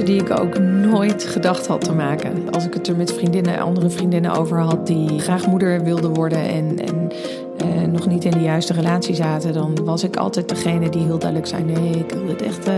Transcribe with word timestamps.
die 0.00 0.20
ik 0.20 0.40
ook 0.40 0.58
nooit 0.58 1.24
gedacht 1.24 1.66
had 1.66 1.80
te 1.80 1.92
maken. 1.92 2.50
Als 2.50 2.64
ik 2.64 2.74
het 2.74 2.88
er 2.88 2.96
met 2.96 3.12
vriendinnen, 3.12 3.58
andere 3.58 3.90
vriendinnen 3.90 4.34
over 4.34 4.58
had 4.58 4.86
die 4.86 5.18
graag 5.18 5.46
moeder 5.46 5.84
wilden 5.84 6.14
worden 6.14 6.38
en, 6.38 6.78
en 6.78 7.10
eh, 7.58 7.88
nog 7.90 8.06
niet 8.06 8.24
in 8.24 8.30
de 8.30 8.40
juiste 8.40 8.72
relatie 8.72 9.14
zaten, 9.14 9.52
dan 9.52 9.84
was 9.84 10.04
ik 10.04 10.16
altijd 10.16 10.48
degene 10.48 10.88
die 10.88 11.02
heel 11.02 11.18
duidelijk 11.18 11.48
zei: 11.48 11.62
nee, 11.62 11.90
ik 11.90 12.10
wil 12.10 12.26
dit 12.26 12.42
echt 12.42 12.68
uh, 12.68 12.74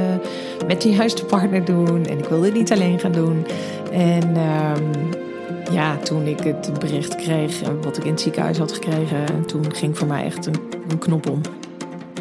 met 0.67 0.83
de 0.83 0.91
juiste 0.91 1.25
partner 1.25 1.65
doen 1.65 2.07
en 2.07 2.19
ik 2.19 2.25
wil 2.25 2.41
dit 2.41 2.55
niet 2.55 2.73
alleen 2.73 2.99
gaan 2.99 3.13
doen. 3.13 3.47
En 3.93 4.37
ehm, 4.37 4.85
ja, 5.73 5.97
toen 5.97 6.27
ik 6.27 6.41
het 6.41 6.71
bericht 6.79 7.17
kreeg, 7.17 7.63
eh, 7.63 7.69
wat 7.83 7.97
ik 7.97 8.05
in 8.05 8.11
het 8.11 8.21
ziekenhuis 8.21 8.59
had 8.59 8.73
gekregen, 8.73 9.47
toen 9.47 9.75
ging 9.75 9.99
voor 9.99 10.09
mij 10.09 10.25
echt 10.25 10.47
een, 10.47 10.61
een 10.89 10.99
knop 10.99 11.31
om. 11.31 11.41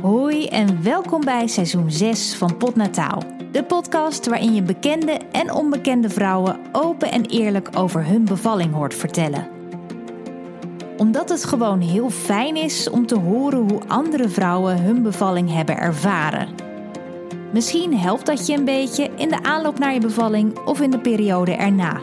Hoi 0.02 0.46
en 0.46 0.84
welkom 0.84 1.22
bij 1.22 1.48
seizoen 1.48 1.92
6 1.92 2.36
van 2.36 2.58
Potnataal. 2.58 3.33
De 3.54 3.64
podcast 3.64 4.28
waarin 4.28 4.54
je 4.54 4.62
bekende 4.62 5.20
en 5.32 5.52
onbekende 5.52 6.10
vrouwen 6.10 6.60
open 6.72 7.12
en 7.12 7.26
eerlijk 7.26 7.70
over 7.78 8.06
hun 8.06 8.26
bevalling 8.26 8.74
hoort 8.74 8.94
vertellen. 8.94 9.48
Omdat 10.98 11.30
het 11.30 11.46
gewoon 11.46 11.80
heel 11.80 12.10
fijn 12.10 12.56
is 12.56 12.90
om 12.90 13.06
te 13.06 13.18
horen 13.18 13.60
hoe 13.60 13.82
andere 13.88 14.30
vrouwen 14.30 14.82
hun 14.82 15.02
bevalling 15.02 15.52
hebben 15.52 15.78
ervaren. 15.78 16.48
Misschien 17.52 17.98
helpt 17.98 18.26
dat 18.26 18.48
je 18.48 18.58
een 18.58 18.66
beetje 18.66 19.10
in 19.16 19.30
de 19.30 19.44
aanloop 19.44 19.80
naar 19.80 19.94
je 19.94 20.00
bevalling 20.00 20.60
of 20.60 20.82
in 20.82 20.92
de 20.92 21.00
periode 21.00 21.52
erna. 21.52 22.00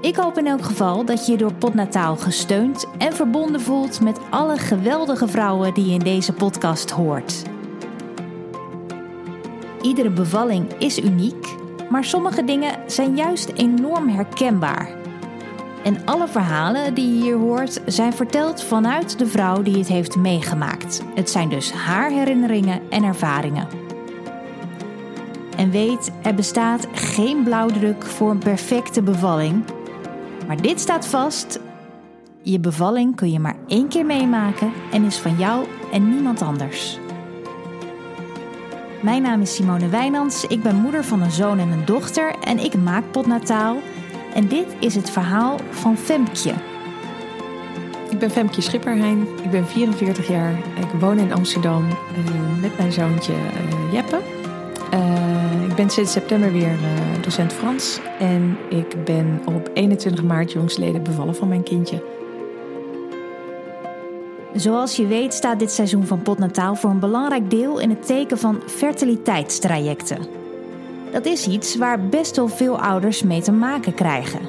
Ik 0.00 0.16
hoop 0.16 0.38
in 0.38 0.46
elk 0.46 0.64
geval 0.64 1.04
dat 1.04 1.26
je 1.26 1.32
je 1.32 1.38
door 1.38 1.54
Potnataal 1.54 2.16
gesteund 2.16 2.86
en 2.98 3.12
verbonden 3.12 3.60
voelt 3.60 4.00
met 4.00 4.18
alle 4.30 4.56
geweldige 4.56 5.28
vrouwen 5.28 5.74
die 5.74 5.86
je 5.86 5.92
in 5.92 5.98
deze 5.98 6.32
podcast 6.32 6.90
hoort. 6.90 7.53
Iedere 9.84 10.10
bevalling 10.10 10.72
is 10.78 11.02
uniek, 11.02 11.46
maar 11.90 12.04
sommige 12.04 12.44
dingen 12.44 12.74
zijn 12.86 13.16
juist 13.16 13.48
enorm 13.48 14.08
herkenbaar. 14.08 14.88
En 15.82 16.04
alle 16.04 16.28
verhalen 16.28 16.94
die 16.94 17.14
je 17.14 17.22
hier 17.22 17.36
hoort 17.36 17.80
zijn 17.86 18.12
verteld 18.12 18.62
vanuit 18.62 19.18
de 19.18 19.26
vrouw 19.26 19.62
die 19.62 19.78
het 19.78 19.88
heeft 19.88 20.16
meegemaakt. 20.16 21.02
Het 21.14 21.30
zijn 21.30 21.48
dus 21.48 21.72
haar 21.72 22.10
herinneringen 22.10 22.80
en 22.90 23.04
ervaringen. 23.04 23.68
En 25.56 25.70
weet, 25.70 26.10
er 26.22 26.34
bestaat 26.34 26.86
geen 26.92 27.42
blauwdruk 27.42 28.04
voor 28.04 28.30
een 28.30 28.38
perfecte 28.38 29.02
bevalling. 29.02 29.64
Maar 30.46 30.60
dit 30.62 30.80
staat 30.80 31.06
vast: 31.06 31.60
je 32.42 32.60
bevalling 32.60 33.16
kun 33.16 33.30
je 33.30 33.40
maar 33.40 33.56
één 33.66 33.88
keer 33.88 34.06
meemaken 34.06 34.72
en 34.92 35.04
is 35.04 35.16
van 35.16 35.38
jou 35.38 35.66
en 35.92 36.08
niemand 36.08 36.42
anders. 36.42 36.98
Mijn 39.04 39.22
naam 39.22 39.40
is 39.40 39.54
Simone 39.54 39.88
Wijnands, 39.88 40.44
ik 40.46 40.62
ben 40.62 40.76
moeder 40.76 41.04
van 41.04 41.22
een 41.22 41.30
zoon 41.30 41.58
en 41.58 41.70
een 41.70 41.84
dochter 41.84 42.34
en 42.40 42.58
ik 42.58 42.74
maak 42.74 43.10
potnataal. 43.10 43.76
En 44.34 44.48
dit 44.48 44.66
is 44.80 44.94
het 44.94 45.10
verhaal 45.10 45.58
van 45.70 45.96
Femkje. 45.96 46.54
Ik 48.10 48.18
ben 48.18 48.30
Femke 48.30 48.60
Schipperheijn, 48.60 49.26
ik 49.42 49.50
ben 49.50 49.66
44 49.66 50.28
jaar. 50.28 50.52
Ik 50.52 51.00
woon 51.00 51.18
in 51.18 51.32
Amsterdam 51.32 51.88
uh, 51.88 52.60
met 52.60 52.78
mijn 52.78 52.92
zoontje 52.92 53.32
uh, 53.32 53.92
Jeppe. 53.92 54.20
Uh, 54.94 55.68
ik 55.68 55.74
ben 55.74 55.90
sinds 55.90 56.12
september 56.12 56.52
weer 56.52 56.76
docent 57.20 57.52
Frans. 57.52 58.00
En 58.18 58.56
ik 58.70 59.04
ben 59.04 59.40
op 59.44 59.70
21 59.74 60.24
maart 60.24 60.52
jongsleden 60.52 61.02
bevallen 61.02 61.34
van 61.34 61.48
mijn 61.48 61.62
kindje. 61.62 62.23
Zoals 64.54 64.96
je 64.96 65.06
weet 65.06 65.34
staat 65.34 65.58
dit 65.58 65.72
seizoen 65.72 66.06
van 66.06 66.22
Potnataal 66.22 66.74
voor 66.74 66.90
een 66.90 66.98
belangrijk 66.98 67.50
deel 67.50 67.78
in 67.78 67.90
het 67.90 68.06
teken 68.06 68.38
van 68.38 68.62
fertiliteitstrajecten. 68.66 70.26
Dat 71.12 71.26
is 71.26 71.46
iets 71.46 71.76
waar 71.76 72.08
best 72.08 72.36
wel 72.36 72.48
veel 72.48 72.80
ouders 72.80 73.22
mee 73.22 73.42
te 73.42 73.52
maken 73.52 73.94
krijgen. 73.94 74.40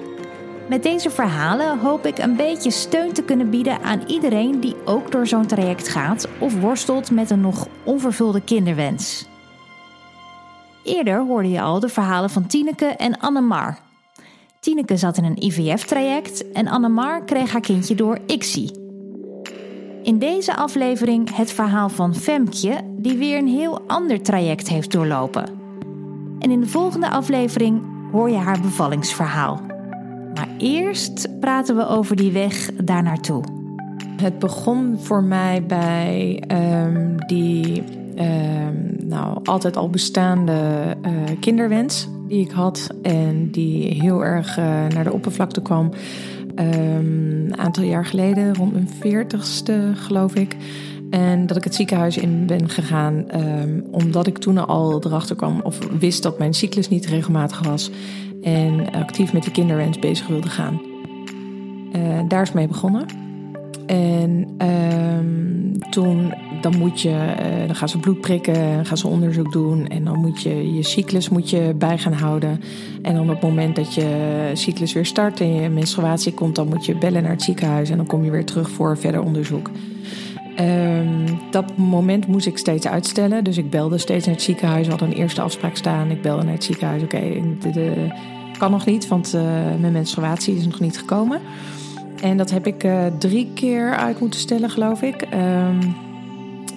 Met 0.70 0.84
deze 0.84 1.10
verhalen 1.10 1.80
hoop 1.80 2.06
ik 2.06 2.18
een 2.18 2.36
beetje 2.36 2.72
steun 2.72 3.14
te 3.14 3.24
kunnen 3.24 3.50
bieden 3.50 3.82
aan 3.82 4.04
iedereen 4.08 4.60
die 4.60 4.76
ook 4.86 5.12
door 5.12 5.28
zo'n 5.28 5.46
traject 5.46 5.88
gaat 5.88 6.28
of 6.40 6.60
worstelt 6.60 7.12
met 7.12 7.30
een 7.30 7.42
nog 7.42 7.68
onvervulde 7.84 8.42
kinderwens. 8.42 9.26
Eerder 10.84 11.26
hoorde 11.26 11.50
je 11.50 11.62
al 11.62 11.80
de 11.80 11.90
verhalen 11.90 12.30
van 12.30 12.48
Tineke 12.48 12.86
en 12.86 13.20
Annemar. 13.20 13.78
Tineke 14.60 14.98
zat 14.98 15.18
in 15.18 15.24
een 15.24 15.44
IVF-traject 15.44 16.52
en 16.52 16.68
Annemar 16.68 17.24
kreeg 17.24 17.52
haar 17.52 17.62
kindje 17.62 17.96
door 17.96 18.20
ICSI. 18.26 18.85
In 20.06 20.20
deze 20.20 20.56
aflevering 20.56 21.36
het 21.36 21.52
verhaal 21.52 21.90
van 21.90 22.16
Femkje, 22.16 22.78
die 22.98 23.18
weer 23.18 23.38
een 23.38 23.48
heel 23.48 23.82
ander 23.88 24.22
traject 24.22 24.70
heeft 24.70 24.92
doorlopen. 24.92 25.46
En 26.40 26.52
in 26.52 26.60
de 26.60 26.68
volgende 26.68 27.10
aflevering 27.10 27.82
hoor 28.12 28.30
je 28.30 28.38
haar 28.38 28.62
bevallingsverhaal. 28.62 29.62
Maar 30.34 30.48
eerst 30.58 31.40
praten 31.40 31.76
we 31.76 31.88
over 31.88 32.16
die 32.16 32.32
weg 32.32 32.70
daar 32.84 33.04
naartoe. 33.04 33.44
Het 34.22 34.40
begon 34.40 35.00
voor 35.00 35.24
mij 35.24 35.64
bij 35.64 36.44
um, 36.86 37.16
die 37.28 37.84
um, 38.18 38.96
nou, 39.04 39.40
altijd 39.44 39.78
al 39.78 39.90
bestaande 39.90 40.54
uh, 41.06 41.12
kinderwens 41.40 42.08
die 42.28 42.46
ik 42.46 42.52
had 42.52 42.90
en 43.02 43.52
die 43.52 44.02
heel 44.02 44.24
erg 44.24 44.58
uh, 44.58 44.66
naar 44.66 45.04
de 45.04 45.14
oppervlakte 45.14 45.62
kwam. 45.62 45.92
Um, 46.60 46.66
een 47.46 47.58
aantal 47.58 47.84
jaar 47.84 48.06
geleden, 48.06 48.56
rond 48.56 48.74
mijn 48.74 48.90
veertigste 49.00 49.92
geloof 49.96 50.36
ik. 50.36 50.56
En 51.10 51.48
dat 51.48 51.58
ik 51.58 51.64
het 51.64 51.76
ziekenhuis 51.76 52.18
in 52.18 52.46
ben 52.46 52.70
gegaan 52.70 53.26
um, 53.36 53.84
omdat 53.92 54.28
ik 54.28 54.38
toen 54.38 54.68
al 54.68 55.04
erachter 55.06 55.36
kwam 55.36 55.62
of 55.62 55.80
wist 56.00 56.24
dat 56.24 56.40
mijn 56.40 56.54
cyclus 56.54 56.90
niet 56.90 57.06
regelmatig 57.06 57.64
was. 57.64 57.92
En 58.42 58.92
actief 58.92 59.34
met 59.34 59.44
de 59.44 59.52
kinderwens 59.52 60.00
bezig 60.00 60.28
wilde 60.28 60.50
gaan. 60.50 60.82
Uh, 61.96 62.20
daar 62.28 62.42
is 62.42 62.52
mee 62.52 62.68
begonnen. 62.68 63.25
En 63.86 64.48
um, 64.58 65.80
toen 65.90 66.34
dan 66.62 66.78
moet 66.78 67.02
je, 67.02 67.10
uh, 67.10 67.66
dan 67.66 67.76
gaan 67.76 67.90
ze 67.90 67.98
bloed 67.98 68.22
prikken, 68.22 68.86
gaan 68.86 68.98
ze 68.98 69.08
onderzoek 69.08 69.52
doen 69.52 69.88
en 69.88 70.04
dan 70.04 70.20
moet 70.20 70.42
je 70.42 70.74
je 70.74 70.84
cyclus 70.84 71.30
moet 71.30 71.50
je 71.50 71.74
bij 71.78 71.98
gaan 71.98 72.14
houden. 72.14 72.62
En 73.02 73.14
dan 73.14 73.24
op 73.24 73.30
het 73.30 73.42
moment 73.42 73.76
dat 73.76 73.94
je 73.94 74.50
cyclus 74.54 74.94
weer 74.94 75.06
start 75.06 75.42
en 75.42 75.54
je 75.54 75.70
menstruatie 75.70 76.34
komt, 76.34 76.56
dan 76.56 76.68
moet 76.68 76.86
je 76.86 76.98
bellen 76.98 77.22
naar 77.22 77.32
het 77.32 77.42
ziekenhuis 77.42 77.90
en 77.90 77.98
dan 77.98 78.06
kom 78.06 78.24
je 78.24 78.32
weer 78.32 78.46
terug 78.46 78.70
voor 78.70 78.98
verder 78.98 79.22
onderzoek. 79.22 79.70
Um, 80.60 81.40
dat 81.52 81.78
moment 81.78 82.28
moest 82.28 82.46
ik 82.46 82.58
steeds 82.58 82.88
uitstellen, 82.88 83.44
dus 83.44 83.58
ik 83.58 83.70
belde 83.70 83.98
steeds 83.98 84.26
naar 84.26 84.36
het 84.36 84.44
ziekenhuis. 84.44 84.86
We 84.86 84.92
hadden 84.92 85.10
een 85.10 85.18
eerste 85.18 85.42
afspraak 85.42 85.76
staan. 85.76 86.12
Ik 86.12 86.22
belde 86.22 86.44
naar 86.44 86.54
het 86.54 86.64
ziekenhuis. 86.64 87.04
Oké, 87.04 87.16
okay, 87.16 88.12
kan 88.58 88.72
nog 88.72 88.86
niet, 88.86 89.08
want 89.08 89.34
uh, 89.36 89.42
mijn 89.80 89.94
menstruatie 89.94 90.56
is 90.56 90.66
nog 90.66 90.80
niet 90.80 90.98
gekomen. 90.98 91.40
En 92.22 92.38
dat 92.38 92.52
heb 92.52 92.68
ik 92.68 92.84
uh, 92.84 93.06
drie 93.20 93.52
keer 93.54 93.96
uit 93.96 94.20
moeten 94.20 94.40
stellen, 94.40 94.70
geloof 94.70 95.02
ik. 95.02 95.28
Um, 95.34 95.96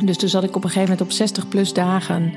dus 0.05 0.17
toen 0.17 0.29
zat 0.29 0.43
ik 0.43 0.57
op 0.57 0.65
een 0.65 0.71
gegeven 0.71 0.91
moment 0.91 1.01
op 1.01 1.11
60 1.11 1.49
plus 1.49 1.73
dagen. 1.73 2.33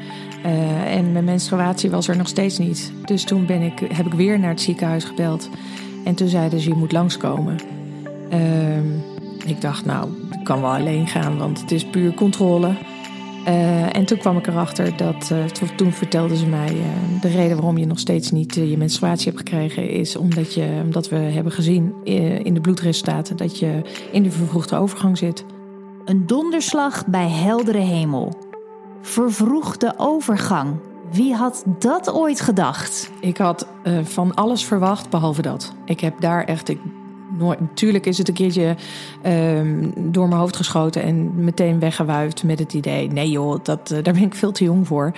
Uh, 0.45 0.95
en 0.95 1.11
mijn 1.11 1.25
menstruatie 1.25 1.90
was 1.90 2.07
er 2.07 2.17
nog 2.17 2.28
steeds 2.28 2.57
niet. 2.57 2.91
Dus 3.06 3.23
toen 3.23 3.45
ben 3.45 3.61
ik, 3.61 3.79
heb 3.94 4.06
ik 4.06 4.13
weer 4.13 4.40
naar 4.40 4.50
het 4.50 4.61
ziekenhuis 4.61 5.03
gebeld. 5.03 5.50
En 6.03 6.16
toen 6.16 6.28
zeiden 6.28 6.59
ze, 6.59 6.69
je 6.69 6.75
moet 6.75 6.91
langskomen. 6.91 7.59
Uh, 8.34 8.78
ik 9.45 9.61
dacht, 9.61 9.85
nou, 9.85 10.09
ik 10.31 10.44
kan 10.44 10.61
wel 10.61 10.73
alleen 10.73 11.07
gaan, 11.07 11.38
want 11.38 11.61
het 11.61 11.72
is 11.72 11.85
puur 11.85 12.13
controle. 12.13 12.75
Uh, 13.47 13.96
en 13.96 14.06
toen 14.06 14.18
kwam 14.18 14.38
ik 14.38 14.47
erachter 14.47 14.97
dat, 14.97 15.29
uh, 15.34 15.44
toen 15.75 15.91
vertelden 15.91 16.38
ze 16.38 16.46
mij, 16.46 16.74
uh, 16.74 17.22
de 17.22 17.28
reden 17.28 17.56
waarom 17.57 17.78
je 17.78 17.85
nog 17.85 18.00
steeds 18.00 18.31
niet 18.31 18.56
je 18.56 18.78
menstruatie 18.78 19.25
hebt 19.25 19.38
gekregen, 19.38 19.90
is 19.90 20.16
omdat, 20.16 20.53
je, 20.53 20.79
omdat 20.84 21.09
we 21.09 21.16
hebben 21.16 21.52
gezien 21.52 21.93
in 22.43 22.53
de 22.53 22.61
bloedresultaten 22.61 23.38
dat 23.38 23.59
je 23.59 23.82
in 24.11 24.23
de 24.23 24.32
vervroegde 24.32 24.76
overgang 24.76 25.17
zit. 25.17 25.46
Een 26.05 26.28
donderslag 26.28 27.05
bij 27.08 27.29
heldere 27.29 27.78
hemel. 27.78 28.34
Vervroegde 29.02 29.93
overgang. 29.97 30.76
Wie 31.11 31.34
had 31.34 31.64
dat 31.79 32.11
ooit 32.11 32.41
gedacht? 32.41 33.11
Ik 33.20 33.38
had 33.38 33.67
van 34.03 34.34
alles 34.34 34.66
verwacht 34.66 35.09
behalve 35.09 35.41
dat. 35.41 35.73
Ik 35.85 35.99
heb 35.99 36.22
daar 36.22 36.43
echt. 36.43 36.70
Ik, 36.70 36.79
natuurlijk 37.41 38.05
is 38.05 38.17
het 38.17 38.28
een 38.28 38.34
keertje 38.34 38.76
um, 39.26 39.93
door 40.11 40.28
mijn 40.28 40.40
hoofd 40.40 40.55
geschoten 40.55 41.03
en 41.03 41.43
meteen 41.43 41.79
weggewuifd 41.79 42.43
met 42.43 42.59
het 42.59 42.73
idee: 42.73 43.08
nee 43.08 43.29
joh, 43.29 43.64
dat, 43.64 43.88
daar 43.88 44.14
ben 44.14 44.23
ik 44.23 44.35
veel 44.35 44.52
te 44.52 44.64
jong 44.64 44.88
voor. 44.88 45.11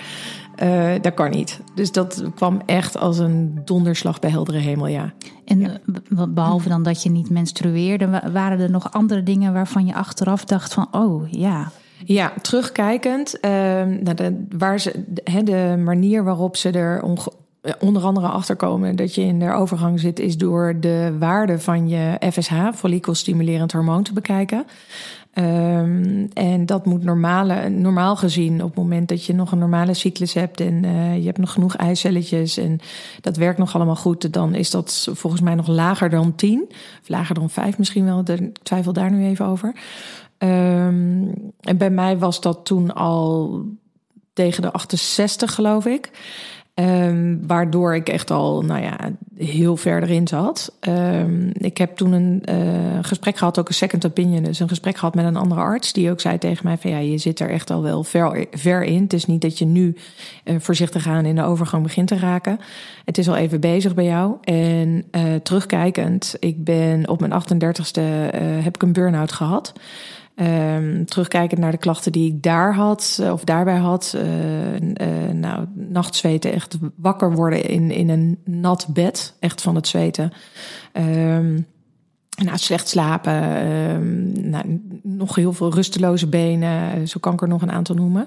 Uh, 0.62 0.92
dat 1.00 1.14
kan 1.14 1.30
niet. 1.30 1.60
Dus 1.74 1.92
dat 1.92 2.24
kwam 2.34 2.60
echt 2.66 2.96
als 2.96 3.18
een 3.18 3.60
donderslag 3.64 4.18
bij 4.18 4.30
heldere 4.30 4.58
hemel, 4.58 4.86
ja. 4.86 5.12
En 5.44 5.60
ja. 5.60 6.26
behalve 6.26 6.68
dan 6.68 6.82
dat 6.82 7.02
je 7.02 7.10
niet 7.10 7.30
menstrueerde, 7.30 8.22
waren 8.32 8.60
er 8.60 8.70
nog 8.70 8.92
andere 8.92 9.22
dingen 9.22 9.52
waarvan 9.52 9.86
je 9.86 9.94
achteraf 9.94 10.44
dacht 10.44 10.74
van, 10.74 10.88
oh 10.90 11.30
ja. 11.30 11.70
Ja, 12.04 12.32
terugkijkend, 12.42 13.36
uh, 13.36 13.50
naar 14.00 14.14
de, 14.14 14.46
waar 14.56 14.80
ze, 14.80 15.04
de, 15.06 15.42
de 15.42 15.80
manier 15.84 16.24
waarop 16.24 16.56
ze 16.56 16.70
er 16.70 17.02
onge, 17.02 17.32
onder 17.78 18.02
andere 18.02 18.26
achterkomen 18.28 18.96
dat 18.96 19.14
je 19.14 19.22
in 19.22 19.38
de 19.38 19.52
overgang 19.52 20.00
zit, 20.00 20.18
is 20.18 20.36
door 20.36 20.76
de 20.80 21.16
waarde 21.18 21.58
van 21.58 21.88
je 21.88 22.18
FSH, 22.32 22.52
follikelstimulerend 22.74 23.72
hormoon, 23.72 24.02
te 24.02 24.12
bekijken. 24.12 24.66
Ehm, 25.32 26.26
en 26.32 26.66
dat 26.66 26.86
moet 26.86 27.04
normale, 27.04 27.68
normaal 27.68 28.16
gezien 28.16 28.62
op 28.62 28.68
het 28.68 28.76
moment 28.78 29.08
dat 29.08 29.24
je 29.24 29.34
nog 29.34 29.52
een 29.52 29.58
normale 29.58 29.94
cyclus 29.94 30.34
hebt 30.34 30.60
en 30.60 30.82
uh, 30.84 31.16
je 31.16 31.24
hebt 31.24 31.38
nog 31.38 31.52
genoeg 31.52 31.76
eicelletjes 31.76 32.56
en 32.56 32.78
dat 33.20 33.36
werkt 33.36 33.58
nog 33.58 33.74
allemaal 33.74 33.96
goed, 33.96 34.32
dan 34.32 34.54
is 34.54 34.70
dat 34.70 35.08
volgens 35.12 35.42
mij 35.42 35.54
nog 35.54 35.66
lager 35.66 36.10
dan 36.10 36.34
10. 36.34 36.64
Of 37.00 37.08
lager 37.08 37.34
dan 37.34 37.50
5 37.50 37.78
misschien 37.78 38.04
wel. 38.04 38.22
Ik 38.24 38.58
twijfel 38.62 38.92
daar 38.92 39.10
nu 39.10 39.24
even 39.24 39.46
over. 39.46 39.68
Um, 40.38 41.34
en 41.60 41.76
bij 41.76 41.90
mij 41.90 42.18
was 42.18 42.40
dat 42.40 42.64
toen 42.64 42.94
al 42.94 43.60
tegen 44.32 44.62
de 44.62 44.72
68, 44.72 45.54
geloof 45.54 45.86
ik. 45.86 46.10
Um, 46.80 47.46
waardoor 47.46 47.94
ik 47.94 48.08
echt 48.08 48.30
al, 48.30 48.62
nou 48.62 48.82
ja, 48.82 48.98
heel 49.36 49.76
ver 49.76 50.02
erin 50.02 50.28
zat. 50.28 50.76
Um, 50.88 51.50
ik 51.52 51.78
heb 51.78 51.96
toen 51.96 52.12
een 52.12 52.42
uh, 52.50 52.98
gesprek 53.00 53.36
gehad, 53.36 53.58
ook 53.58 53.68
een 53.68 53.74
second 53.74 54.06
opinion, 54.06 54.42
dus 54.42 54.60
een 54.60 54.68
gesprek 54.68 54.96
gehad 54.96 55.14
met 55.14 55.24
een 55.24 55.36
andere 55.36 55.60
arts, 55.60 55.92
die 55.92 56.10
ook 56.10 56.20
zei 56.20 56.38
tegen 56.38 56.66
mij 56.66 56.76
van 56.76 56.90
ja, 56.90 56.98
je 56.98 57.18
zit 57.18 57.40
er 57.40 57.50
echt 57.50 57.70
al 57.70 57.82
wel 57.82 58.04
ver, 58.04 58.46
ver 58.50 58.82
in. 58.82 59.02
Het 59.02 59.12
is 59.12 59.26
niet 59.26 59.40
dat 59.40 59.58
je 59.58 59.64
nu 59.64 59.96
uh, 60.44 60.56
voorzichtig 60.58 61.06
aan 61.06 61.24
in 61.24 61.34
de 61.34 61.42
overgang 61.42 61.82
begint 61.82 62.08
te 62.08 62.18
raken. 62.18 62.58
Het 63.04 63.18
is 63.18 63.28
al 63.28 63.36
even 63.36 63.60
bezig 63.60 63.94
bij 63.94 64.04
jou. 64.04 64.36
En 64.42 65.04
uh, 65.12 65.34
terugkijkend, 65.42 66.36
ik 66.38 66.64
ben 66.64 67.08
op 67.08 67.20
mijn 67.20 67.42
38ste 67.42 68.00
heb 68.62 68.74
ik 68.74 68.82
een 68.82 68.92
burn-out 68.92 69.32
gehad. 69.32 69.72
Um, 70.36 71.06
terugkijkend 71.06 71.60
naar 71.60 71.70
de 71.70 71.78
klachten 71.78 72.12
die 72.12 72.32
ik 72.32 72.42
daar 72.42 72.74
had, 72.74 73.18
eh, 73.22 73.32
of 73.32 73.44
daarbij 73.44 73.76
had. 73.76 74.14
Uh, 74.16 74.74
uh, 74.74 75.32
nou, 75.32 75.66
nachtzweten, 75.74 76.52
echt 76.52 76.78
wakker 76.96 77.32
worden 77.32 77.64
in, 77.68 77.90
in 77.90 78.08
een 78.08 78.38
nat 78.44 78.86
bed, 78.92 79.36
echt 79.40 79.62
van 79.62 79.74
het 79.74 79.86
zweten. 79.86 80.32
Um, 80.92 81.66
nou, 82.44 82.58
slecht 82.58 82.88
slapen, 82.88 83.66
um, 83.66 84.32
nou, 84.50 84.80
nog 85.02 85.34
heel 85.34 85.52
veel 85.52 85.74
rusteloze 85.74 86.28
benen, 86.28 87.08
zo 87.08 87.20
kan 87.20 87.32
ik 87.32 87.42
er 87.42 87.48
nog 87.48 87.62
een 87.62 87.72
aantal 87.72 87.94
noemen. 87.94 88.26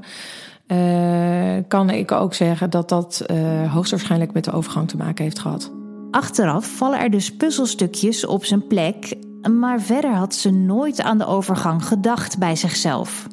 Kan 1.68 1.90
ik 1.90 2.12
ook 2.12 2.34
zeggen 2.34 2.70
dat 2.70 2.90
dat 2.90 3.26
hoogstwaarschijnlijk 3.68 4.34
met 4.34 4.44
de 4.44 4.52
overgang 4.52 4.88
te 4.88 4.98
maken 4.98 5.24
heeft 5.24 5.40
gehad. 5.40 5.72
Achteraf 6.12 6.76
vallen 6.76 7.00
er 7.00 7.10
dus 7.10 7.36
puzzelstukjes 7.36 8.26
op 8.26 8.46
zijn 8.46 8.68
plek 8.68 9.16
maar 9.50 9.82
verder 9.82 10.14
had 10.14 10.36
ze 10.36 10.50
nooit 10.50 11.02
aan 11.02 11.18
de 11.18 11.26
overgang 11.26 11.86
gedacht 11.86 12.38
bij 12.38 12.56
zichzelf. 12.56 13.28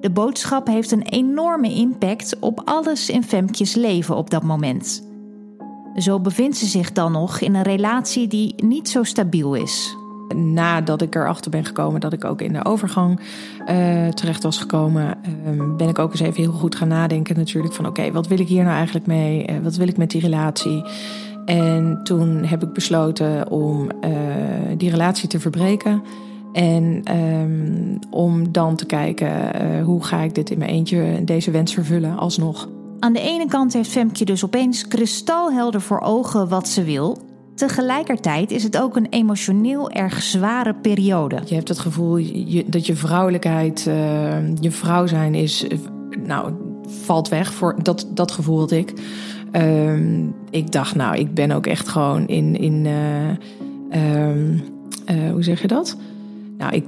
De 0.00 0.10
boodschap 0.10 0.66
heeft 0.66 0.90
een 0.90 1.02
enorme 1.02 1.74
impact 1.74 2.36
op 2.38 2.62
alles 2.64 3.08
in 3.08 3.22
Femkes 3.22 3.74
leven 3.74 4.16
op 4.16 4.30
dat 4.30 4.42
moment. 4.42 5.08
Zo 5.96 6.20
bevindt 6.20 6.56
ze 6.56 6.66
zich 6.66 6.92
dan 6.92 7.12
nog 7.12 7.40
in 7.40 7.54
een 7.54 7.62
relatie 7.62 8.28
die 8.28 8.54
niet 8.64 8.88
zo 8.88 9.02
stabiel 9.02 9.54
is. 9.54 9.96
Nadat 10.34 11.02
ik 11.02 11.14
erachter 11.14 11.50
ben 11.50 11.64
gekomen 11.64 12.00
dat 12.00 12.12
ik 12.12 12.24
ook 12.24 12.40
in 12.40 12.52
de 12.52 12.64
overgang 12.64 13.20
uh, 13.20 14.08
terecht 14.08 14.42
was 14.42 14.58
gekomen, 14.58 15.18
uh, 15.46 15.76
ben 15.76 15.88
ik 15.88 15.98
ook 15.98 16.10
eens 16.10 16.20
even 16.20 16.42
heel 16.42 16.52
goed 16.52 16.74
gaan 16.74 16.88
nadenken 16.88 17.36
natuurlijk 17.36 17.74
van 17.74 17.86
oké, 17.86 18.12
wat 18.12 18.26
wil 18.26 18.38
ik 18.38 18.48
hier 18.48 18.62
nou 18.62 18.74
eigenlijk 18.74 19.06
mee? 19.06 19.50
Uh, 19.50 19.58
wat 19.62 19.76
wil 19.76 19.88
ik 19.88 19.96
met 19.96 20.10
die 20.10 20.20
relatie? 20.20 20.84
En 21.50 22.00
toen 22.02 22.44
heb 22.44 22.62
ik 22.62 22.72
besloten 22.72 23.50
om 23.50 23.88
uh, 24.04 24.10
die 24.76 24.90
relatie 24.90 25.28
te 25.28 25.40
verbreken. 25.40 26.02
En 26.52 27.16
um, 27.16 27.98
om 28.10 28.52
dan 28.52 28.76
te 28.76 28.86
kijken 28.86 29.28
uh, 29.28 29.84
hoe 29.84 30.04
ga 30.04 30.20
ik 30.20 30.34
dit 30.34 30.50
in 30.50 30.58
mijn 30.58 30.70
eentje, 30.70 31.24
deze 31.24 31.50
wens 31.50 31.74
vervullen 31.74 32.18
alsnog. 32.18 32.68
Aan 32.98 33.12
de 33.12 33.20
ene 33.20 33.46
kant 33.46 33.72
heeft 33.72 33.90
Femke 33.90 34.24
dus 34.24 34.44
opeens 34.44 34.88
kristalhelder 34.88 35.80
voor 35.80 36.00
ogen 36.00 36.48
wat 36.48 36.68
ze 36.68 36.84
wil. 36.84 37.18
Tegelijkertijd 37.54 38.50
is 38.50 38.62
het 38.62 38.78
ook 38.78 38.96
een 38.96 39.08
emotioneel 39.10 39.90
erg 39.90 40.22
zware 40.22 40.74
periode. 40.74 41.38
Je 41.44 41.54
hebt 41.54 41.68
het 41.68 41.78
gevoel 41.78 42.16
je, 42.16 42.64
dat 42.66 42.86
je 42.86 42.94
vrouwelijkheid, 42.94 43.84
uh, 43.88 43.94
je 44.60 44.70
vrouw 44.70 45.06
zijn 45.06 45.34
is, 45.34 45.66
nou, 46.24 46.52
valt 46.86 47.28
weg. 47.28 47.52
Voor, 47.52 47.82
dat, 47.82 48.06
dat 48.14 48.30
gevoel 48.30 48.58
had 48.58 48.70
ik. 48.70 48.92
Um, 49.52 50.34
ik 50.50 50.72
dacht, 50.72 50.94
nou, 50.94 51.16
ik 51.16 51.34
ben 51.34 51.50
ook 51.50 51.66
echt 51.66 51.88
gewoon 51.88 52.26
in. 52.26 52.56
in 52.56 52.84
uh, 52.84 54.28
um, 54.28 54.62
uh, 55.10 55.30
hoe 55.30 55.42
zeg 55.42 55.60
je 55.60 55.66
dat? 55.66 55.96
Nou, 56.60 56.74
ik, 56.74 56.84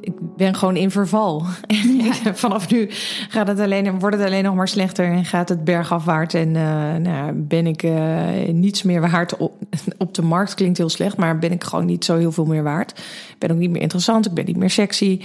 ik, 0.00 0.12
ben 0.36 0.54
gewoon 0.54 0.76
in 0.76 0.90
verval. 0.90 1.44
Ja. 2.24 2.34
Vanaf 2.34 2.70
nu 2.70 2.86
gaat 3.28 3.48
het 3.48 3.60
alleen, 3.60 3.98
wordt 3.98 4.16
het 4.16 4.26
alleen 4.26 4.44
nog 4.44 4.54
maar 4.54 4.68
slechter 4.68 5.12
en 5.12 5.24
gaat 5.24 5.48
het 5.48 5.64
bergafwaarts. 5.64 6.34
En 6.34 6.48
uh, 6.54 6.94
nou, 6.94 7.32
ben 7.32 7.66
ik 7.66 7.82
uh, 7.82 8.28
niets 8.52 8.82
meer 8.82 9.00
waard 9.00 9.36
op, 9.36 9.52
op 9.98 10.14
de 10.14 10.22
markt. 10.22 10.54
Klinkt 10.54 10.78
heel 10.78 10.88
slecht, 10.88 11.16
maar 11.16 11.38
ben 11.38 11.52
ik 11.52 11.64
gewoon 11.64 11.84
niet 11.84 12.04
zo 12.04 12.16
heel 12.16 12.32
veel 12.32 12.44
meer 12.44 12.62
waard. 12.62 12.90
Ik 13.28 13.38
ben 13.38 13.50
ook 13.50 13.58
niet 13.58 13.70
meer 13.70 13.82
interessant, 13.82 14.26
ik 14.26 14.34
ben 14.34 14.44
niet 14.44 14.56
meer 14.56 14.70
sexy. 14.70 15.20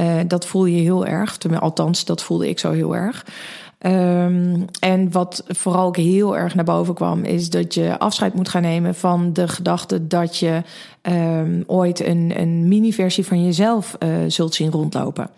Uh, 0.00 0.14
dat 0.26 0.46
voel 0.46 0.64
je 0.64 0.80
heel 0.80 1.06
erg. 1.06 1.38
Althans, 1.58 2.04
dat 2.04 2.22
voelde 2.22 2.48
ik 2.48 2.58
zo 2.58 2.72
heel 2.72 2.96
erg. 2.96 3.24
Um, 3.86 4.64
en 4.80 5.12
wat 5.12 5.44
vooral 5.46 5.86
ook 5.86 5.96
heel 5.96 6.36
erg 6.36 6.54
naar 6.54 6.64
boven 6.64 6.94
kwam, 6.94 7.24
is 7.24 7.50
dat 7.50 7.74
je 7.74 7.98
afscheid 7.98 8.34
moet 8.34 8.48
gaan 8.48 8.62
nemen 8.62 8.94
van 8.94 9.32
de 9.32 9.48
gedachte 9.48 10.06
dat 10.06 10.36
je 10.36 10.62
um, 11.02 11.64
ooit 11.66 12.00
een, 12.00 12.32
een 12.36 12.68
mini-versie 12.68 13.26
van 13.26 13.44
jezelf 13.44 13.96
uh, 13.98 14.08
zult 14.26 14.54
zien 14.54 14.70
rondlopen. 14.70 15.30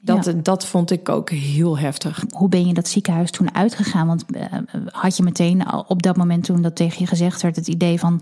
Dat, 0.00 0.24
ja. 0.24 0.32
dat 0.32 0.66
vond 0.66 0.90
ik 0.90 1.08
ook 1.08 1.30
heel 1.30 1.78
heftig. 1.78 2.24
Hoe 2.30 2.48
ben 2.48 2.66
je 2.66 2.74
dat 2.74 2.88
ziekenhuis 2.88 3.30
toen 3.30 3.54
uitgegaan? 3.54 4.06
Want 4.06 4.24
uh, 4.30 4.42
had 4.86 5.16
je 5.16 5.22
meteen 5.22 5.72
op 5.88 6.02
dat 6.02 6.16
moment 6.16 6.44
toen 6.44 6.62
dat 6.62 6.76
tegen 6.76 7.00
je 7.00 7.06
gezegd 7.06 7.42
werd, 7.42 7.56
het 7.56 7.68
idee 7.68 7.98
van 7.98 8.14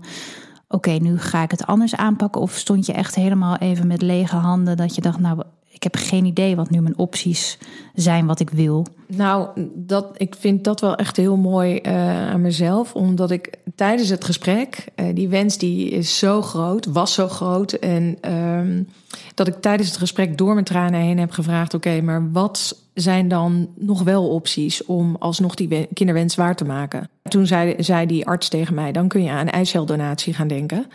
oké, 0.67 0.89
okay, 0.89 0.97
nu 0.97 1.19
ga 1.19 1.43
ik 1.43 1.51
het 1.51 1.65
anders 1.65 1.95
aanpakken? 1.95 2.41
Of 2.41 2.51
stond 2.57 2.85
je 2.85 2.93
echt 2.93 3.15
helemaal 3.15 3.57
even 3.57 3.87
met 3.87 4.01
lege 4.01 4.35
handen 4.35 4.77
dat 4.77 4.95
je 4.95 5.01
dacht, 5.01 5.19
nou, 5.19 5.43
ik 5.71 5.83
heb 5.83 5.95
geen 5.95 6.25
idee 6.25 6.55
wat 6.55 6.69
nu 6.69 6.81
mijn 6.81 6.97
opties 6.97 7.57
zijn, 7.95 8.25
wat 8.25 8.39
ik 8.39 8.49
wil. 8.49 8.85
Nou, 9.07 9.47
dat, 9.75 10.05
ik 10.17 10.35
vind 10.39 10.63
dat 10.63 10.81
wel 10.81 10.95
echt 10.95 11.17
heel 11.17 11.37
mooi 11.37 11.79
uh, 11.83 12.29
aan 12.29 12.41
mezelf. 12.41 12.95
Omdat 12.95 13.31
ik 13.31 13.57
tijdens 13.75 14.09
het 14.09 14.23
gesprek, 14.23 14.85
uh, 14.95 15.05
die 15.13 15.29
wens 15.29 15.57
die 15.57 15.89
is 15.89 16.17
zo 16.17 16.41
groot, 16.41 16.85
was 16.85 17.13
zo 17.13 17.27
groot. 17.27 17.71
En 17.73 18.31
um, 18.33 18.87
dat 19.35 19.47
ik 19.47 19.61
tijdens 19.61 19.89
het 19.89 19.97
gesprek 19.97 20.37
door 20.37 20.53
mijn 20.53 20.65
tranen 20.65 20.99
heen 20.99 21.19
heb 21.19 21.31
gevraagd: 21.31 21.73
oké, 21.73 22.01
maar 22.01 22.31
wat 22.31 22.81
zijn 22.93 23.27
dan 23.27 23.69
nog 23.75 24.03
wel 24.03 24.29
opties 24.29 24.85
om 24.85 25.15
alsnog 25.19 25.55
die 25.55 25.87
kinderwens 25.93 26.35
waar 26.35 26.55
te 26.55 26.65
maken? 26.65 27.09
Toen 27.23 27.47
zei, 27.47 27.75
zei 27.77 28.05
die 28.05 28.27
arts 28.27 28.49
tegen 28.49 28.73
mij: 28.73 28.91
dan 28.91 29.07
kun 29.07 29.23
je 29.23 29.29
aan 29.29 29.47
eiceldonatie 29.47 30.33
gaan 30.33 30.47
denken. 30.47 30.85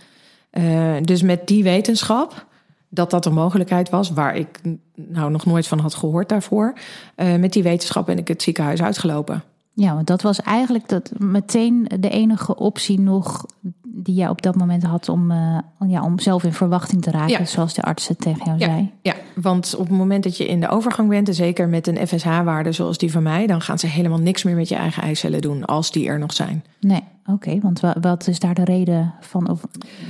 Uh, 0.53 0.97
dus 1.03 1.23
met 1.23 1.47
die 1.47 1.63
wetenschap 1.63 2.47
dat 2.89 3.11
dat 3.11 3.27
een 3.27 3.35
mogelijkheid 3.35 3.91
was, 3.91 4.11
waar 4.11 4.37
ik 4.37 4.61
nou 4.95 5.31
nog 5.31 5.47
nooit 5.47 5.67
van 5.67 5.79
had 5.79 5.95
gehoord 5.95 6.29
daarvoor. 6.29 6.75
Uh, 7.17 7.35
met 7.37 7.53
die 7.53 7.63
wetenschap 7.63 8.07
ben 8.07 8.19
ik 8.19 8.29
het 8.29 8.43
ziekenhuis 8.43 8.83
uitgelopen. 8.83 9.43
Ja, 9.73 9.95
want 9.95 10.07
dat 10.07 10.23
was 10.23 10.41
eigenlijk 10.41 10.89
dat 10.89 11.11
meteen 11.19 11.89
de 12.01 12.09
enige 12.09 12.57
optie 12.57 13.01
nog 13.01 13.47
die 13.83 14.15
jij 14.15 14.29
op 14.29 14.43
dat 14.43 14.57
moment 14.57 14.83
had 14.83 15.09
om, 15.09 15.31
uh, 15.31 15.59
ja, 15.87 16.03
om 16.03 16.19
zelf 16.19 16.45
in 16.45 16.53
verwachting 16.53 17.03
te 17.03 17.11
raken, 17.11 17.39
ja. 17.39 17.45
zoals 17.45 17.75
de 17.75 17.83
arts 17.83 18.09
het 18.09 18.21
tegen 18.21 18.45
jou 18.45 18.59
ja. 18.59 18.67
zei. 18.67 18.93
Ja, 19.03 19.15
want 19.35 19.75
op 19.75 19.89
het 19.89 19.97
moment 19.97 20.25
dat 20.25 20.37
je 20.37 20.47
in 20.47 20.61
de 20.61 20.69
overgang 20.69 21.09
bent, 21.09 21.29
en 21.29 21.35
zeker 21.35 21.69
met 21.69 21.87
een 21.87 22.07
FSH-waarde 22.07 22.73
zoals 22.73 22.99
die 22.99 23.11
van 23.11 23.23
mij, 23.23 23.47
dan 23.47 23.61
gaan 23.61 23.79
ze 23.79 23.87
helemaal 23.87 24.19
niks 24.19 24.43
meer 24.43 24.55
met 24.55 24.69
je 24.69 24.75
eigen 24.75 25.03
eicellen 25.03 25.41
doen, 25.41 25.65
als 25.65 25.91
die 25.91 26.09
er 26.09 26.19
nog 26.19 26.33
zijn. 26.33 26.65
Nee, 26.81 27.03
oké, 27.27 27.59
want 27.61 27.81
wat 28.01 28.27
is 28.27 28.39
daar 28.39 28.55
de 28.55 28.65
reden 28.65 29.15
van? 29.21 29.51
Of 29.51 29.61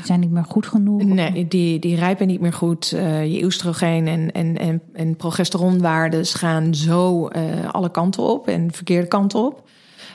zijn 0.04 0.20
niet 0.20 0.30
meer 0.30 0.44
goed 0.44 0.66
genoeg? 0.66 1.02
Nee, 1.04 1.48
die, 1.48 1.78
die 1.78 1.96
rijpen 1.96 2.26
niet 2.26 2.40
meer 2.40 2.52
goed. 2.52 2.92
Uh, 2.94 3.34
je 3.34 3.44
oestrogeen 3.44 4.06
en, 4.08 4.32
en, 4.32 4.58
en, 4.58 4.82
en 4.92 5.16
progesteronwaardes 5.16 6.34
gaan 6.34 6.74
zo 6.74 7.28
uh, 7.28 7.42
alle 7.70 7.90
kanten 7.90 8.22
op 8.22 8.48
en 8.48 8.72
verkeerde 8.72 9.08
kanten 9.08 9.44
op. 9.44 9.68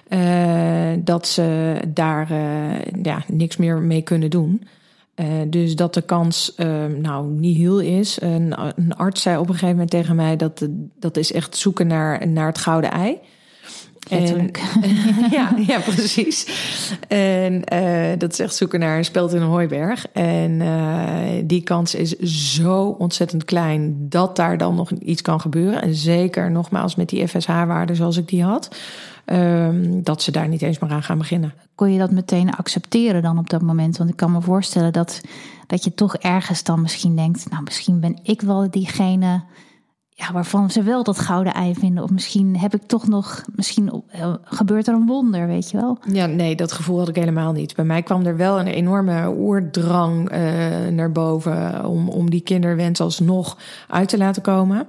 Uh, 0.09 0.91
dat 0.99 1.27
ze 1.27 1.79
daar 1.87 2.33
ja, 3.01 3.23
niks 3.27 3.57
meer 3.57 3.77
mee 3.77 4.01
kunnen 4.01 4.29
doen. 4.29 4.63
Dus 5.47 5.75
dat 5.75 5.93
de 5.93 6.01
kans 6.01 6.55
nou 7.01 7.27
niet 7.27 7.57
heel 7.57 7.79
is. 7.79 8.21
Een, 8.21 8.53
een, 8.75 8.95
arts 8.95 9.21
zei 9.21 9.37
op 9.37 9.47
een 9.47 9.53
gegeven 9.53 9.69
moment 9.69 9.89
tegen 9.89 10.15
mij 10.15 10.35
dat 10.35 10.67
dat 10.99 11.17
is 11.17 11.31
echt 11.31 11.57
zoeken 11.57 11.87
naar, 11.87 12.27
naar 12.27 12.47
het 12.47 12.57
gouden 12.57 12.91
ei. 12.91 13.19
En, 14.09 14.51
ja, 15.31 15.55
ja, 15.67 15.79
precies. 15.79 16.47
En 17.07 17.61
dat 18.17 18.31
is 18.31 18.39
echt 18.39 18.55
zoeken 18.55 18.79
naar 18.79 18.97
een 18.97 19.05
speld 19.05 19.33
in 19.33 19.41
een 19.41 19.47
hooiberg. 19.47 20.05
En 20.11 20.61
die 21.47 21.61
kans 21.61 21.95
is 21.95 22.17
zo 22.55 22.95
ontzettend 22.97 23.45
klein 23.45 23.95
dat 24.09 24.35
daar 24.35 24.57
dan 24.57 24.75
nog 24.75 24.91
iets 24.91 25.21
kan 25.21 25.41
gebeuren. 25.41 25.81
En 25.81 25.95
zeker 25.95 26.51
nogmaals 26.51 26.95
met 26.95 27.09
die 27.09 27.27
FSH-waarde 27.27 27.95
zoals 27.95 28.17
ik 28.17 28.27
die 28.27 28.43
had. 28.43 28.75
Um, 29.25 30.03
dat 30.03 30.21
ze 30.21 30.31
daar 30.31 30.47
niet 30.47 30.61
eens 30.61 30.79
meer 30.79 30.91
aan 30.91 31.03
gaan 31.03 31.17
beginnen. 31.17 31.53
Kon 31.75 31.93
je 31.93 31.99
dat 31.99 32.11
meteen 32.11 32.51
accepteren 32.51 33.21
dan 33.21 33.37
op 33.37 33.49
dat 33.49 33.61
moment? 33.61 33.97
Want 33.97 34.09
ik 34.09 34.15
kan 34.15 34.31
me 34.31 34.41
voorstellen 34.41 34.93
dat, 34.93 35.21
dat 35.67 35.83
je 35.83 35.93
toch 35.93 36.15
ergens 36.15 36.63
dan 36.63 36.81
misschien 36.81 37.15
denkt... 37.15 37.49
nou, 37.49 37.63
misschien 37.63 37.99
ben 37.99 38.19
ik 38.23 38.41
wel 38.41 38.71
diegene 38.71 39.43
ja, 40.13 40.31
waarvan 40.31 40.71
ze 40.71 40.83
wel 40.83 41.03
dat 41.03 41.19
gouden 41.19 41.53
ei 41.53 41.73
vinden. 41.75 42.03
Of 42.03 42.09
misschien 42.09 42.57
heb 42.57 42.73
ik 42.73 42.81
toch 42.83 43.07
nog, 43.07 43.45
misschien 43.55 44.03
eh, 44.07 44.33
gebeurt 44.43 44.87
er 44.87 44.93
een 44.93 45.05
wonder, 45.05 45.47
weet 45.47 45.71
je 45.71 45.77
wel. 45.77 45.97
Ja, 46.11 46.25
nee, 46.25 46.55
dat 46.55 46.71
gevoel 46.71 46.97
had 46.97 47.07
ik 47.07 47.15
helemaal 47.15 47.51
niet. 47.51 47.75
Bij 47.75 47.85
mij 47.85 48.01
kwam 48.01 48.25
er 48.25 48.37
wel 48.37 48.59
een 48.59 48.67
enorme 48.67 49.29
oerdrang 49.37 50.31
uh, 50.31 50.37
naar 50.87 51.11
boven 51.11 51.85
om, 51.85 52.09
om 52.09 52.29
die 52.29 52.41
kinderwens 52.41 53.01
alsnog 53.01 53.57
uit 53.87 54.09
te 54.09 54.17
laten 54.17 54.41
komen. 54.41 54.87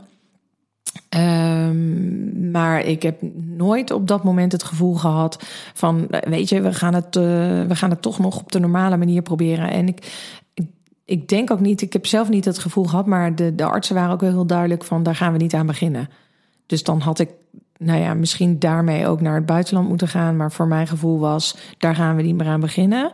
Um, 1.16 2.50
maar 2.50 2.80
ik 2.80 3.02
heb 3.02 3.22
nooit 3.56 3.90
op 3.90 4.08
dat 4.08 4.24
moment 4.24 4.52
het 4.52 4.62
gevoel 4.62 4.94
gehad 4.94 5.44
van, 5.74 6.06
weet 6.28 6.48
je, 6.48 6.60
we 6.60 6.72
gaan 6.72 6.94
het, 6.94 7.14
we 7.14 7.74
gaan 7.74 7.90
het 7.90 8.02
toch 8.02 8.18
nog 8.18 8.38
op 8.38 8.52
de 8.52 8.60
normale 8.60 8.96
manier 8.96 9.22
proberen. 9.22 9.70
En 9.70 9.88
ik, 9.88 10.12
ik 11.04 11.28
denk 11.28 11.50
ook 11.50 11.60
niet, 11.60 11.82
ik 11.82 11.92
heb 11.92 12.06
zelf 12.06 12.28
niet 12.28 12.44
het 12.44 12.58
gevoel 12.58 12.84
gehad, 12.84 13.06
maar 13.06 13.34
de, 13.34 13.54
de 13.54 13.64
artsen 13.64 13.94
waren 13.94 14.12
ook 14.12 14.20
heel 14.20 14.46
duidelijk 14.46 14.84
van 14.84 15.02
daar 15.02 15.16
gaan 15.16 15.32
we 15.32 15.38
niet 15.38 15.54
aan 15.54 15.66
beginnen. 15.66 16.08
Dus 16.66 16.82
dan 16.82 17.00
had 17.00 17.18
ik, 17.18 17.30
nou 17.78 18.00
ja, 18.00 18.14
misschien 18.14 18.58
daarmee 18.58 19.06
ook 19.06 19.20
naar 19.20 19.34
het 19.34 19.46
buitenland 19.46 19.88
moeten 19.88 20.08
gaan. 20.08 20.36
Maar 20.36 20.52
voor 20.52 20.66
mijn 20.66 20.86
gevoel 20.86 21.18
was, 21.18 21.56
daar 21.78 21.94
gaan 21.94 22.16
we 22.16 22.22
niet 22.22 22.36
meer 22.36 22.46
aan 22.46 22.60
beginnen. 22.60 23.10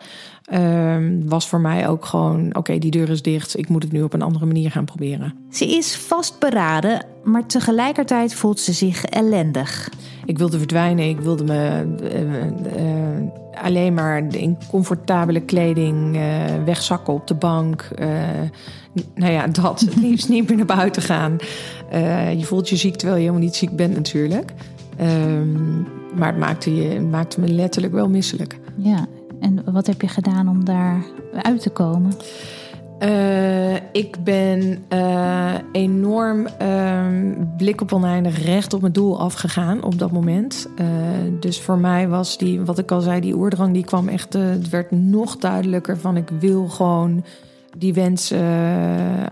Um, 0.52 1.28
was 1.28 1.49
voor 1.49 1.61
mij 1.61 1.88
ook 1.88 2.04
gewoon, 2.04 2.57
oké, 2.57 2.78
die 2.78 2.90
deur 2.90 3.09
is 3.09 3.23
dicht. 3.23 3.59
Ik 3.59 3.68
moet 3.68 3.83
het 3.83 3.92
nu 3.92 4.02
op 4.02 4.12
een 4.12 4.23
andere 4.23 4.47
manier 4.47 4.71
gaan 4.71 4.85
proberen. 4.85 5.35
Ze 5.50 5.76
is 5.76 5.97
vastberaden, 5.97 7.07
maar 7.25 7.47
tegelijkertijd 7.47 8.35
voelt 8.35 8.61
ze 8.61 8.73
zich 8.73 9.04
ellendig. 9.04 9.90
Ik 10.28 10.38
wilde 10.38 10.58
verdwijnen. 10.58 11.08
Ik 11.08 11.20
wilde 11.20 11.44
me 11.44 11.87
uh, 12.02 12.44
uh, 12.44 13.62
alleen 13.62 13.94
maar 13.94 14.35
in 14.35 14.58
comfortabele 14.70 15.40
kleding 15.40 16.16
uh, 16.16 16.23
wegzakken 16.64 17.14
op 17.14 17.26
de 17.26 17.35
bank. 17.35 17.88
nou 19.14 19.32
ja, 19.32 19.47
dat. 19.62 19.87
Liefst 20.00 20.28
niet 20.28 20.49
meer 20.49 20.56
naar 20.56 20.76
buiten 20.76 21.02
gaan. 21.02 21.37
je 22.37 22.44
voelt 22.44 22.68
je 22.68 22.76
ziek 22.76 22.97
terwijl 22.97 23.18
je 23.18 23.26
helemaal 23.26 23.47
niet 23.47 23.56
ziek 23.56 23.76
bent 23.76 23.94
natuurlijk. 23.94 24.52
Um, 25.00 25.87
maar 26.16 26.28
het 26.28 26.38
maakte, 26.38 26.75
je, 26.75 27.00
maakte 27.00 27.40
me 27.40 27.49
letterlijk 27.49 27.94
wel 27.94 28.08
misselijk. 28.08 28.58
Ja, 28.76 29.06
en 29.40 29.73
wat 29.73 29.87
heb 29.87 30.00
je 30.00 30.08
gedaan 30.08 30.49
om 30.49 30.64
daar 30.64 31.04
uit 31.42 31.61
te 31.61 31.70
komen? 31.70 32.12
Uh, 33.02 33.75
ik 33.75 34.25
ben 34.25 34.85
uh, 34.93 35.55
enorm 35.73 36.47
uh, 36.62 37.07
blik 37.57 37.81
op 37.81 37.93
oneindig 37.93 38.45
recht 38.45 38.73
op 38.73 38.81
mijn 38.81 38.93
doel 38.93 39.21
afgegaan 39.21 39.83
op 39.83 39.99
dat 39.99 40.12
moment. 40.12 40.69
Uh, 40.81 40.87
dus 41.40 41.61
voor 41.61 41.78
mij 41.78 42.09
was 42.09 42.38
die, 42.38 42.61
wat 42.61 42.78
ik 42.78 42.90
al 42.90 43.00
zei, 43.00 43.21
die 43.21 43.37
oerdrang, 43.37 43.73
die 43.73 43.85
kwam 43.85 44.09
echt, 44.09 44.33
het 44.33 44.69
werd 44.69 44.90
nog 44.90 45.37
duidelijker 45.37 45.99
van 45.99 46.17
ik 46.17 46.28
wil 46.40 46.69
gewoon 46.69 47.25
die 47.76 47.95
wens 47.95 48.33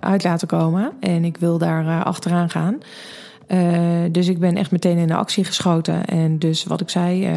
uit 0.00 0.24
laten 0.24 0.48
komen. 0.48 0.92
En 1.00 1.24
ik 1.24 1.36
wil 1.36 1.58
daar 1.58 2.04
achteraan 2.04 2.50
gaan. 2.50 2.78
Uh, 3.48 4.02
dus 4.10 4.28
ik 4.28 4.38
ben 4.38 4.56
echt 4.56 4.70
meteen 4.70 4.98
in 4.98 5.06
de 5.06 5.14
actie 5.14 5.44
geschoten. 5.44 6.04
En 6.04 6.38
dus 6.38 6.64
wat 6.64 6.80
ik 6.80 6.90
zei, 6.90 7.30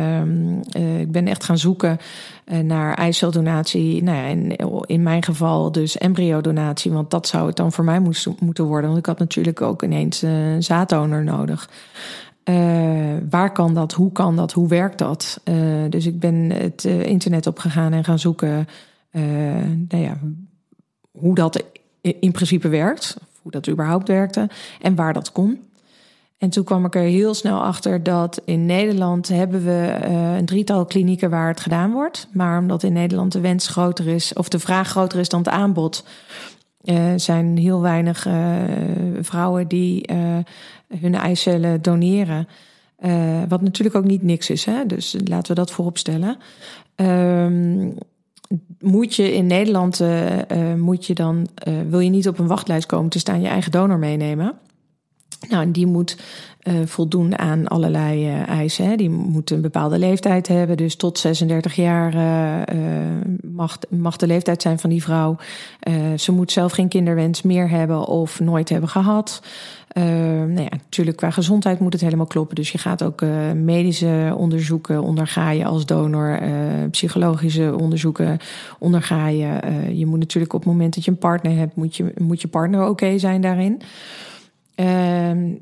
uh, 0.76 1.00
ik 1.00 1.12
ben 1.12 1.28
echt 1.28 1.44
gaan 1.44 1.58
zoeken 1.58 1.98
uh, 2.46 2.60
naar 2.60 2.94
eiceldonatie. 2.94 4.04
Nou 4.04 4.18
ja, 4.18 4.56
in, 4.86 5.04
mijn 5.04 5.24
geval 5.24 5.72
dus 5.72 5.98
embryodonatie, 5.98 6.92
want 6.92 7.12
dat 7.12 7.28
zou 7.28 7.48
het 7.48 7.56
dan 7.56 7.72
voor 7.72 7.84
mij 7.84 8.00
moest, 8.00 8.28
moeten 8.40 8.64
worden. 8.64 8.90
Want 8.90 9.02
ik 9.02 9.06
had 9.06 9.20
natuurlijk 9.20 9.62
ook 9.62 9.84
ineens 9.84 10.22
een 10.22 10.64
zaaddonor 10.64 11.24
nodig. 11.24 11.70
waar 13.30 13.52
kan 13.52 13.74
dat? 13.74 13.94
Hoe 13.94 14.12
kan 14.12 14.36
dat? 14.36 14.52
Hoe 14.52 14.68
werkt 14.68 14.98
dat? 14.98 15.42
dus 15.90 16.06
ik 16.06 16.20
ben 16.20 16.36
het 16.52 16.84
internet 16.84 17.48
opgegaan 17.48 17.94
en 17.94 18.04
gaan 18.04 18.20
zoeken 18.20 18.68
nou 19.88 20.04
ja, 20.04 20.18
hoe 21.12 21.36
dat 21.36 21.64
in 22.02 22.32
principe 22.32 22.68
werkt. 22.68 23.18
Hoe 23.42 23.52
dat 23.52 23.70
überhaupt 23.70 24.08
werkte 24.08 24.50
en 24.82 24.96
waar 24.96 25.14
dat 25.14 25.32
kon. 25.32 25.69
En 26.40 26.50
toen 26.50 26.64
kwam 26.64 26.86
ik 26.86 26.96
er 26.96 27.02
heel 27.02 27.34
snel 27.34 27.62
achter 27.62 28.04
dat 28.04 28.42
in 28.46 28.66
Nederland 28.66 29.28
hebben 29.28 29.64
we 29.64 29.98
uh, 30.04 30.36
een 30.36 30.46
drietal 30.46 30.86
klinieken 30.86 31.30
waar 31.30 31.48
het 31.48 31.60
gedaan 31.60 31.92
wordt. 31.92 32.28
Maar 32.32 32.60
omdat 32.60 32.84
in 32.84 32.94
Nederland 32.94 33.32
de 33.32 33.40
wens 33.40 33.68
groter 33.68 34.08
is, 34.08 34.34
of 34.34 34.50
de 34.50 34.60
vraag 34.60 34.90
groter 34.90 35.20
is 35.20 35.30
dan 35.30 35.40
het 35.40 35.50
aanbod, 35.50 36.06
uh, 36.84 37.04
zijn 37.16 37.58
heel 37.58 37.82
weinig 37.82 38.28
uh, 38.28 38.34
vrouwen 39.22 39.68
die 39.68 40.10
hun 41.00 41.16
eicellen 41.16 41.82
doneren. 41.82 42.48
wat 43.48 43.62
natuurlijk 43.62 43.96
ook 43.96 44.06
niet 44.06 44.24
niks 44.24 44.50
is, 44.50 44.66
hè? 44.66 44.86
dus 44.86 45.16
laten 45.24 45.48
we 45.48 45.60
dat 45.60 45.72
voorop 45.72 45.98
stellen. 45.98 46.38
Um, 46.96 47.98
moet 48.80 49.16
je 49.16 49.34
in 49.34 49.48
Nederland, 49.48 50.02
moet 50.78 51.06
je 51.06 51.14
dan, 51.14 51.48
wil 51.90 52.00
je 52.00 52.10
niet 52.10 52.28
op 52.28 52.40
een 52.40 52.48
wachtlijst 52.48 52.86
komen 52.86 53.10
te 53.10 53.20
staan, 53.20 53.42
je 53.42 53.48
eigen 53.48 53.72
donor 53.72 53.98
meenemen. 53.98 54.54
Nou, 55.48 55.64
en 55.64 55.72
die 55.72 55.88
moet 55.88 56.18
uh, 56.64 56.74
voldoen 56.86 57.38
aan 57.38 57.68
allerlei 57.68 58.28
uh, 58.28 58.48
eisen. 58.48 58.86
Hè. 58.86 58.96
Die 58.96 59.10
moet 59.10 59.52
een 59.52 59.62
bepaalde 59.62 60.00
leeftijd 60.00 60.48
hebben. 60.48 60.78
Dus 60.78 60.96
tot 60.96 61.20
36 61.20 61.76
jaar 61.76 62.16
uh, 62.16 62.76
mag, 63.42 63.78
mag 63.90 64.18
de 64.18 64.28
leeftijd 64.28 64.62
zijn 64.62 64.80
van 64.80 64.90
die 64.90 65.04
vrouw. 65.04 65.38
ze 66.16 66.32
moet 66.32 66.52
zelf 66.52 66.72
geen 66.72 66.88
kinderwens 66.88 67.42
meer 67.42 67.70
hebben 67.70 68.06
of 68.06 68.40
nooit 68.40 68.70
hebben 68.70 68.90
gehad. 68.90 69.42
nou 69.94 70.62
ja, 70.62 70.70
natuurlijk, 70.70 71.18
qua 71.18 71.32
gezondheid 71.32 71.80
moet 71.80 71.94
het 71.94 72.02
helemaal 72.02 72.26
kloppen. 72.26 72.56
Dus 72.56 72.72
je 72.72 72.78
gaat 72.78 73.04
ook 73.04 73.22
medische 73.56 74.34
onderzoeken 74.38 75.02
onderga 75.02 75.50
je 75.50 75.66
als 75.66 75.86
donor. 75.86 76.40
psychologische 76.92 77.76
onderzoeken 77.78 78.38
onderga 78.80 79.28
je. 79.28 79.60
je 79.94 80.06
moet 80.06 80.20
natuurlijk 80.20 80.54
op 80.54 80.60
het 80.60 80.70
moment 80.70 80.96
dat 80.96 81.06
je 81.06 81.12
een 81.12 81.18
partner 81.18 81.56
hebt, 81.56 81.76
moet 81.76 81.96
je, 81.96 82.14
moet 82.18 82.42
je 82.42 82.48
partner 82.48 82.88
oké 82.88 83.18
zijn 83.18 83.42
daarin. 83.42 83.82
Ehm, 84.80 85.54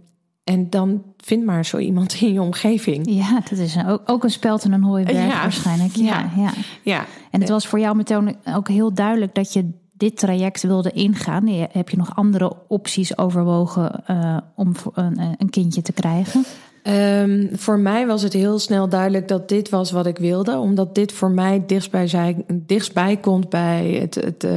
en 0.43 0.69
dan 0.69 1.03
vind 1.17 1.45
maar 1.45 1.65
zo 1.65 1.77
iemand 1.77 2.21
in 2.21 2.33
je 2.33 2.41
omgeving. 2.41 3.05
Ja, 3.09 3.41
dat 3.49 3.59
is 3.59 3.77
ook, 3.87 4.01
ook 4.05 4.23
een 4.23 4.29
speld 4.29 4.63
en 4.63 4.71
een 4.71 4.83
hooiberg 4.83 5.17
ja. 5.17 5.41
waarschijnlijk. 5.41 5.95
Ja, 5.95 6.29
ja. 6.35 6.51
ja. 6.83 7.05
En 7.31 7.39
het 7.39 7.49
was 7.49 7.67
voor 7.67 7.79
jou 7.79 7.95
meteen 7.95 8.35
ook 8.45 8.67
heel 8.67 8.93
duidelijk 8.93 9.35
dat 9.35 9.53
je 9.53 9.69
dit 9.93 10.17
traject 10.17 10.61
wilde 10.61 10.91
ingaan. 10.91 11.47
Heb 11.47 11.89
je 11.89 11.97
nog 11.97 12.15
andere 12.15 12.53
opties 12.67 13.17
overwogen 13.17 14.03
uh, 14.11 14.37
om 14.55 14.73
een, 14.93 15.19
een, 15.37 15.49
kindje 15.49 15.81
te 15.81 15.93
krijgen? 15.93 16.43
Um, 16.83 17.49
voor 17.53 17.79
mij 17.79 18.07
was 18.07 18.21
het 18.21 18.33
heel 18.33 18.59
snel 18.59 18.89
duidelijk 18.89 19.27
dat 19.27 19.49
dit 19.49 19.69
was 19.69 19.91
wat 19.91 20.05
ik 20.05 20.17
wilde. 20.17 20.57
Omdat 20.57 20.95
dit 20.95 21.11
voor 21.11 21.31
mij 21.31 21.63
dichtstbij, 21.67 22.35
dichtstbij 22.47 23.17
komt 23.17 23.49
bij 23.49 23.97
het, 24.01 24.15
het, 24.15 24.43
uh, 24.43 24.51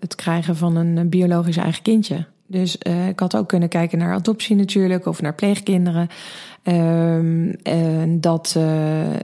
het 0.00 0.14
krijgen 0.14 0.56
van 0.56 0.76
een 0.76 1.08
biologisch 1.08 1.56
eigen 1.56 1.82
kindje. 1.82 2.26
Dus 2.54 2.76
uh, 2.86 3.08
ik 3.08 3.20
had 3.20 3.36
ook 3.36 3.48
kunnen 3.48 3.68
kijken 3.68 3.98
naar 3.98 4.14
adoptie 4.14 4.56
natuurlijk 4.56 5.06
of 5.06 5.22
naar 5.22 5.34
pleegkinderen. 5.34 6.08
Um, 6.62 7.50
en 7.62 8.20
dat 8.20 8.54
uh, 8.58 8.64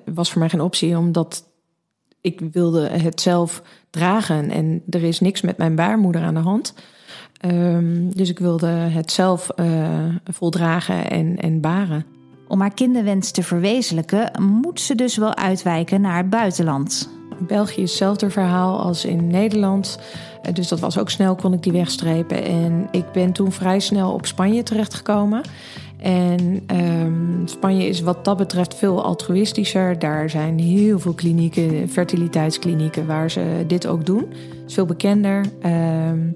was 0.04 0.30
voor 0.30 0.40
mij 0.40 0.48
geen 0.48 0.60
optie, 0.60 0.98
omdat 0.98 1.44
ik 2.20 2.40
wilde 2.52 2.88
het 2.88 3.20
zelf 3.20 3.62
dragen. 3.90 4.50
En 4.50 4.82
er 4.88 5.02
is 5.02 5.20
niks 5.20 5.40
met 5.40 5.56
mijn 5.56 5.74
baarmoeder 5.74 6.22
aan 6.22 6.34
de 6.34 6.40
hand. 6.40 6.74
Um, 7.44 8.14
dus 8.14 8.28
ik 8.28 8.38
wilde 8.38 8.66
het 8.66 9.12
zelf 9.12 9.50
uh, 9.56 10.14
voldragen 10.24 11.10
en, 11.10 11.36
en 11.36 11.60
baren. 11.60 12.06
Om 12.48 12.60
haar 12.60 12.74
kinderwens 12.74 13.30
te 13.30 13.42
verwezenlijken, 13.42 14.42
moet 14.42 14.80
ze 14.80 14.94
dus 14.94 15.16
wel 15.16 15.36
uitwijken 15.36 16.00
naar 16.00 16.16
het 16.16 16.30
buitenland. 16.30 17.19
België 17.40 17.82
is 17.82 17.90
hetzelfde 17.90 18.30
verhaal 18.30 18.80
als 18.80 19.04
in 19.04 19.26
Nederland. 19.26 19.98
Eh, 20.42 20.54
dus 20.54 20.68
dat 20.68 20.80
was 20.80 20.98
ook 20.98 21.10
snel, 21.10 21.34
kon 21.34 21.52
ik 21.52 21.62
die 21.62 21.72
wegstrepen. 21.72 22.44
En 22.44 22.88
ik 22.90 23.12
ben 23.12 23.32
toen 23.32 23.52
vrij 23.52 23.80
snel 23.80 24.12
op 24.12 24.26
Spanje 24.26 24.62
terechtgekomen. 24.62 25.42
En 25.96 26.62
um, 26.76 27.42
Spanje 27.44 27.88
is 27.88 28.00
wat 28.00 28.24
dat 28.24 28.36
betreft 28.36 28.74
veel 28.74 29.04
altruïstischer. 29.04 29.98
Daar 29.98 30.30
zijn 30.30 30.58
heel 30.58 30.98
veel 30.98 31.12
klinieken, 31.12 31.88
fertiliteitsklinieken, 31.88 33.06
waar 33.06 33.30
ze 33.30 33.64
dit 33.66 33.86
ook 33.86 34.06
doen. 34.06 34.26
Het 34.28 34.62
is 34.66 34.74
veel 34.74 34.86
bekender. 34.86 35.44
Um, 35.66 36.34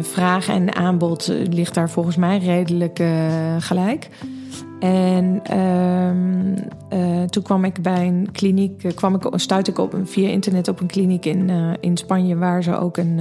vraag 0.00 0.48
en 0.48 0.74
aanbod 0.74 1.32
ligt 1.50 1.74
daar 1.74 1.90
volgens 1.90 2.16
mij 2.16 2.38
redelijk 2.38 2.98
uh, 2.98 3.08
gelijk. 3.58 4.08
En 4.82 5.58
um, 5.58 6.54
uh, 6.92 7.22
toen 7.22 7.42
kwam 7.42 7.64
ik 7.64 7.82
bij 7.82 8.06
een 8.06 8.28
kliniek, 8.32 8.84
uh, 8.84 8.92
kwam 8.94 9.14
ik, 9.14 9.22
stuitte 9.34 9.70
ik 9.70 9.78
op, 9.78 9.96
via 10.04 10.28
internet 10.28 10.68
op 10.68 10.80
een 10.80 10.86
kliniek 10.86 11.24
in, 11.24 11.48
uh, 11.48 11.72
in 11.80 11.96
Spanje, 11.96 12.36
waar 12.36 12.62
ze 12.62 12.76
ook 12.76 12.96
een, 12.96 13.20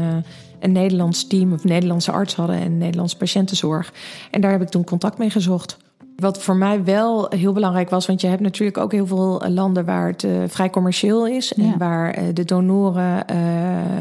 een 0.59 0.71
Nederlands 0.71 1.27
team 1.27 1.53
of 1.53 1.63
Nederlandse 1.63 2.11
arts 2.11 2.35
hadden 2.35 2.55
en 2.55 2.77
Nederlandse 2.77 3.17
patiëntenzorg. 3.17 3.93
En 4.31 4.41
daar 4.41 4.51
heb 4.51 4.61
ik 4.61 4.69
toen 4.69 4.83
contact 4.83 5.17
mee 5.17 5.29
gezocht. 5.29 5.77
Wat 6.15 6.43
voor 6.43 6.55
mij 6.55 6.83
wel 6.83 7.27
heel 7.29 7.53
belangrijk 7.53 7.89
was, 7.89 8.05
want 8.05 8.21
je 8.21 8.27
hebt 8.27 8.41
natuurlijk 8.41 8.77
ook 8.77 8.91
heel 8.91 9.07
veel 9.07 9.41
landen 9.47 9.85
waar 9.85 10.07
het 10.07 10.27
vrij 10.47 10.69
commercieel 10.69 11.27
is. 11.27 11.53
Ja. 11.55 11.63
En 11.63 11.77
waar 11.77 12.33
de 12.33 12.45
donoren 12.45 13.25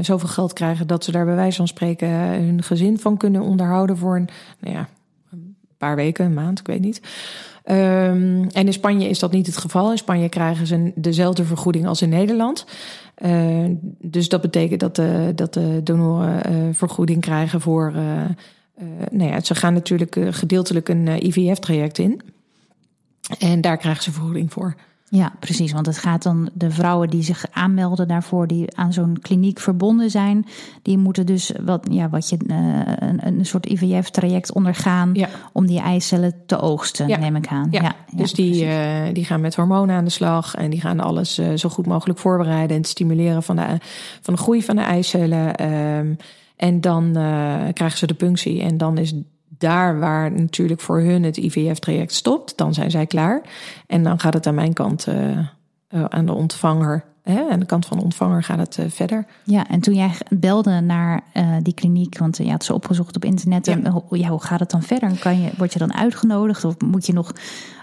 zoveel 0.00 0.29
geld 0.29 0.52
krijgen 0.52 0.87
dat 0.87 1.05
ze 1.05 1.12
daar 1.12 1.25
bij 1.25 1.35
wijze 1.35 1.57
van 1.57 1.69
spreken 1.69 2.09
hun 2.45 2.62
gezin 2.62 2.99
van 2.99 3.17
kunnen 3.17 3.43
onderhouden 3.43 3.97
voor 3.97 4.17
een, 4.17 4.29
nou 4.61 4.75
ja, 4.75 4.88
een 5.33 5.57
paar 5.79 5.97
weken, 5.97 6.25
een 6.25 6.35
maand, 6.35 6.59
ik 6.59 6.67
weet 6.67 6.81
niet. 6.81 7.00
Um, 7.71 8.49
en 8.49 8.67
in 8.67 8.73
Spanje 8.73 9.09
is 9.09 9.19
dat 9.19 9.33
niet 9.33 9.47
het 9.47 9.57
geval. 9.57 9.91
In 9.91 9.99
Spanje 9.99 10.29
krijgen 10.29 10.67
ze 10.67 10.93
dezelfde 10.95 11.45
vergoeding 11.45 11.87
als 11.87 12.03
in 12.03 12.09
Nederland. 12.09 12.67
Uh, 13.25 13.65
dus 13.99 14.29
dat 14.29 14.41
betekent 14.41 14.81
dat 14.81 14.97
de, 14.97 15.33
dat 15.35 15.55
de 15.55 15.81
donoren 15.85 16.53
uh, 16.53 16.75
vergoeding 16.75 17.21
krijgen 17.21 17.61
voor 17.61 17.93
uh, 17.97 18.03
nou 19.11 19.31
ja, 19.31 19.41
ze 19.41 19.55
gaan 19.55 19.73
natuurlijk 19.75 20.17
gedeeltelijk 20.31 20.89
een 20.89 21.27
IVF-traject 21.27 21.99
in. 21.99 22.21
En 23.39 23.61
daar 23.61 23.77
krijgen 23.77 24.03
ze 24.03 24.12
vergoeding 24.12 24.53
voor. 24.53 24.75
Ja, 25.12 25.33
precies. 25.38 25.73
Want 25.73 25.87
het 25.87 25.99
gaat 25.99 26.23
dan 26.23 26.50
de 26.52 26.71
vrouwen 26.71 27.11
die 27.11 27.23
zich 27.23 27.45
aanmelden 27.52 28.09
daarvoor, 28.09 28.47
die 28.47 28.76
aan 28.76 28.93
zo'n 28.93 29.19
kliniek 29.21 29.59
verbonden 29.61 30.11
zijn, 30.11 30.47
die 30.83 30.99
moeten 30.99 31.26
dus 31.26 31.52
wat, 31.64 31.87
ja, 31.90 32.09
wat 32.09 32.29
je, 32.29 32.37
uh, 32.47 33.09
een, 33.09 33.26
een 33.26 33.47
soort 33.47 33.67
IVF-traject 33.67 34.52
ondergaan 34.52 35.12
om 35.52 35.67
die 35.67 35.81
eicellen 35.81 36.35
te 36.47 36.61
oogsten, 36.61 37.21
neem 37.21 37.37
ik 37.37 37.47
aan. 37.47 37.69
Ja, 37.71 37.95
dus 38.14 38.33
die, 38.33 38.64
uh, 38.64 39.02
die 39.12 39.25
gaan 39.25 39.40
met 39.40 39.55
hormonen 39.55 39.97
aan 39.97 40.05
de 40.05 40.11
slag 40.11 40.55
en 40.55 40.71
die 40.71 40.81
gaan 40.81 41.00
alles 41.00 41.38
uh, 41.38 41.57
zo 41.57 41.69
goed 41.69 41.87
mogelijk 41.87 42.19
voorbereiden 42.19 42.76
en 42.76 42.85
stimuleren 42.85 43.43
van 43.43 43.57
de, 43.57 43.79
van 44.21 44.35
de 44.35 44.40
groei 44.40 44.62
van 44.62 44.76
de 44.76 44.83
eicellen. 44.83 45.73
Um, 45.73 46.17
en 46.57 46.81
dan 46.81 47.12
krijgen 47.73 47.99
ze 47.99 48.07
de 48.07 48.14
punctie 48.14 48.62
en 48.62 48.76
dan 48.79 48.99
is 48.99 49.14
daar 49.61 49.99
waar 49.99 50.33
natuurlijk 50.33 50.81
voor 50.81 51.00
hun 51.00 51.23
het 51.23 51.37
IVF-traject 51.37 52.12
stopt, 52.12 52.57
dan 52.57 52.75
zijn 52.75 52.90
zij 52.90 53.07
klaar. 53.07 53.43
En 53.87 54.02
dan 54.02 54.21
gaat 54.21 54.35
het 54.35 54.47
aan 54.47 54.55
mijn 54.55 54.73
kant, 54.73 55.07
uh, 55.07 55.38
aan 56.09 56.26
de 56.26 56.33
ontvanger. 56.33 57.05
Hè, 57.30 57.49
aan 57.50 57.60
de 57.60 57.66
kant 57.66 57.87
van 57.87 57.96
de 57.96 58.04
ontvanger 58.04 58.42
gaat 58.42 58.58
het 58.58 58.76
uh, 58.80 58.87
verder. 58.88 59.26
Ja, 59.44 59.68
en 59.68 59.80
toen 59.80 59.94
jij 59.94 60.10
belde 60.28 60.80
naar 60.80 61.20
uh, 61.34 61.56
die 61.62 61.75
kliniek, 61.75 62.18
want 62.18 62.37
je 62.37 62.50
had 62.50 62.64
ze 62.64 62.75
opgezocht 62.75 63.16
op 63.16 63.25
internet. 63.25 63.66
Ja. 63.66 63.72
En, 63.72 64.02
ja, 64.10 64.28
hoe 64.28 64.42
gaat 64.42 64.60
het 64.60 64.70
dan 64.70 64.82
verder? 64.82 65.18
Kan 65.18 65.40
je, 65.40 65.50
word 65.56 65.72
je 65.72 65.78
dan 65.78 65.94
uitgenodigd 65.94 66.64
of 66.64 66.80
moet 66.80 67.06
je 67.06 67.12
nog 67.12 67.32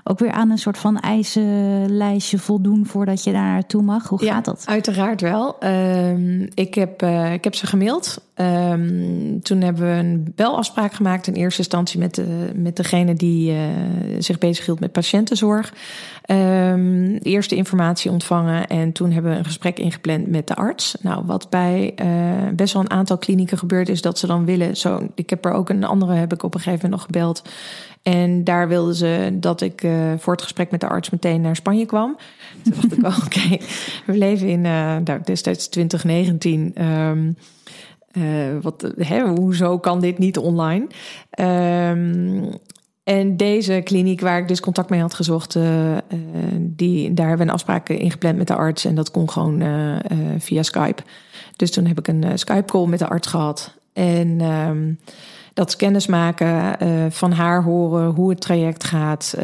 ook 0.04 0.20
weer 0.20 0.32
aan 0.32 0.50
een 0.50 0.58
soort 0.58 0.78
van 0.78 1.00
eisenlijstje 1.00 2.38
voldoen 2.38 2.86
voordat 2.86 3.24
je 3.24 3.32
daar 3.32 3.52
naartoe 3.52 3.82
mag? 3.82 4.08
Hoe 4.08 4.24
gaat 4.24 4.46
dat? 4.46 4.64
Uiteraard 4.66 5.22
wel. 5.22 5.56
Uh, 5.64 6.42
ik, 6.42 6.74
heb, 6.74 7.04
uh, 7.04 7.34
ik 7.34 7.44
heb 7.44 7.56
ze 7.56 7.68
gemaild. 7.68 8.26
Um, 8.36 9.42
toen 9.42 9.62
hebben 9.62 9.84
we 9.84 9.98
een 9.98 10.32
belafspraak 10.36 10.94
gemaakt 10.94 11.28
in 11.28 11.34
eerste 11.34 11.60
instantie 11.60 12.00
met, 12.00 12.16
de, 12.16 12.52
met 12.56 12.76
degene 12.76 13.14
die 13.14 13.52
uh, 13.52 13.60
zich 14.20 14.38
bezighield 14.38 14.80
met 14.80 14.92
patiëntenzorg. 14.92 15.74
Um, 16.26 17.16
eerste 17.16 17.56
informatie 17.56 18.12
ontvangen 18.12 18.68
en 18.68 18.92
toen 18.92 19.12
hebben 19.12 19.32
we 19.32 19.37
een 19.38 19.46
gesprek 19.46 19.80
ingepland 19.80 20.28
met 20.28 20.48
de 20.48 20.56
arts. 20.56 20.96
Nou, 21.02 21.26
wat 21.26 21.50
bij 21.50 21.94
uh, 22.02 22.50
best 22.56 22.74
wel 22.74 22.82
een 22.82 22.90
aantal 22.90 23.18
klinieken 23.18 23.58
gebeurt 23.58 23.90
is 23.90 24.02
dat 24.02 24.20
ze 24.20 24.28
dan 24.28 24.46
willen. 24.46 24.78
Zo, 24.78 25.08
ik 25.16 25.30
heb 25.30 25.46
er 25.46 25.52
ook 25.52 25.70
een 25.70 25.84
andere, 25.84 26.14
heb 26.14 26.34
ik 26.34 26.44
op 26.44 26.54
een 26.54 26.60
gegeven 26.60 26.90
moment 26.90 27.02
nog 27.02 27.06
gebeld. 27.06 27.50
En 28.02 28.44
daar 28.44 28.68
wilden 28.68 28.96
ze 28.96 29.30
dat 29.34 29.62
ik 29.62 29.84
uh, 29.84 30.14
voor 30.18 30.34
het 30.34 30.42
gesprek 30.42 30.72
met 30.72 30.80
de 30.80 30.88
arts 30.88 31.10
meteen 31.10 31.42
naar 31.42 31.56
Spanje 31.56 31.86
kwam. 31.86 32.18
Toen 32.64 32.74
dacht 32.74 32.94
ik, 32.94 33.06
oh, 33.08 33.18
oké, 33.26 33.66
we 34.06 34.18
leven 34.18 34.48
in 34.48 34.66
uh, 34.66 34.96
destijds 35.24 35.68
2019. 35.68 36.84
Um, 36.86 37.38
uh, 38.18 38.58
wat, 38.62 38.92
hè, 38.98 39.28
hoezo 39.28 39.80
kan 39.80 40.00
dit 40.00 40.18
niet 40.18 40.38
online? 40.38 40.88
Um, 41.40 42.50
en 43.08 43.38
deze 43.38 43.82
kliniek 43.84 44.22
waar 44.22 44.40
ik 44.40 44.48
dus 44.48 44.60
contact 44.60 44.90
mee 44.90 45.02
had 45.02 45.14
gezocht, 45.14 45.56
uh, 45.56 45.92
uh, 45.92 45.98
die, 46.60 47.14
daar 47.14 47.28
hebben 47.28 47.46
we 47.46 47.52
een 47.52 47.58
afspraak 47.58 47.90
ingepland 47.90 48.38
met 48.38 48.48
de 48.48 48.56
arts. 48.56 48.86
En 48.86 48.96
dat 48.96 49.12
kon 49.12 49.30
gewoon 49.30 49.62
uh, 49.62 49.96
via 50.38 50.64
Skype. 50.64 51.04
Dus 51.56 51.72
toen 51.72 51.86
heb 51.86 52.00
ik 52.00 52.08
een 52.08 52.40
Skype-call 52.40 52.88
met 52.88 53.00
de 53.00 53.08
arts 53.08 53.28
gehad. 53.28 53.74
En 53.94 54.42
um, 54.42 55.00
dat 55.54 55.76
kennismaken, 55.76 56.78
van 57.12 57.32
haar 57.32 57.64
horen 57.64 58.10
hoe 58.10 58.30
het 58.30 58.42
traject 58.42 58.84
gaat. 58.84 59.36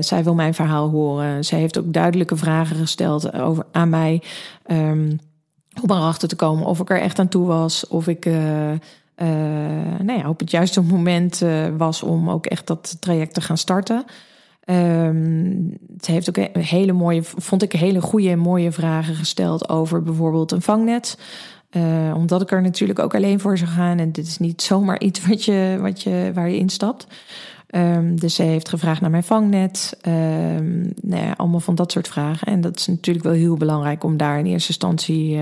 zij 0.00 0.24
wil 0.24 0.34
mijn 0.34 0.54
verhaal 0.54 0.88
horen. 0.90 1.44
Zij 1.44 1.58
heeft 1.58 1.78
ook 1.78 1.92
duidelijke 1.92 2.36
vragen 2.36 2.76
gesteld 2.76 3.32
over, 3.32 3.66
aan 3.72 3.90
mij. 3.90 4.22
Um, 4.66 5.18
om 5.82 5.90
erachter 5.90 6.28
te 6.28 6.36
komen 6.36 6.66
of 6.66 6.80
ik 6.80 6.90
er 6.90 7.00
echt 7.00 7.18
aan 7.18 7.28
toe 7.28 7.46
was. 7.46 7.86
Of 7.86 8.08
ik 8.08 8.28
nou 10.02 10.18
ja, 10.18 10.28
op 10.28 10.40
het 10.40 10.50
juiste 10.50 10.82
moment 10.82 11.42
uh, 11.42 11.66
was 11.76 12.02
om 12.02 12.30
ook 12.30 12.46
echt 12.46 12.66
dat 12.66 12.96
traject 13.00 13.34
te 13.34 13.40
gaan 13.40 13.58
starten. 13.58 14.04
Um, 14.64 15.78
ze 16.00 16.12
heeft 16.12 16.28
ook 16.28 16.36
een 16.36 16.62
hele 16.62 16.92
mooie, 16.92 17.22
vond 17.22 17.62
ik 17.62 17.72
hele 17.72 18.00
goede 18.00 18.30
en 18.30 18.38
mooie 18.38 18.72
vragen 18.72 19.14
gesteld 19.14 19.68
over 19.68 20.02
bijvoorbeeld 20.02 20.52
een 20.52 20.62
vangnet. 20.62 21.18
Uh, 21.70 22.14
omdat 22.16 22.42
ik 22.42 22.50
er 22.50 22.62
natuurlijk 22.62 22.98
ook 22.98 23.14
alleen 23.14 23.40
voor 23.40 23.58
zou 23.58 23.70
gaan. 23.70 23.98
En 23.98 24.12
dit 24.12 24.26
is 24.26 24.38
niet 24.38 24.62
zomaar 24.62 25.00
iets 25.00 25.26
wat 25.26 25.44
je, 25.44 25.78
wat 25.80 26.02
je, 26.02 26.30
waar 26.34 26.50
je 26.50 26.58
instapt. 26.58 27.06
Um, 27.70 28.20
dus 28.20 28.34
ze 28.34 28.42
heeft 28.42 28.68
gevraagd 28.68 29.00
naar 29.00 29.10
mijn 29.10 29.22
vangnet. 29.22 29.98
Um, 30.06 30.92
nou 31.02 31.24
ja, 31.24 31.34
allemaal 31.36 31.60
van 31.60 31.74
dat 31.74 31.92
soort 31.92 32.08
vragen. 32.08 32.46
En 32.46 32.60
dat 32.60 32.76
is 32.76 32.86
natuurlijk 32.86 33.24
wel 33.24 33.34
heel 33.34 33.56
belangrijk 33.56 34.04
om 34.04 34.16
daar 34.16 34.38
in 34.38 34.46
eerste 34.46 34.68
instantie 34.68 35.40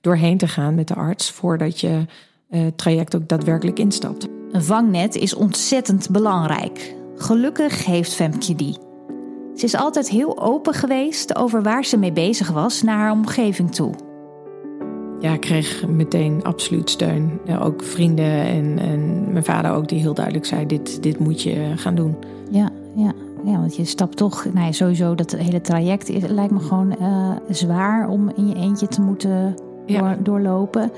doorheen 0.00 0.38
te 0.38 0.48
gaan 0.48 0.74
met 0.74 0.88
de 0.88 0.94
arts. 0.94 1.30
Voordat 1.30 1.80
je 1.80 2.06
uh, 2.50 2.66
traject 2.76 3.16
ook 3.16 3.28
daadwerkelijk 3.28 3.78
instapt. 3.78 4.28
Een 4.52 4.64
vangnet 4.64 5.14
is 5.14 5.34
ontzettend 5.34 6.10
belangrijk. 6.10 6.94
Gelukkig 7.16 7.84
heeft 7.84 8.14
Femke 8.14 8.54
die. 8.54 8.76
Ze 9.54 9.64
is 9.64 9.76
altijd 9.76 10.08
heel 10.08 10.42
open 10.42 10.74
geweest 10.74 11.36
over 11.36 11.62
waar 11.62 11.84
ze 11.84 11.96
mee 11.96 12.12
bezig 12.12 12.50
was 12.50 12.82
naar 12.82 12.96
haar 12.96 13.12
omgeving 13.12 13.74
toe. 13.74 13.92
Ja, 15.20 15.32
ik 15.32 15.40
kreeg 15.40 15.86
meteen 15.86 16.42
absoluut 16.42 16.90
steun. 16.90 17.40
Ja, 17.44 17.58
ook 17.58 17.82
vrienden 17.82 18.46
en, 18.46 18.78
en 18.78 19.32
mijn 19.32 19.44
vader 19.44 19.70
ook, 19.70 19.88
die 19.88 20.00
heel 20.00 20.14
duidelijk 20.14 20.46
zei: 20.46 20.66
dit, 20.66 21.02
dit 21.02 21.18
moet 21.18 21.42
je 21.42 21.72
gaan 21.76 21.94
doen. 21.94 22.16
Ja, 22.50 22.70
ja. 22.94 23.12
Ja, 23.44 23.58
want 23.58 23.76
je 23.76 23.84
stapt 23.84 24.16
toch, 24.16 24.44
nou 24.52 24.66
ja, 24.66 24.72
sowieso 24.72 25.14
dat 25.14 25.32
hele 25.32 25.60
traject 25.60 26.08
is, 26.08 26.26
lijkt 26.26 26.52
me 26.52 26.60
gewoon 26.60 26.96
uh, 27.00 27.30
zwaar 27.48 28.08
om 28.08 28.30
in 28.36 28.48
je 28.48 28.54
eentje 28.54 28.88
te 28.88 29.00
moeten 29.00 29.54
door, 29.86 30.16
doorlopen. 30.22 30.90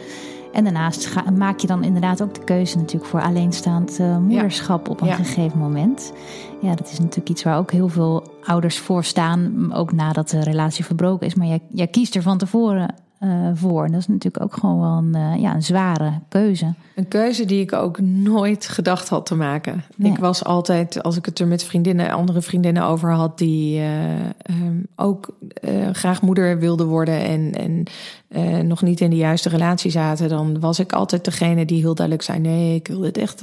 En 0.56 0.64
daarnaast 0.64 1.06
ga, 1.06 1.30
maak 1.30 1.58
je 1.58 1.66
dan 1.66 1.84
inderdaad 1.84 2.22
ook 2.22 2.34
de 2.34 2.44
keuze 2.44 2.76
natuurlijk 2.76 3.10
voor 3.10 3.20
alleenstaand 3.20 4.00
uh, 4.00 4.18
moederschap 4.18 4.88
op 4.88 5.00
een 5.00 5.14
gegeven 5.14 5.58
moment. 5.58 6.12
Ja, 6.60 6.74
dat 6.74 6.90
is 6.90 6.98
natuurlijk 6.98 7.28
iets 7.28 7.42
waar 7.42 7.58
ook 7.58 7.70
heel 7.70 7.88
veel 7.88 8.32
ouders 8.44 8.78
voor 8.78 9.04
staan, 9.04 9.72
ook 9.74 9.92
nadat 9.92 10.28
de 10.28 10.40
relatie 10.40 10.84
verbroken 10.84 11.26
is. 11.26 11.34
Maar 11.34 11.46
jij, 11.46 11.60
jij 11.68 11.86
kiest 11.86 12.14
er 12.14 12.22
van 12.22 12.38
tevoren 12.38 12.94
uh, 13.20 13.48
voor. 13.54 13.84
En 13.84 13.92
dat 13.92 14.00
is 14.00 14.06
natuurlijk 14.06 14.44
ook 14.44 14.54
gewoon 14.54 14.80
wel 14.80 15.20
een, 15.20 15.34
uh, 15.34 15.42
ja, 15.42 15.54
een 15.54 15.62
zware 15.62 16.12
keuze. 16.28 16.74
Een 16.94 17.08
keuze 17.08 17.44
die 17.44 17.60
ik 17.60 17.72
ook 17.72 18.00
nooit 18.00 18.68
gedacht 18.68 19.08
had 19.08 19.26
te 19.26 19.34
maken. 19.34 19.84
Nee. 19.96 20.12
Ik 20.12 20.18
was 20.18 20.44
altijd, 20.44 21.02
als 21.02 21.16
ik 21.16 21.24
het 21.24 21.38
er 21.38 21.46
met 21.46 21.64
vriendinnen, 21.64 22.10
andere 22.10 22.42
vriendinnen 22.42 22.82
over 22.82 23.12
had, 23.12 23.38
die 23.38 23.80
uh, 23.80 24.14
um, 24.50 24.86
ook 24.96 25.28
graag 25.92 26.22
moeder 26.22 26.58
wilden 26.58 26.86
worden 26.86 27.20
en, 27.20 27.52
en 27.52 27.86
nog 28.66 28.82
niet 28.82 29.00
in 29.00 29.10
de 29.10 29.16
juiste 29.16 29.48
relatie 29.48 29.90
zaten, 29.90 30.28
dan 30.28 30.60
was 30.60 30.78
ik 30.78 30.92
altijd 30.92 31.24
degene 31.24 31.64
die 31.64 31.80
heel 31.80 31.94
duidelijk 31.94 32.26
zei: 32.26 32.38
nee, 32.38 32.74
ik 32.74 32.88
wil 32.88 33.00
dit 33.00 33.18
echt 33.18 33.40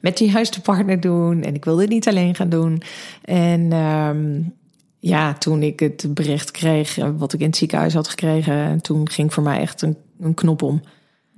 met 0.00 0.18
de 0.18 0.30
juiste 0.30 0.60
partner 0.60 1.00
doen 1.00 1.42
en 1.42 1.54
ik 1.54 1.64
wil 1.64 1.76
dit 1.76 1.88
niet 1.88 2.08
alleen 2.08 2.34
gaan 2.34 2.48
doen. 2.48 2.82
En 3.24 3.72
um, 3.72 4.52
ja, 4.98 5.34
toen 5.34 5.62
ik 5.62 5.80
het 5.80 6.14
bericht 6.14 6.50
kreeg, 6.50 6.98
eh, 6.98 7.08
wat 7.16 7.32
ik 7.32 7.40
in 7.40 7.46
het 7.46 7.56
ziekenhuis 7.56 7.94
had 7.94 8.08
gekregen, 8.08 8.80
toen 8.80 9.08
ging 9.08 9.34
voor 9.34 9.42
mij 9.42 9.60
echt 9.60 9.82
een, 9.82 9.96
een 10.20 10.34
knop 10.34 10.62
om. 10.62 10.80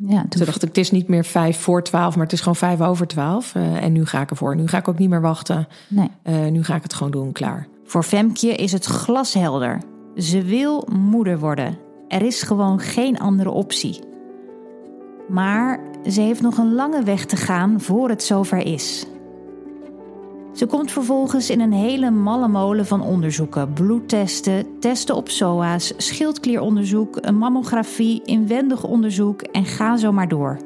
Ja, 0.07 0.25
toen... 0.29 0.45
dacht 0.45 0.63
ik, 0.63 0.69
het 0.69 0.79
is 0.79 0.91
niet 0.91 1.09
meer 1.09 1.25
vijf 1.25 1.59
voor 1.59 1.83
twaalf, 1.83 2.15
maar 2.15 2.25
het 2.25 2.33
is 2.33 2.41
gewoon 2.41 2.57
vijf 2.57 2.81
over 2.81 3.07
twaalf. 3.07 3.55
Uh, 3.55 3.83
en 3.83 3.93
nu 3.93 4.07
ga 4.07 4.21
ik 4.21 4.31
ervoor. 4.31 4.57
Nu 4.57 4.67
ga 4.67 4.79
ik 4.79 4.89
ook 4.89 4.99
niet 4.99 5.09
meer 5.09 5.21
wachten. 5.21 5.69
Nee. 5.89 6.11
Uh, 6.25 6.47
nu 6.47 6.65
ga 6.65 6.75
ik 6.75 6.83
het 6.83 6.95
gewoon 6.95 7.13
doen, 7.13 7.33
klaar. 7.33 7.67
Voor 7.85 8.03
Femke 8.03 8.55
is 8.55 8.73
het 8.73 8.85
glashelder. 8.85 9.83
Ze 10.17 10.43
wil 10.43 10.89
moeder 10.93 11.39
worden. 11.39 11.79
Er 12.09 12.23
is 12.23 12.43
gewoon 12.43 12.81
geen 12.81 13.19
andere 13.19 13.51
optie. 13.51 14.01
Maar 15.29 15.81
ze 16.09 16.21
heeft 16.21 16.41
nog 16.41 16.59
een 16.59 16.75
lange 16.75 17.03
weg 17.03 17.27
te 17.27 17.37
gaan 17.37 17.81
voor 17.81 18.09
het 18.09 18.23
zover 18.23 18.59
is. 18.59 19.07
Ze 20.53 20.67
komt 20.67 20.93
vervolgens 20.93 21.51
in 21.51 21.61
een 21.61 21.73
hele 21.73 22.11
malle 22.11 22.49
molen 22.49 22.87
van 22.87 23.03
onderzoeken: 23.03 23.73
bloedtesten, 23.73 24.67
testen 24.81 25.17
op 25.17 25.29
SOA's, 25.29 25.93
schildklieronderzoek, 25.97 27.19
een 27.21 27.37
mammografie, 27.37 28.23
inwendig 28.25 28.85
onderzoek 28.85 29.43
en 29.43 29.65
ga 29.65 29.97
zo 29.97 30.13
maar 30.13 30.29
door. 30.29 30.59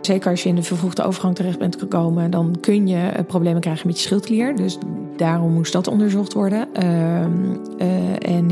Zeker 0.00 0.30
als 0.30 0.42
je 0.42 0.48
in 0.48 0.54
de 0.54 0.62
vervroegde 0.62 1.02
overgang 1.02 1.34
terecht 1.34 1.58
bent 1.58 1.78
gekomen, 1.78 2.30
dan 2.30 2.56
kun 2.60 2.86
je 2.86 3.08
eh, 3.08 3.24
problemen 3.24 3.60
krijgen 3.60 3.86
met 3.86 3.96
je 3.96 4.02
schildklier. 4.02 4.56
Dus 4.56 4.78
daarom 5.16 5.52
moest 5.52 5.72
dat 5.72 5.88
onderzocht 5.88 6.32
worden. 6.32 6.68
Uh, 6.82 7.20
en 7.20 7.95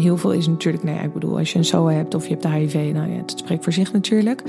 heel 0.05 0.17
veel 0.17 0.33
is 0.33 0.47
natuurlijk, 0.47 0.85
nee, 0.85 0.99
ik 0.99 1.13
bedoel, 1.13 1.39
als 1.39 1.53
je 1.53 1.59
een 1.59 1.65
SOA 1.65 1.93
hebt 1.93 2.15
of 2.15 2.25
je 2.25 2.31
hebt 2.31 2.43
de 2.43 2.51
HIV, 2.51 2.91
nou 2.93 3.11
ja, 3.11 3.17
het 3.17 3.35
spreekt 3.37 3.65
voor 3.65 3.73
zich 3.73 3.93
natuurlijk. 3.93 4.43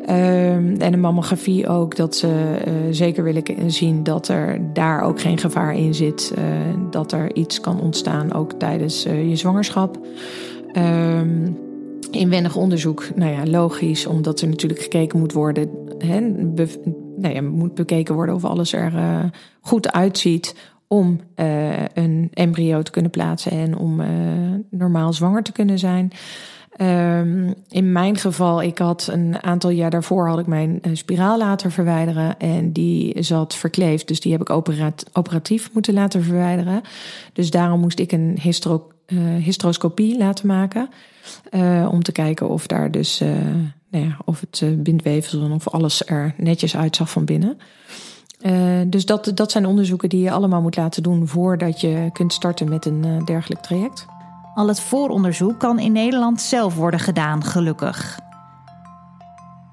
Um, 0.00 0.76
en 0.76 0.92
een 0.92 1.00
mammografie 1.00 1.68
ook, 1.68 1.96
dat 1.96 2.16
ze 2.16 2.28
uh, 2.28 2.72
zeker 2.90 3.24
willen 3.24 3.42
zien 3.66 4.02
dat 4.02 4.28
er 4.28 4.60
daar 4.72 5.02
ook 5.02 5.20
geen 5.20 5.38
gevaar 5.38 5.74
in 5.74 5.94
zit. 5.94 6.32
Uh, 6.38 6.44
dat 6.90 7.12
er 7.12 7.34
iets 7.34 7.60
kan 7.60 7.80
ontstaan, 7.80 8.32
ook 8.32 8.52
tijdens 8.52 9.06
uh, 9.06 9.28
je 9.28 9.36
zwangerschap. 9.36 9.98
Um, 10.76 11.56
inwendig 12.10 12.56
onderzoek, 12.56 13.08
nou 13.14 13.32
ja, 13.32 13.46
logisch, 13.46 14.06
omdat 14.06 14.40
er 14.40 14.48
natuurlijk 14.48 14.80
gekeken 14.80 15.18
moet 15.18 15.32
worden. 15.32 15.70
Hè, 15.98 16.20
nou 17.16 17.42
moet 17.42 17.74
bekeken 17.74 18.14
worden 18.14 18.34
of 18.34 18.44
alles 18.44 18.72
er 18.72 18.92
goed 19.60 19.92
uitziet 19.92 20.54
om 20.88 21.20
een 21.94 22.28
embryo 22.32 22.82
te 22.82 22.90
kunnen 22.90 23.10
plaatsen 23.10 23.52
en 23.52 23.76
om 23.76 24.02
normaal 24.70 25.12
zwanger 25.12 25.42
te 25.42 25.52
kunnen 25.52 25.78
zijn. 25.78 26.12
Ehm, 26.78 27.52
in 27.68 27.92
mijn 27.92 28.16
geval, 28.16 28.62
ik 28.62 28.78
had 28.78 29.08
een 29.12 29.42
aantal 29.42 29.70
jaar 29.70 29.90
daarvoor 29.90 30.28
had 30.28 30.38
ik 30.38 30.46
mijn 30.46 30.80
uh, 30.82 30.94
spiraal 30.94 31.38
laten 31.38 31.70
verwijderen 31.70 32.38
en 32.38 32.72
die 32.72 33.22
zat 33.22 33.54
verkleefd, 33.54 34.08
dus 34.08 34.20
die 34.20 34.32
heb 34.32 34.40
ik 34.40 34.50
operatief 35.12 35.70
moeten 35.72 35.94
laten 35.94 36.22
verwijderen. 36.22 36.82
Dus 37.32 37.50
daarom 37.50 37.80
moest 37.80 37.98
ik 37.98 38.12
een 38.12 38.38
histro, 38.40 38.88
laten 40.18 40.46
maken 40.46 40.88
om 41.90 42.02
te 42.02 42.12
kijken 42.12 42.48
of 42.48 42.66
daar 42.66 42.90
dus, 42.90 43.18
nou 43.90 44.04
ja, 44.04 44.16
of 44.24 44.40
het 44.40 44.82
bindweefsel 44.82 45.52
of 45.52 45.68
alles 45.68 46.06
er 46.06 46.34
netjes 46.36 46.76
uitzag 46.76 47.10
van 47.10 47.24
binnen. 47.24 47.58
Dus 48.86 49.06
dat, 49.06 49.30
dat 49.34 49.50
zijn 49.50 49.66
onderzoeken 49.66 50.08
die 50.08 50.22
je 50.22 50.30
allemaal 50.30 50.60
moet 50.62 50.76
laten 50.76 51.02
doen 51.02 51.26
voordat 51.26 51.80
je 51.80 52.10
kunt 52.12 52.32
starten 52.32 52.68
met 52.68 52.86
een 52.86 53.24
dergelijk 53.24 53.62
traject. 53.62 54.06
Al 54.54 54.68
het 54.68 54.80
vooronderzoek 54.80 55.58
kan 55.58 55.78
in 55.78 55.92
Nederland 55.92 56.40
zelf 56.40 56.74
worden 56.74 57.00
gedaan, 57.00 57.44
gelukkig. 57.44 58.18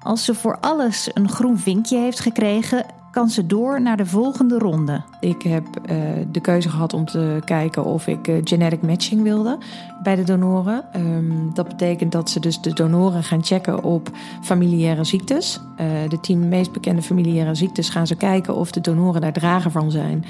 Als 0.00 0.24
ze 0.24 0.34
voor 0.34 0.58
alles 0.60 1.10
een 1.14 1.28
groen 1.28 1.58
vinkje 1.58 1.98
heeft 1.98 2.20
gekregen, 2.20 2.84
kan 3.16 3.28
ze 3.28 3.46
door 3.46 3.82
naar 3.82 3.96
de 3.96 4.06
volgende 4.06 4.58
ronde. 4.58 5.02
Ik 5.20 5.42
heb 5.42 5.64
uh, 5.66 5.96
de 6.30 6.40
keuze 6.40 6.68
gehad 6.68 6.92
om 6.92 7.04
te 7.04 7.40
kijken 7.44 7.84
of 7.84 8.06
ik 8.06 8.28
uh, 8.28 8.36
genetic 8.44 8.82
matching 8.82 9.22
wilde 9.22 9.58
bij 10.02 10.14
de 10.14 10.22
donoren. 10.22 10.84
Um, 10.96 11.50
dat 11.54 11.68
betekent 11.68 12.12
dat 12.12 12.30
ze 12.30 12.40
dus 12.40 12.60
de 12.60 12.72
donoren 12.72 13.22
gaan 13.22 13.44
checken 13.44 13.84
op 13.84 14.10
familiaire 14.42 15.04
ziektes. 15.04 15.60
Uh, 15.80 15.86
de 16.08 16.20
tien 16.20 16.48
meest 16.48 16.72
bekende 16.72 17.02
familiaire 17.02 17.54
ziektes 17.54 17.88
gaan 17.88 18.06
ze 18.06 18.16
kijken 18.16 18.54
of 18.54 18.70
de 18.70 18.80
donoren 18.80 19.20
daar 19.20 19.32
drager 19.32 19.70
van 19.70 19.90
zijn. 19.90 20.24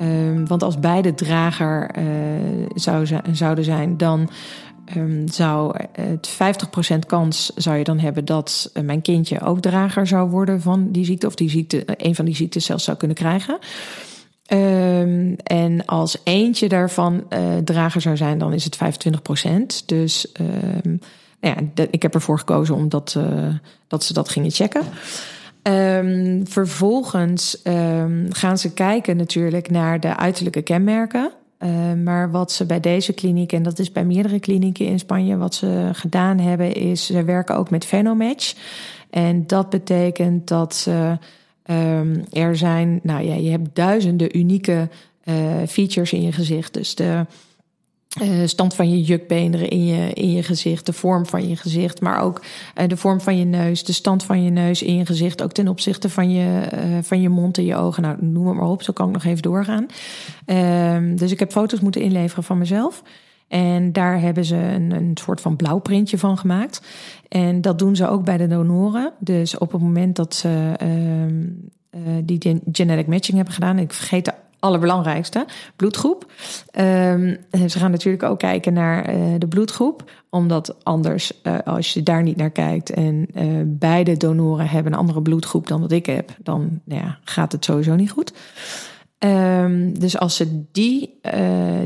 Um, 0.00 0.46
want 0.46 0.62
als 0.62 0.78
beide 0.78 1.14
drager 1.14 1.90
zou, 2.74 3.06
zouden 3.32 3.64
zijn, 3.64 3.96
dan 3.96 4.28
um, 4.96 5.28
zou 5.28 5.76
het 5.92 6.36
50% 6.94 6.98
kans 7.06 7.52
zou 7.54 7.76
je 7.76 7.84
dan 7.84 7.98
hebben 7.98 8.24
dat 8.24 8.70
uh, 8.74 8.82
mijn 8.82 9.02
kindje 9.02 9.40
ook 9.40 9.60
drager 9.60 10.06
zou 10.06 10.30
worden 10.30 10.60
van 10.60 10.90
die 10.90 11.04
ziekte, 11.04 11.26
of 11.26 11.34
die 11.34 11.50
ziekte, 11.50 11.76
uh, 11.76 11.82
een 11.96 12.14
van 12.14 12.24
die 12.24 12.36
ziektes 12.36 12.64
zelfs 12.64 12.84
zou 12.84 12.96
kunnen 12.96 13.16
krijgen. 13.16 13.58
Um, 14.52 15.36
en 15.36 15.84
als 15.84 16.16
eentje 16.24 16.68
daarvan 16.68 17.24
uh, 17.28 17.56
drager 17.64 18.00
zou 18.00 18.16
zijn, 18.16 18.38
dan 18.38 18.52
is 18.52 18.64
het 18.64 18.78
25%. 19.82 19.84
Dus 19.86 20.32
um, 20.40 21.00
nou 21.40 21.56
ja, 21.74 21.84
ik 21.90 22.02
heb 22.02 22.14
ervoor 22.14 22.38
gekozen 22.38 22.74
omdat 22.74 23.18
dat 23.88 24.04
ze 24.04 24.12
dat 24.12 24.28
gingen 24.28 24.50
checken. 24.50 24.82
Vervolgens 26.44 27.60
gaan 28.28 28.58
ze 28.58 28.72
kijken 28.74 29.16
natuurlijk 29.16 29.70
naar 29.70 30.00
de 30.00 30.16
uiterlijke 30.16 30.62
kenmerken. 30.62 31.32
Uh, 31.64 31.92
maar 32.04 32.30
wat 32.30 32.52
ze 32.52 32.66
bij 32.66 32.80
deze 32.80 33.12
kliniek, 33.12 33.52
en 33.52 33.62
dat 33.62 33.78
is 33.78 33.92
bij 33.92 34.04
meerdere 34.04 34.40
klinieken 34.40 34.86
in 34.86 34.98
Spanje, 34.98 35.36
wat 35.36 35.54
ze 35.54 35.90
gedaan 35.92 36.38
hebben, 36.38 36.74
is 36.74 37.06
ze 37.06 37.24
werken 37.24 37.56
ook 37.56 37.70
met 37.70 37.84
Phenomatch. 37.84 38.54
En 39.10 39.46
dat 39.46 39.70
betekent 39.70 40.48
dat 40.48 40.74
ze, 40.74 41.18
um, 41.70 42.24
er 42.32 42.56
zijn, 42.56 43.00
nou 43.02 43.24
ja, 43.24 43.34
je 43.34 43.50
hebt 43.50 43.68
duizenden 43.72 44.38
unieke 44.38 44.88
uh, 45.24 45.34
features 45.68 46.12
in 46.12 46.22
je 46.22 46.32
gezicht. 46.32 46.74
Dus 46.74 46.94
de 46.94 47.26
uh, 48.22 48.46
stand 48.46 48.74
van 48.74 48.90
je 48.90 49.02
jukbeenderen 49.02 49.68
in 49.68 49.86
je, 49.86 50.12
in 50.12 50.32
je 50.32 50.42
gezicht, 50.42 50.86
de 50.86 50.92
vorm 50.92 51.26
van 51.26 51.48
je 51.48 51.56
gezicht, 51.56 52.00
maar 52.00 52.20
ook 52.20 52.42
uh, 52.78 52.88
de 52.88 52.96
vorm 52.96 53.20
van 53.20 53.38
je 53.38 53.44
neus, 53.44 53.84
de 53.84 53.92
stand 53.92 54.24
van 54.24 54.42
je 54.42 54.50
neus 54.50 54.82
in 54.82 54.96
je 54.96 55.06
gezicht, 55.06 55.42
ook 55.42 55.52
ten 55.52 55.68
opzichte 55.68 56.08
van 56.08 56.30
je, 56.30 56.68
uh, 56.74 56.80
van 57.02 57.20
je 57.20 57.28
mond 57.28 57.58
en 57.58 57.64
je 57.64 57.76
ogen. 57.76 58.02
Nou, 58.02 58.16
noem 58.20 58.46
het 58.46 58.56
maar 58.56 58.68
op, 58.68 58.82
zo 58.82 58.92
kan 58.92 59.06
ik 59.06 59.12
nog 59.12 59.24
even 59.24 59.42
doorgaan. 59.42 59.86
Ehm, 60.46 61.16
dus 61.16 61.32
ik 61.32 61.38
heb 61.38 61.52
foto's 61.52 61.80
moeten 61.80 62.00
inleveren 62.00 62.44
van 62.44 62.58
mezelf. 62.58 63.02
En 63.48 63.92
daar 63.92 64.20
hebben 64.20 64.44
ze 64.44 64.56
een, 64.56 64.90
een 64.90 65.10
soort 65.14 65.40
van 65.40 65.56
blauwprintje 65.56 66.18
van 66.18 66.38
gemaakt. 66.38 66.82
En 67.28 67.60
dat 67.60 67.78
doen 67.78 67.96
ze 67.96 68.08
ook 68.08 68.24
bij 68.24 68.36
de 68.36 68.46
donoren. 68.46 69.12
Dus 69.18 69.58
op 69.58 69.72
het 69.72 69.80
moment 69.80 70.16
dat 70.16 70.34
ze 70.34 70.72
ehm, 70.76 71.42
die 72.24 72.60
genetic 72.72 73.06
matching 73.06 73.36
hebben 73.36 73.54
gedaan, 73.54 73.78
ik 73.78 73.92
vergeet 73.92 74.32
allerbelangrijkste, 74.64 75.46
bloedgroep. 75.76 76.32
Um, 76.78 77.38
ze 77.68 77.78
gaan 77.78 77.90
natuurlijk 77.90 78.22
ook 78.22 78.38
kijken 78.38 78.72
naar 78.72 79.14
uh, 79.14 79.34
de 79.38 79.46
bloedgroep, 79.46 80.10
omdat 80.30 80.76
anders, 80.82 81.32
uh, 81.42 81.58
als 81.64 81.92
je 81.92 82.02
daar 82.02 82.22
niet 82.22 82.36
naar 82.36 82.50
kijkt 82.50 82.90
en 82.90 83.26
uh, 83.34 83.62
beide 83.66 84.16
donoren 84.16 84.68
hebben 84.68 84.92
een 84.92 84.98
andere 84.98 85.22
bloedgroep 85.22 85.66
dan 85.66 85.80
wat 85.80 85.92
ik 85.92 86.06
heb, 86.06 86.36
dan 86.42 86.80
nou 86.84 87.02
ja, 87.02 87.18
gaat 87.24 87.52
het 87.52 87.64
sowieso 87.64 87.94
niet 87.94 88.10
goed. 88.10 88.32
Um, 89.18 89.98
dus 89.98 90.18
als 90.18 90.36
ze 90.36 90.64
die 90.72 91.20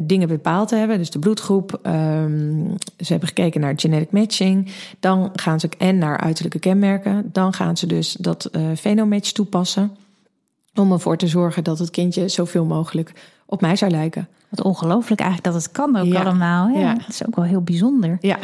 dingen 0.02 0.28
bepaald 0.28 0.70
hebben, 0.70 0.98
dus 0.98 1.10
de 1.10 1.18
bloedgroep, 1.18 1.80
um, 1.86 2.74
ze 2.98 3.06
hebben 3.06 3.28
gekeken 3.28 3.60
naar 3.60 3.72
genetic 3.76 4.10
matching, 4.10 4.72
dan 5.00 5.30
gaan 5.34 5.60
ze 5.60 5.68
en 5.78 5.98
naar 5.98 6.18
uiterlijke 6.18 6.58
kenmerken, 6.58 7.30
dan 7.32 7.52
gaan 7.52 7.76
ze 7.76 7.86
dus 7.86 8.12
dat 8.12 8.50
phenomatch 8.76 9.32
toepassen. 9.32 9.90
Om 10.78 10.92
ervoor 10.92 11.16
te 11.16 11.26
zorgen 11.26 11.64
dat 11.64 11.78
het 11.78 11.90
kindje 11.90 12.28
zoveel 12.28 12.64
mogelijk 12.64 13.12
op 13.46 13.60
mij 13.60 13.76
zou 13.76 13.90
lijken. 13.90 14.28
Wat 14.48 14.62
ongelooflijk 14.62 15.20
eigenlijk 15.20 15.52
dat 15.52 15.62
het 15.62 15.72
kan 15.72 15.96
ook 15.96 16.14
allemaal. 16.14 16.68
Ja. 16.68 16.92
Het 16.92 17.08
is 17.08 17.26
ook 17.26 17.36
wel 17.36 17.44
heel 17.44 17.62
bijzonder 17.62 18.16
ja. 18.20 18.38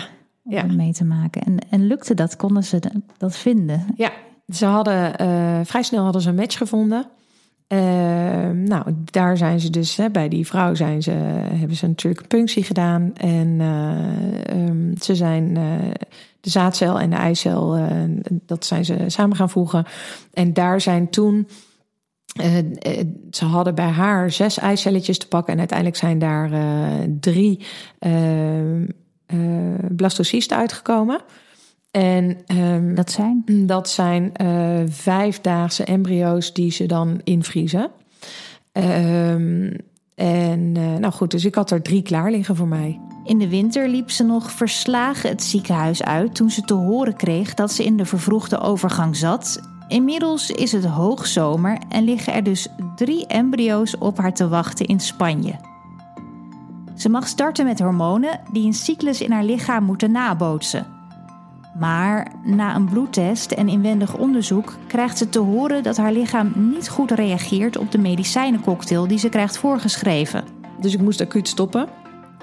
om 0.44 0.52
ja. 0.52 0.64
mee 0.64 0.92
te 0.92 1.04
maken. 1.04 1.42
En, 1.42 1.56
en 1.70 1.86
lukte 1.86 2.14
dat? 2.14 2.36
Konden 2.36 2.64
ze 2.64 2.80
dat 3.16 3.36
vinden? 3.36 3.86
Ja, 3.96 4.10
ze 4.48 4.66
hadden 4.66 5.22
uh, 5.22 5.60
vrij 5.64 5.82
snel 5.82 6.02
hadden 6.02 6.22
ze 6.22 6.28
een 6.28 6.34
match 6.34 6.56
gevonden. 6.56 7.06
Uh, 7.68 7.78
nou, 8.50 8.84
daar 9.04 9.36
zijn 9.36 9.60
ze 9.60 9.70
dus, 9.70 9.96
hè, 9.96 10.10
bij 10.10 10.28
die 10.28 10.46
vrouw 10.46 10.74
zijn 10.74 11.02
ze, 11.02 11.10
hebben 11.10 11.76
ze 11.76 11.86
natuurlijk 11.86 12.22
een 12.22 12.28
punctie 12.28 12.62
gedaan. 12.62 13.12
En 13.16 13.48
uh, 13.60 14.66
um, 14.66 14.94
ze 15.00 15.14
zijn 15.14 15.54
de 16.40 16.50
zaadcel 16.50 17.00
en 17.00 17.10
de 17.10 17.16
eicel, 17.16 17.78
dat 18.46 18.64
zijn 18.64 18.84
ze 18.84 18.96
samen 19.06 19.36
gaan 19.36 19.50
voegen. 19.50 19.84
En 20.32 20.52
daar 20.52 20.80
zijn 20.80 21.10
toen 21.10 21.48
uh, 22.42 22.58
ze 23.30 23.44
hadden 23.44 23.74
bij 23.74 23.88
haar 23.88 24.30
zes 24.30 24.58
eicelletjes 24.58 25.18
te 25.18 25.28
pakken 25.28 25.52
en 25.52 25.58
uiteindelijk 25.58 25.98
zijn 25.98 26.18
daar 26.18 26.52
uh, 26.52 26.86
drie 27.20 27.60
blastocysten 29.88 30.56
uitgekomen. 30.56 31.20
En 31.90 32.38
um, 32.56 32.94
dat 32.94 33.10
zijn? 33.10 33.44
Dat 33.66 33.88
zijn 33.88 34.32
vijfdaagse 34.90 35.84
embryo's 35.84 36.52
die 36.52 36.70
ze 36.70 36.86
dan 36.86 37.20
invriezen. 37.24 37.90
Um, 38.72 39.76
en 40.14 40.72
nou 40.72 41.12
goed, 41.12 41.30
dus 41.30 41.44
ik 41.44 41.54
had 41.54 41.70
er 41.70 41.82
drie 41.82 42.02
klaar 42.02 42.30
liggen 42.30 42.56
voor 42.56 42.68
mij. 42.68 43.00
In 43.24 43.38
de 43.38 43.48
winter 43.48 43.88
liep 43.88 44.10
ze 44.10 44.24
nog 44.24 44.50
verslagen 44.50 45.28
het 45.28 45.42
ziekenhuis 45.42 46.02
uit 46.02 46.34
toen 46.34 46.50
ze 46.50 46.62
te 46.62 46.74
horen 46.74 47.16
kreeg 47.16 47.54
dat 47.54 47.72
ze 47.72 47.84
in 47.84 47.96
de 47.96 48.04
vervroegde 48.04 48.60
overgang 48.60 49.16
zat 49.16 49.60
Inmiddels 49.88 50.50
is 50.50 50.72
het 50.72 50.84
hoogzomer 50.84 51.78
en 51.88 52.04
liggen 52.04 52.32
er 52.32 52.42
dus 52.42 52.68
drie 52.96 53.26
embryo's 53.26 53.96
op 53.98 54.18
haar 54.18 54.34
te 54.34 54.48
wachten 54.48 54.86
in 54.86 55.00
Spanje. 55.00 55.54
Ze 56.94 57.08
mag 57.08 57.28
starten 57.28 57.64
met 57.64 57.80
hormonen 57.80 58.40
die 58.52 58.66
een 58.66 58.72
cyclus 58.72 59.20
in 59.20 59.32
haar 59.32 59.44
lichaam 59.44 59.84
moeten 59.84 60.12
nabootsen. 60.12 60.86
Maar 61.78 62.32
na 62.44 62.74
een 62.74 62.88
bloedtest 62.88 63.52
en 63.52 63.68
inwendig 63.68 64.16
onderzoek 64.16 64.76
krijgt 64.86 65.18
ze 65.18 65.28
te 65.28 65.38
horen 65.38 65.82
dat 65.82 65.96
haar 65.96 66.12
lichaam 66.12 66.52
niet 66.54 66.88
goed 66.88 67.10
reageert 67.10 67.76
op 67.76 67.90
de 67.90 67.98
medicijnencocktail 67.98 69.06
die 69.06 69.18
ze 69.18 69.28
krijgt 69.28 69.58
voorgeschreven. 69.58 70.44
Dus 70.80 70.94
ik 70.94 71.00
moest 71.00 71.20
acuut 71.20 71.48
stoppen. 71.48 71.88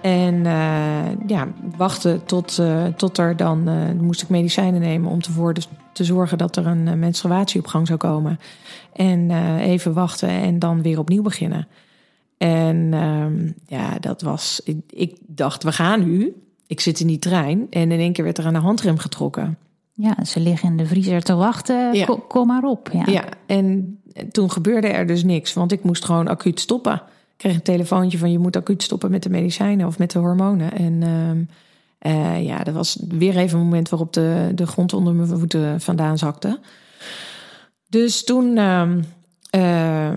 En 0.01 0.35
uh, 0.35 1.27
ja, 1.27 1.47
wachten 1.77 2.25
tot, 2.25 2.57
uh, 2.59 2.85
tot 2.85 3.17
er 3.17 3.37
dan 3.37 3.69
uh, 3.69 4.01
moest 4.01 4.21
ik 4.21 4.29
medicijnen 4.29 4.81
nemen 4.81 5.11
om 5.11 5.21
te, 5.21 5.53
dus 5.53 5.69
te 5.91 6.03
zorgen 6.03 6.37
dat 6.37 6.55
er 6.55 6.67
een 6.67 6.99
menstruatie 6.99 7.59
op 7.59 7.67
gang 7.67 7.87
zou 7.87 7.99
komen. 7.99 8.39
En 8.93 9.31
even 9.59 9.93
wachten 9.93 10.29
en 10.29 10.59
dan 10.59 10.81
weer 10.81 10.99
opnieuw 10.99 11.21
beginnen. 11.21 11.67
En 12.37 12.93
ehm, 12.93 13.51
ja, 13.67 13.99
dat 13.99 14.21
was. 14.21 14.61
Ik, 14.63 14.77
ik, 14.89 15.17
dacht, 15.27 15.63
we 15.63 15.71
gaan 15.71 16.03
nu. 16.03 16.43
Ik 16.67 16.79
zit 16.79 16.99
in 16.99 17.07
die 17.07 17.19
trein. 17.19 17.67
En 17.69 17.91
in 17.91 17.99
één 17.99 18.13
keer 18.13 18.23
werd 18.23 18.37
er 18.37 18.45
aan 18.45 18.53
de 18.53 18.59
handrem 18.59 18.97
getrokken. 18.97 19.57
Ja, 19.93 20.23
ze 20.23 20.39
liggen 20.39 20.69
in 20.69 20.77
de 20.77 20.85
vriezer 20.85 21.21
te 21.21 21.35
wachten. 21.35 21.93
Ja. 21.93 22.17
Kom 22.27 22.47
maar 22.47 22.63
op. 22.63 22.89
Ja. 22.93 23.03
ja, 23.05 23.23
en 23.45 23.99
toen 24.31 24.51
gebeurde 24.51 24.87
er 24.87 25.07
dus 25.07 25.23
niks, 25.23 25.53
want 25.53 25.71
ik 25.71 25.83
moest 25.83 26.05
gewoon 26.05 26.27
acuut 26.27 26.59
stoppen 26.59 27.01
kreeg 27.41 27.55
een 27.55 27.61
telefoontje 27.61 28.17
van 28.17 28.31
je 28.31 28.39
moet 28.39 28.55
acuut 28.55 28.83
stoppen 28.83 29.11
met 29.11 29.23
de 29.23 29.29
medicijnen 29.29 29.87
of 29.87 29.97
met 29.97 30.11
de 30.11 30.19
hormonen. 30.19 30.71
En 30.71 31.03
uh, 32.05 32.43
ja, 32.45 32.63
dat 32.63 32.73
was 32.73 32.97
weer 33.07 33.37
even 33.37 33.57
een 33.57 33.63
moment 33.63 33.89
waarop 33.89 34.13
de, 34.13 34.51
de 34.55 34.67
grond 34.67 34.93
onder 34.93 35.13
mijn 35.13 35.27
voeten 35.27 35.81
vandaan 35.81 36.17
zakte. 36.17 36.59
Dus 37.89 38.23
toen 38.23 38.57
uh, 39.55 40.11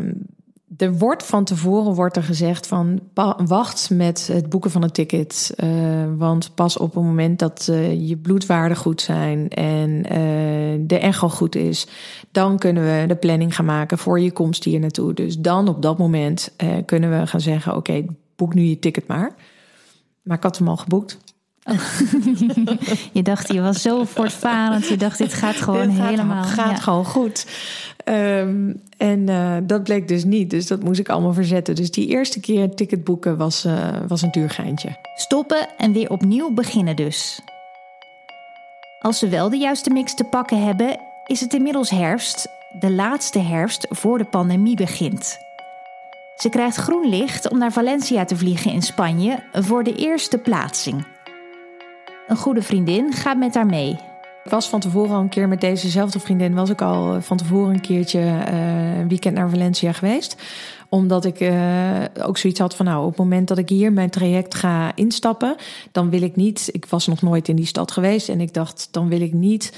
er 0.77 0.93
wordt 0.99 1.25
van 1.25 1.45
tevoren 1.45 1.95
wordt 1.95 2.17
er 2.17 2.23
gezegd 2.23 2.67
van 2.67 3.01
wacht 3.47 3.91
met 3.91 4.27
het 4.27 4.49
boeken 4.49 4.71
van 4.71 4.83
een 4.83 4.91
ticket. 4.91 5.55
Uh, 5.65 5.69
want 6.17 6.55
pas 6.55 6.77
op 6.77 6.95
het 6.95 7.05
moment 7.05 7.39
dat 7.39 7.69
uh, 7.71 8.09
je 8.09 8.17
bloedwaarden 8.17 8.77
goed 8.77 9.01
zijn 9.01 9.49
en 9.49 9.91
uh, 9.91 10.87
de 10.87 10.99
echo 10.99 11.29
goed 11.29 11.55
is, 11.55 11.87
dan 12.31 12.59
kunnen 12.59 12.83
we 12.83 13.07
de 13.07 13.17
planning 13.17 13.55
gaan 13.55 13.65
maken 13.65 13.99
voor 13.99 14.21
je 14.21 14.33
komst 14.33 14.65
hier 14.65 14.81
naartoe. 14.81 15.15
Dus 15.15 15.39
dan 15.39 15.69
op 15.69 15.83
dat 15.83 15.99
moment 15.99 16.57
kunnen 16.85 17.21
we 17.21 17.27
gaan 17.27 17.41
zeggen: 17.41 17.77
oké, 17.77 18.05
boek 18.37 18.55
nu 18.55 18.63
je 18.63 18.79
ticket 18.79 19.07
maar. 19.07 19.35
Maar 20.23 20.37
ik 20.37 20.43
had 20.43 20.59
hem 20.59 20.69
al 20.69 20.77
geboekt. 20.77 21.19
Je 23.13 23.23
dacht, 23.23 23.53
je 23.53 23.61
was 23.61 23.83
zo 23.83 24.05
voortvarend. 24.05 24.89
Je 24.89 24.97
dacht, 24.97 25.19
dit 25.19 25.35
gaat 25.35 25.55
gewoon 25.57 25.89
Dit 25.89 25.97
gaat- 25.97 26.09
helemaal. 26.09 26.43
gaat 26.45 26.71
ja. 26.71 26.77
gewoon 26.77 27.05
goed. 27.05 27.47
Ehm, 28.05 28.73
en 28.97 29.29
eh, 29.29 29.57
dat 29.63 29.83
bleek 29.83 30.09
dus 30.09 30.25
niet. 30.25 30.51
Dus 30.51 30.67
dat 30.67 30.83
moest 30.83 31.01
ik 31.01 31.09
allemaal 31.09 31.33
verzetten. 31.33 31.75
Dus 31.75 31.91
die 31.91 32.07
eerste 32.09 32.41
keer 32.41 32.63
een 32.63 32.75
ticket 32.75 33.05
boeken 33.05 33.37
was, 33.37 33.65
eh, 33.65 33.89
was 34.09 34.23
een 34.23 34.31
duur 34.31 34.51
geintje. 34.51 34.97
Stoppen 35.15 35.69
en 35.79 35.93
weer 35.93 36.11
opnieuw 36.11 36.51
beginnen 36.55 36.97
dus. 36.97 37.41
Als 39.01 39.19
ze 39.19 39.29
wel 39.29 39.51
de 39.51 39.57
juiste 39.57 39.91
mix 39.91 40.15
te 40.15 40.25
pakken 40.25 40.65
hebben, 40.65 40.99
is 41.27 41.41
het 41.41 41.55
inmiddels 41.55 41.91
herfst, 41.91 42.49
de 42.81 42.91
laatste 42.91 43.39
herfst 43.39 43.87
voor 43.91 44.19
de 44.19 44.25
pandemie 44.25 44.77
begint. 44.77 45.39
Ze 46.37 46.49
krijgt 46.49 46.77
groen 46.77 47.09
licht 47.09 47.51
om 47.51 47.59
naar 47.59 47.73
Valencia 47.73 48.25
te 48.25 48.37
vliegen 48.37 48.73
in 48.73 48.83
Spanje 48.83 49.43
voor 49.53 49.85
de 49.85 49.95
eerste 49.95 50.39
plaatsing. 50.39 51.05
Een 52.27 52.37
goede 52.37 52.63
vriendin 52.63 53.13
gaat 53.13 53.37
met 53.37 53.55
haar 53.55 53.67
mee. 53.67 53.99
Ik 54.45 54.51
was 54.51 54.69
van 54.69 54.81
tevoren 54.81 55.17
al 55.17 55.21
een 55.21 55.29
keer 55.29 55.49
met 55.49 55.61
dezezelfde 55.61 56.19
vriendin... 56.19 56.55
was 56.55 56.71
ik 56.71 56.83
al 56.83 57.15
eh, 57.15 57.21
van 57.21 57.37
tevoren 57.37 57.75
een 57.75 57.81
keertje 57.81 58.19
eh, 58.19 58.99
een 58.99 59.09
weekend 59.09 59.35
naar 59.35 59.51
Valencia 59.51 59.93
geweest. 59.93 60.37
Omdat 60.89 61.25
ik 61.25 61.41
eh, 61.41 62.05
ook 62.23 62.39
zoiets 62.39 62.61
had 62.61 62.77
van... 62.77 62.87
nou, 62.87 63.03
op 63.03 63.09
het 63.09 63.19
moment 63.19 63.49
dat 63.49 63.59
ik 63.59 63.69
hier 63.69 63.93
mijn 63.93 64.11
traject 64.11 64.55
ga 64.55 64.93
instappen... 64.95 65.57
dan 65.93 66.11
wil 66.11 66.23
ik 66.23 66.37
niet... 66.37 66.69
Ik 66.73 66.87
was 66.87 67.07
nog 67.07 67.23
nooit 67.23 67.49
in 67.49 67.57
die 67.57 67.67
stad 67.67 67.93
geweest... 67.93 68.29
en 68.29 68.41
ik 68.41 68.55
dacht, 68.55 68.89
dan 68.91 69.09
wil 69.09 69.21
ik 69.21 69.33
niet 69.33 69.73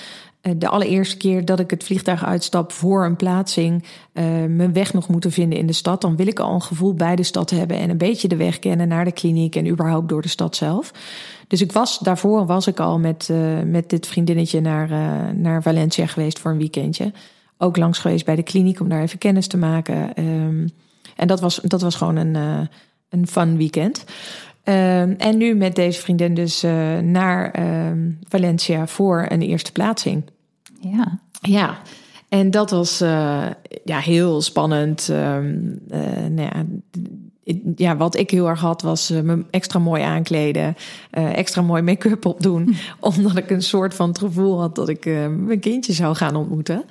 de 0.57 0.69
allereerste 0.69 1.17
keer 1.17 1.45
dat 1.45 1.61
ik 1.61 1.71
het 1.71 1.85
vliegtuig 1.85 2.25
uitstap 2.25 2.73
voor 2.73 3.05
een 3.05 3.17
plaatsing, 3.17 3.85
eh, 4.13 4.25
mijn 4.49 4.73
weg 4.73 4.93
nog 4.93 5.09
moeten 5.09 5.33
vinden 5.33 5.59
in 5.59 5.67
de 5.67 5.73
stad. 5.73 6.01
Dan 6.01 6.17
wil 6.17 6.27
ik 6.27 6.39
al 6.39 6.55
een 6.55 6.63
gevoel 6.63 6.95
bij 6.95 7.17
de 7.17 7.23
stad 7.23 7.51
hebben 7.51 7.79
en 7.79 7.91
een 7.91 7.99
beetje 7.99 8.29
de 8.29 8.37
weg 8.37 8.59
kennen 8.59 8.89
naar 8.89 9.05
de 9.05 9.13
kliniek 9.13 9.57
en 9.57 9.69
überhaupt 9.69 10.09
door 10.09 10.23
de 10.23 10.29
stad 10.29 10.57
zelf. 10.57 10.93
Dus 11.49 11.61
ik 11.61 11.73
was, 11.73 11.99
daarvoor 11.99 12.47
was 12.47 12.67
ik 12.67 12.81
al 12.81 12.99
met, 12.99 13.29
eh, 13.31 13.63
met 13.65 13.91
dit 13.91 14.07
vriendinnetje 14.07 14.61
naar, 14.61 14.91
eh, 14.91 15.35
naar 15.35 15.63
Valencia 15.63 16.07
geweest 16.07 16.39
voor 16.39 16.51
een 16.51 16.59
weekendje. 16.59 17.13
Ook 17.59 17.77
langs 17.77 17.99
geweest 17.99 18.25
bij 18.25 18.37
de 18.37 18.43
kliniek 18.43 18.81
om 18.81 18.89
daar 18.89 19.03
even 19.03 19.19
kennis 19.19 19.47
te 19.47 19.57
maken. 19.57 20.15
Ehm, 20.15 20.67
en 21.17 21.27
dat 21.27 21.41
was, 21.41 21.61
dat 21.63 21.81
was 21.81 21.95
gewoon 21.95 22.17
een, 22.17 22.37
eh, 22.37 22.61
een 23.09 23.27
fun 23.27 23.57
weekend. 23.57 24.05
Ehm, 24.67 25.15
en 25.19 25.37
nu 25.37 25.55
met 25.55 25.75
deze 25.75 26.01
vriendin 26.01 26.35
dus 26.35 26.63
eh, 26.63 26.99
naar 26.99 27.51
ehm, 27.51 28.11
Valencia 28.29 28.87
voor 28.87 29.27
een 29.29 29.43
eerste 29.43 29.73
plaatsing. 29.73 30.23
Ja, 30.93 31.19
Ja, 31.41 31.79
en 32.29 32.51
dat 32.51 32.71
was 32.71 33.01
eh, 33.01 33.47
ja, 33.85 33.99
heel 33.99 34.41
spannend. 34.41 35.09
Ehm, 35.09 35.55
eh, 35.89 36.27
nou 36.31 36.49
ja, 37.77 37.97
wat 37.97 38.17
ik 38.17 38.31
heel 38.31 38.49
erg 38.49 38.61
had, 38.61 38.83
was 38.83 39.11
eh, 39.11 39.21
me 39.21 39.45
extra 39.51 39.79
mooi 39.79 40.03
aankleden, 40.03 40.77
extra 41.11 41.63
mooi 41.63 41.83
make-up 41.83 42.27
opdoen, 42.27 42.77
omdat 43.01 43.37
ik 43.37 43.51
een 43.51 43.63
soort 43.63 43.95
van 43.95 44.09
het 44.09 44.19
gevoel 44.19 44.61
had 44.61 44.75
dat 44.75 44.89
ik 44.89 45.05
mijn 45.29 45.61
kindje 45.61 45.93
zou 45.93 46.15
gaan 46.15 46.37
ontmoeten. 46.37 46.85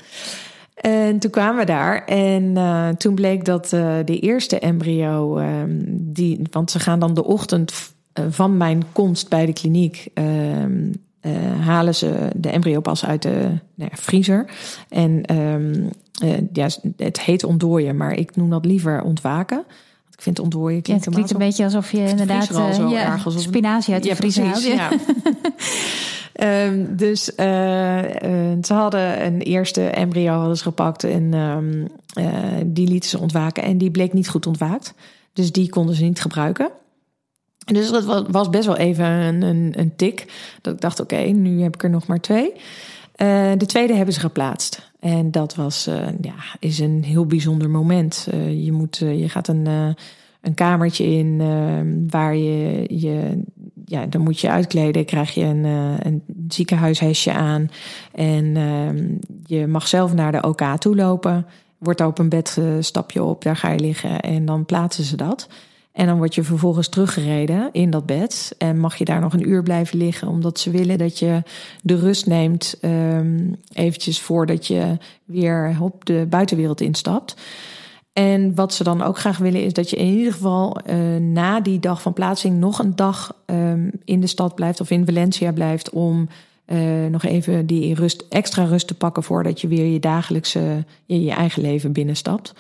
En 0.76 1.20
toen 1.20 1.32
kwamen 1.32 1.58
we 1.58 1.66
daar 1.66 2.06
en 2.06 2.58
toen 2.98 3.16
bleek 3.16 3.46
dat 3.46 3.70
de 4.06 4.20
eerste 4.20 4.60
embryo, 4.60 5.38
ehm, 5.38 5.82
die, 5.90 6.42
want 6.52 6.72
ze 6.72 6.80
gaan 6.80 7.00
dan 7.00 7.14
de 7.14 7.24
ochtend 7.24 7.94
van 8.30 8.58
mijn 8.58 8.84
komst 8.92 9.30
bij 9.30 9.46
de 9.46 9.54
kliniek, 9.54 10.08
eh, 11.26 11.32
halen 11.66 11.96
ze 11.96 12.30
de 12.36 12.50
embryo 12.50 12.80
pas 12.82 13.06
uit 13.06 13.22
de 13.22 13.40
nou 13.76 13.90
ja, 13.92 13.98
vriezer. 13.98 14.46
En 14.90 15.26
ehm, 15.26 15.84
eh, 16.22 16.42
ja, 16.54 16.68
het 16.98 17.22
heet 17.22 17.44
ontdooien, 17.44 17.98
maar 17.98 18.14
ik 18.14 18.36
noem 18.36 18.50
dat 18.50 18.66
liever 18.66 19.02
ontwaken. 19.02 19.64
Ik 20.12 20.22
vind 20.22 20.40
ontdooien 20.40 20.76
ja 20.76 20.82
klinkt 20.82 21.06
het 21.06 21.14
klinkt 21.14 21.32
een 21.32 21.38
beetje 21.38 21.64
alsof 21.64 21.92
je 21.92 22.08
inderdaad 22.08 22.56
al 22.56 22.74
zo 22.74 22.86
eh, 22.86 22.92
ja, 22.92 23.06
erg, 23.12 23.26
alsof 23.26 23.34
het- 23.34 23.50
spinazie 23.50 23.94
uit 23.94 24.04
de 24.04 24.10
ja, 24.10 24.16
vriezer 24.16 24.44
haalt. 24.44 24.54
precies. 24.54 24.74
Ja. 24.74 24.90
Ehm, 26.36 26.96
dus 26.96 27.24
ze 28.62 28.74
hadden 28.74 29.26
een 29.26 29.42
eerste 29.42 29.82
embryo 29.90 30.34
hadden 30.34 30.58
ze 30.58 30.64
gepakt 30.64 31.04
en 31.04 31.34
ehm, 31.34 31.86
eh, 32.14 32.62
die 32.66 32.88
lieten 32.88 33.10
ze 33.10 33.20
ontwaken. 33.20 33.64
En 33.64 33.78
die 33.78 33.92
bleek 33.92 34.14
niet 34.14 34.30
goed 34.30 34.46
ontwaakt. 34.48 34.94
Dus 35.34 35.52
die 35.52 35.70
konden 35.70 35.96
ze 35.96 36.04
niet 36.04 36.22
gebruiken. 36.22 36.70
Dus 37.66 37.92
dat 37.92 38.06
wa- 38.06 38.26
was 38.30 38.50
best 38.50 38.66
wel 38.66 38.78
even 38.78 39.06
een, 39.06 39.42
een, 39.42 39.74
een 39.78 39.96
tik. 39.96 40.26
Dat 40.62 40.74
ik 40.74 40.82
dacht, 40.82 41.00
oké, 41.00 41.18
nu 41.18 41.62
heb 41.62 41.74
ik 41.74 41.84
er 41.84 41.90
nog 41.90 42.08
maar 42.08 42.20
twee. 42.20 42.52
Eh, 43.16 43.52
de 43.58 43.66
tweede 43.66 43.94
hebben 43.94 44.14
ze 44.14 44.20
geplaatst. 44.20 44.92
En 45.00 45.32
dat 45.32 45.56
was, 45.56 45.88
eh, 45.88 46.08
ja, 46.22 46.36
is 46.60 46.80
een 46.80 47.04
heel 47.04 47.26
bijzonder 47.26 47.70
moment. 47.70 48.28
Eh, 48.32 48.66
je, 48.66 48.72
moet, 48.72 48.98
je 48.98 49.30
gaat 49.30 49.48
een, 49.48 49.66
een 50.42 50.54
kamertje 50.54 51.06
in 51.06 51.38
eh, 51.42 52.10
waar 52.10 52.36
je, 52.36 52.86
je, 52.88 53.42
ja, 53.86 54.06
dan 54.06 54.22
moet 54.22 54.40
je 54.40 54.50
uitkleden. 54.50 55.06
Krijg 55.06 55.34
je 55.34 55.44
een, 55.44 55.64
een 56.06 56.24
ziekenhuishesje 56.48 57.34
aan. 57.34 57.70
En 58.12 58.58
ehm, 58.58 59.08
je 59.46 59.68
mag 59.68 59.88
zelf 59.88 60.14
naar 60.14 60.32
de 60.32 60.44
OK 60.44 60.62
toe 60.78 60.96
lopen. 60.96 61.46
Wordt 61.78 62.02
op 62.02 62.20
een 62.20 62.30
bed 62.30 62.60
stap 62.80 63.12
je 63.12 63.24
op, 63.24 63.44
daar 63.44 63.56
ga 63.56 63.72
je 63.72 63.80
liggen 63.80 64.20
en 64.20 64.46
dan 64.46 64.66
plaatsen 64.66 65.04
ze 65.04 65.16
dat. 65.16 65.48
En 65.96 66.06
dan 66.06 66.18
word 66.18 66.36
je 66.36 66.44
vervolgens 66.44 66.88
teruggereden 66.88 67.70
in 67.72 67.90
dat 67.90 68.06
bed. 68.06 68.56
En 68.58 68.80
mag 68.80 68.96
je 68.96 69.06
daar 69.06 69.22
nog 69.22 69.34
een 69.34 69.50
uur 69.50 69.64
blijven 69.64 69.98
liggen, 69.98 70.28
omdat 70.28 70.60
ze 70.60 70.72
willen 70.72 70.98
dat 70.98 71.20
je 71.20 71.44
de 71.82 71.96
rust 71.96 72.28
neemt. 72.28 72.78
ehm, 72.82 73.54
eventjes 73.74 74.22
voordat 74.22 74.68
je 74.68 74.98
weer 75.26 75.78
op 75.80 76.06
de 76.06 76.26
buitenwereld 76.30 76.82
instapt. 76.82 77.36
En 78.14 78.56
wat 78.56 78.74
ze 78.74 78.84
dan 78.84 79.02
ook 79.02 79.18
graag 79.18 79.38
willen, 79.38 79.64
is 79.64 79.74
dat 79.74 79.90
je 79.90 79.96
in 79.96 80.14
ieder 80.14 80.34
geval 80.34 80.80
eh, 80.80 80.98
na 81.16 81.60
die 81.60 81.80
dag 81.80 82.02
van 82.02 82.14
plaatsing 82.14 82.60
nog 82.60 82.80
een 82.80 82.96
dag 82.96 83.36
ehm, 83.46 83.90
in 84.06 84.20
de 84.20 84.28
stad 84.28 84.56
blijft 84.56 84.82
of 84.82 84.92
in 84.92 85.06
Valencia 85.06 85.52
blijft. 85.52 85.90
Om 85.90 86.28
eh, 86.66 87.06
nog 87.10 87.24
even 87.24 87.66
die 87.66 87.96
rust, 87.96 88.26
extra 88.30 88.64
rust 88.64 88.88
te 88.88 88.94
pakken 88.94 89.24
voordat 89.24 89.62
je 89.62 89.68
weer 89.68 89.86
je 89.86 90.00
dagelijkse, 90.00 90.84
je, 91.06 91.24
je 91.24 91.32
eigen 91.32 91.62
leven 91.62 91.92
binnenstapt. 91.92 92.54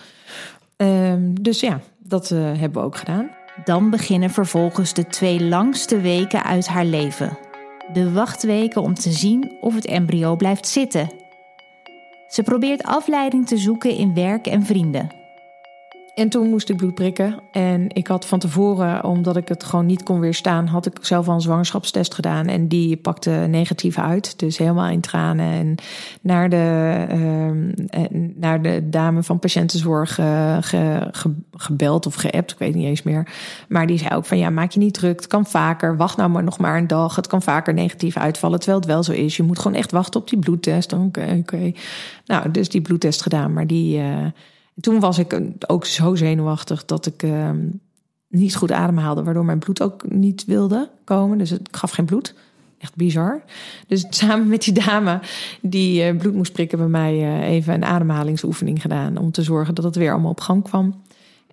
Ehm, 0.77 1.33
dus 1.41 1.59
ja, 1.59 1.81
dat 2.07 2.31
eh, 2.31 2.39
hebben 2.39 2.81
we 2.81 2.87
ook 2.87 2.97
gedaan. 2.97 3.29
Dan 3.63 3.89
beginnen 3.89 4.29
vervolgens 4.29 4.93
de 4.93 5.07
twee 5.07 5.43
langste 5.43 6.01
weken 6.01 6.43
uit 6.43 6.67
haar 6.67 6.85
leven. 6.85 7.37
De 7.93 8.11
wachtweken 8.11 8.81
om 8.81 8.93
te 8.93 9.11
zien 9.11 9.57
of 9.61 9.75
het 9.75 9.85
embryo 9.85 10.35
blijft 10.35 10.67
zitten. 10.67 11.09
Ze 12.27 12.43
probeert 12.43 12.83
afleiding 12.83 13.47
te 13.47 13.57
zoeken 13.57 13.95
in 13.95 14.13
werk 14.13 14.47
en 14.47 14.65
vrienden. 14.65 15.24
En 16.15 16.29
toen 16.29 16.49
moest 16.49 16.69
ik 16.69 16.77
bloed 16.77 16.95
prikken. 16.95 17.39
En 17.51 17.85
ik 17.95 18.07
had 18.07 18.25
van 18.25 18.39
tevoren, 18.39 19.03
omdat 19.03 19.37
ik 19.37 19.47
het 19.47 19.63
gewoon 19.63 19.85
niet 19.85 20.03
kon 20.03 20.19
weerstaan, 20.19 20.67
had 20.67 20.85
ik 20.85 20.97
zelf 21.01 21.27
al 21.27 21.33
een 21.33 21.41
zwangerschapstest 21.41 22.13
gedaan. 22.13 22.47
En 22.47 22.67
die 22.67 22.97
pakte 22.97 23.29
negatief 23.29 23.97
uit. 23.97 24.39
Dus 24.39 24.57
helemaal 24.57 24.87
in 24.87 25.01
tranen. 25.01 25.45
En 25.51 25.75
naar 26.21 26.49
de, 26.49 27.05
en 27.89 28.33
naar 28.35 28.61
de 28.61 28.89
dame 28.89 29.23
van 29.23 29.39
patiëntenzorg 29.39 30.19
eh, 30.19 30.57
ge- 30.61 31.07
ge- 31.11 31.35
gebeld 31.51 32.05
of 32.05 32.15
geappt. 32.15 32.51
Ik 32.51 32.59
weet 32.59 32.75
niet 32.75 32.85
eens 32.85 33.03
meer. 33.03 33.27
Maar 33.67 33.87
die 33.87 33.97
zei 33.97 34.15
ook 34.15 34.25
van 34.25 34.37
ja, 34.37 34.49
maak 34.49 34.71
je 34.71 34.79
niet 34.79 34.93
druk. 34.93 35.15
Het 35.15 35.27
kan 35.27 35.45
vaker. 35.45 35.97
Wacht 35.97 36.17
nou 36.17 36.29
maar 36.29 36.43
nog 36.43 36.57
maar 36.57 36.77
een 36.77 36.87
dag. 36.87 37.15
Het 37.15 37.27
kan 37.27 37.41
vaker 37.41 37.73
negatief 37.73 38.17
uitvallen. 38.17 38.59
Terwijl 38.59 38.79
het 38.79 38.89
wel 38.89 39.03
zo 39.03 39.11
is. 39.11 39.37
Je 39.37 39.43
moet 39.43 39.59
gewoon 39.59 39.77
echt 39.77 39.91
wachten 39.91 40.19
op 40.19 40.29
die 40.29 40.39
bloedtest. 40.39 40.93
Oké, 40.93 41.37
oké. 41.39 41.71
Nou, 42.25 42.51
dus 42.51 42.69
die 42.69 42.81
bloedtest 42.81 43.21
gedaan. 43.21 43.53
Maar 43.53 43.67
die. 43.67 44.01
Eh, 44.75 44.81
toen 44.81 44.99
was 44.99 45.17
ik 45.17 45.39
ook 45.67 45.85
zo 45.85 46.15
zenuwachtig 46.15 46.85
dat 46.85 47.05
ik 47.05 47.23
uh, 47.23 47.49
niet 48.27 48.55
goed 48.55 48.71
ademhaalde, 48.71 49.23
waardoor 49.23 49.45
mijn 49.45 49.59
bloed 49.59 49.81
ook 49.81 50.09
niet 50.09 50.45
wilde 50.45 50.89
komen. 51.03 51.37
Dus 51.37 51.51
ik 51.51 51.67
gaf 51.71 51.91
geen 51.91 52.05
bloed. 52.05 52.33
Echt 52.77 52.95
bizar. 52.95 53.43
Dus 53.87 54.05
samen 54.09 54.47
met 54.47 54.63
die 54.63 54.73
dame 54.73 55.19
die 55.61 56.13
uh, 56.13 56.17
bloed 56.17 56.33
moest 56.33 56.51
prikken 56.51 56.77
bij 56.77 56.87
mij 56.87 57.13
uh, 57.15 57.47
even 57.47 57.73
een 57.73 57.85
ademhalingsoefening 57.85 58.81
gedaan 58.81 59.17
om 59.17 59.31
te 59.31 59.43
zorgen 59.43 59.75
dat 59.75 59.83
het 59.83 59.95
weer 59.95 60.11
allemaal 60.11 60.31
op 60.31 60.39
gang 60.39 60.63
kwam. 60.63 61.01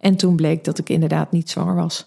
En 0.01 0.17
toen 0.17 0.37
bleek 0.37 0.65
dat 0.65 0.79
ik 0.79 0.89
inderdaad 0.89 1.33
niet 1.33 1.51
zwanger 1.51 1.75
was. 1.75 2.07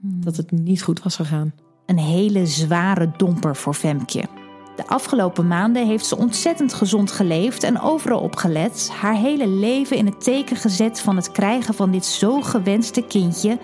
Hmm. 0.00 0.24
Dat 0.24 0.36
het 0.36 0.50
niet 0.50 0.82
goed 0.82 1.02
was 1.02 1.16
gegaan. 1.16 1.52
Een 1.86 1.98
hele 1.98 2.46
zware 2.46 3.12
domper 3.16 3.56
voor 3.56 3.74
Femke. 3.74 4.45
De 4.76 4.86
afgelopen 4.86 5.46
maanden 5.46 5.86
heeft 5.86 6.06
ze 6.06 6.16
ontzettend 6.16 6.74
gezond 6.74 7.12
geleefd 7.12 7.62
en 7.62 7.80
overal 7.80 8.20
op 8.20 8.36
gelet. 8.36 8.90
Haar 9.00 9.14
hele 9.14 9.48
leven 9.48 9.96
in 9.96 10.06
het 10.06 10.24
teken 10.24 10.56
gezet 10.56 11.00
van 11.00 11.16
het 11.16 11.32
krijgen 11.32 11.74
van 11.74 11.90
dit 11.90 12.04
zo 12.04 12.40
gewenste 12.40 13.02
kindje. 13.02 13.58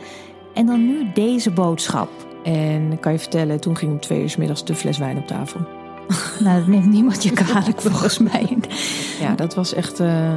En 0.55 0.67
dan 0.67 0.87
nu 0.87 1.13
deze 1.15 1.51
boodschap. 1.51 2.11
En 2.45 2.93
ik 2.93 3.01
kan 3.01 3.13
je 3.13 3.19
vertellen, 3.19 3.61
toen 3.61 3.77
ging 3.77 3.93
om 3.93 4.01
twee 4.01 4.23
uur 4.23 4.31
's 4.31 4.37
middags 4.37 4.65
de 4.65 4.75
fles 4.75 4.99
wijn 4.99 5.19
op 5.19 5.27
tafel. 5.27 5.61
Nou, 6.45 6.59
dat 6.59 6.67
neemt 6.67 6.91
niemand 6.91 7.23
je 7.23 7.31
kwalijk 7.31 7.81
volgens 7.91 8.19
mij. 8.19 8.59
Ja, 9.21 9.35
dat 9.35 9.55
was 9.55 9.75
echt 9.75 10.01
uh, 10.01 10.37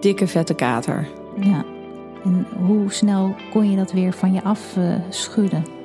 dikke 0.00 0.26
vette 0.26 0.54
kater. 0.54 1.08
Ja. 1.40 1.64
En 2.24 2.46
hoe 2.66 2.92
snel 2.92 3.34
kon 3.50 3.70
je 3.70 3.76
dat 3.76 3.92
weer 3.92 4.12
van 4.12 4.32
je 4.32 4.42
af 4.42 4.76
uh, 4.78 4.94
schudden? 5.08 5.79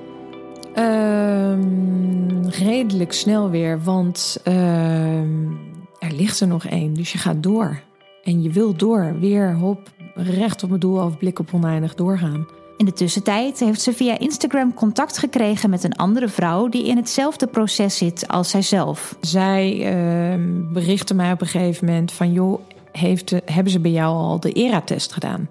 Um, 0.78 2.50
redelijk 2.50 3.14
snel 3.14 3.50
weer, 3.50 3.84
want 3.84 4.38
um, 4.48 5.60
er 6.00 6.12
ligt 6.12 6.40
er 6.40 6.48
nog 6.48 6.66
één. 6.66 6.94
Dus 6.94 7.12
je 7.12 7.18
gaat 7.18 7.44
door. 7.44 7.82
En 8.24 8.42
je 8.42 8.50
wil 8.50 8.76
door. 8.76 9.16
Weer 9.20 9.56
hop, 9.56 9.80
recht 10.16 10.64
op 10.64 10.70
mijn 10.70 10.82
doel 10.82 11.04
of 11.04 11.18
blik 11.18 11.40
op 11.40 11.54
oneindig 11.54 11.96
doorgaan. 11.96 12.48
In 12.78 12.86
de 12.86 12.94
tussentijd 12.94 13.60
heeft 13.60 13.82
ze 13.82 13.94
via 13.94 14.20
Instagram 14.20 14.74
contact 14.74 15.18
gekregen 15.18 15.70
met 15.70 15.84
een 15.84 15.96
andere 15.96 16.28
vrouw 16.28 16.68
die 16.68 16.88
in 16.88 16.98
hetzelfde 16.98 17.48
proces 17.48 17.98
zit 17.98 18.28
als 18.28 18.50
zijzelf. 18.50 19.18
Zij 19.22 19.76
uh, 19.76 20.74
berichtte 20.74 21.14
mij 21.14 21.32
op 21.32 21.42
een 21.42 21.48
gegeven 21.48 21.86
moment 21.86 22.12
van 22.12 22.32
joh, 22.32 22.60
heeft, 22.92 23.34
hebben 23.46 23.72
ze 23.72 23.80
bij 23.80 23.92
jou 23.92 24.16
al 24.16 24.40
de 24.40 24.52
ERA-test 24.52 25.14
gedaan? 25.14 25.50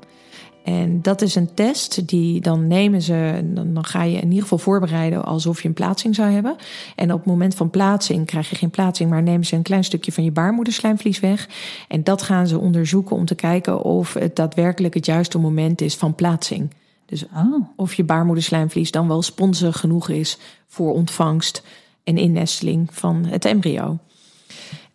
En 0.65 1.03
dat 1.03 1.23
is 1.23 1.35
een 1.35 1.55
test 1.55 2.09
die 2.09 2.41
dan 2.41 2.67
nemen 2.67 3.03
ze, 3.03 3.41
dan, 3.45 3.75
dan 3.75 3.85
ga 3.85 4.03
je 4.03 4.17
in 4.17 4.29
ieder 4.29 4.43
geval 4.43 4.59
voorbereiden 4.59 5.25
alsof 5.25 5.63
je 5.63 5.69
een 5.69 5.75
plaatsing 5.75 6.15
zou 6.15 6.31
hebben. 6.31 6.57
En 6.97 7.13
op 7.13 7.19
het 7.19 7.27
moment 7.27 7.55
van 7.55 7.71
plaatsing 7.71 8.27
krijg 8.27 8.51
je 8.51 8.57
geen 8.57 8.71
plaatsing, 8.71 9.11
maar 9.11 9.23
nemen 9.23 9.47
ze 9.47 9.57
een 9.57 9.63
klein 9.63 9.85
stukje 9.85 10.13
van 10.13 10.25
je 10.25 10.31
baarmoederslijmvlies 10.31 11.21
weg. 11.21 11.49
En 11.89 12.05
dat 12.05 12.23
gaan 12.23 12.47
ze 12.47 12.59
onderzoeken 12.59 13.17
om 13.17 13.25
te 13.25 13.35
kijken 13.35 13.83
of 13.83 14.15
het 14.15 14.37
daadwerkelijk 14.37 14.95
het 14.95 15.07
juiste 15.07 15.39
moment 15.39 15.81
is 15.81 15.95
van 15.95 16.15
plaatsing. 16.15 16.71
Dus 17.07 17.25
oh. 17.35 17.69
of 17.77 17.95
je 17.95 18.05
baarmoederslijmvlies 18.05 18.91
dan 18.91 19.09
wel 19.09 19.23
sponsig 19.23 19.79
genoeg 19.79 20.09
is 20.09 20.39
voor 20.67 20.93
ontvangst 20.93 21.63
en 22.05 22.19
innesteling 22.19 22.89
van 22.93 23.25
het 23.25 23.45
embryo. 23.45 23.99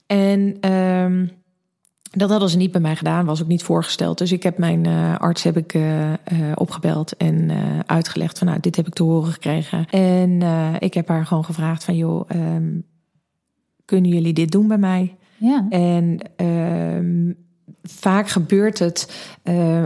En 0.05 0.71
um, 0.71 1.32
dat 2.10 2.30
hadden 2.30 2.50
ze 2.50 2.58
niet 2.58 2.72
bij 2.72 2.82
mij 2.82 2.95
gedaan, 2.95 3.26
was 3.26 3.41
ook 3.41 3.48
niet 3.48 3.63
voorgesteld. 3.63 4.17
Dus 4.17 4.32
ik 4.32 4.43
heb 4.43 4.58
mijn 4.58 4.88
uh, 4.88 5.17
arts 5.17 5.43
heb 5.43 5.58
ik, 5.58 5.74
uh, 5.74 6.10
uh, 6.10 6.15
opgebeld 6.56 7.17
en 7.17 7.52
uitgelegd 7.86 8.38
van 8.38 8.48
nou, 8.48 8.60
dit 8.60 8.76
heb 8.76 8.88
ik 8.88 8.93
te 8.93 9.04
horen 9.04 9.32
gekregen. 9.32 9.86
En 9.89 10.41
ik 10.80 10.93
heb 10.93 11.08
haar 11.08 11.26
gewoon 11.26 11.45
gevraagd 11.45 11.84
van 11.84 11.95
joh, 11.95 12.30
um, 12.30 12.84
kunnen 13.86 14.12
jullie 14.12 14.34
dit 14.34 14.52
doen 14.52 14.67
bij 14.67 14.78
mij? 14.78 15.15
Ja. 15.38 15.65
En 15.69 16.19
um, 16.45 17.36
vaak 17.84 18.30
gebeurt 18.30 18.80
het 18.80 19.30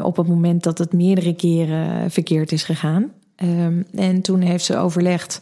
op 0.03 0.15
het 0.17 0.27
moment 0.27 0.63
dat 0.63 0.77
het 0.77 0.93
meerdere 0.93 1.35
keren 1.35 2.11
verkeerd 2.11 2.51
is 2.51 2.63
gegaan. 2.63 3.11
Um, 3.43 3.85
en 3.95 4.21
toen 4.21 4.41
heeft 4.41 4.65
ze 4.65 4.77
overlegd 4.77 5.41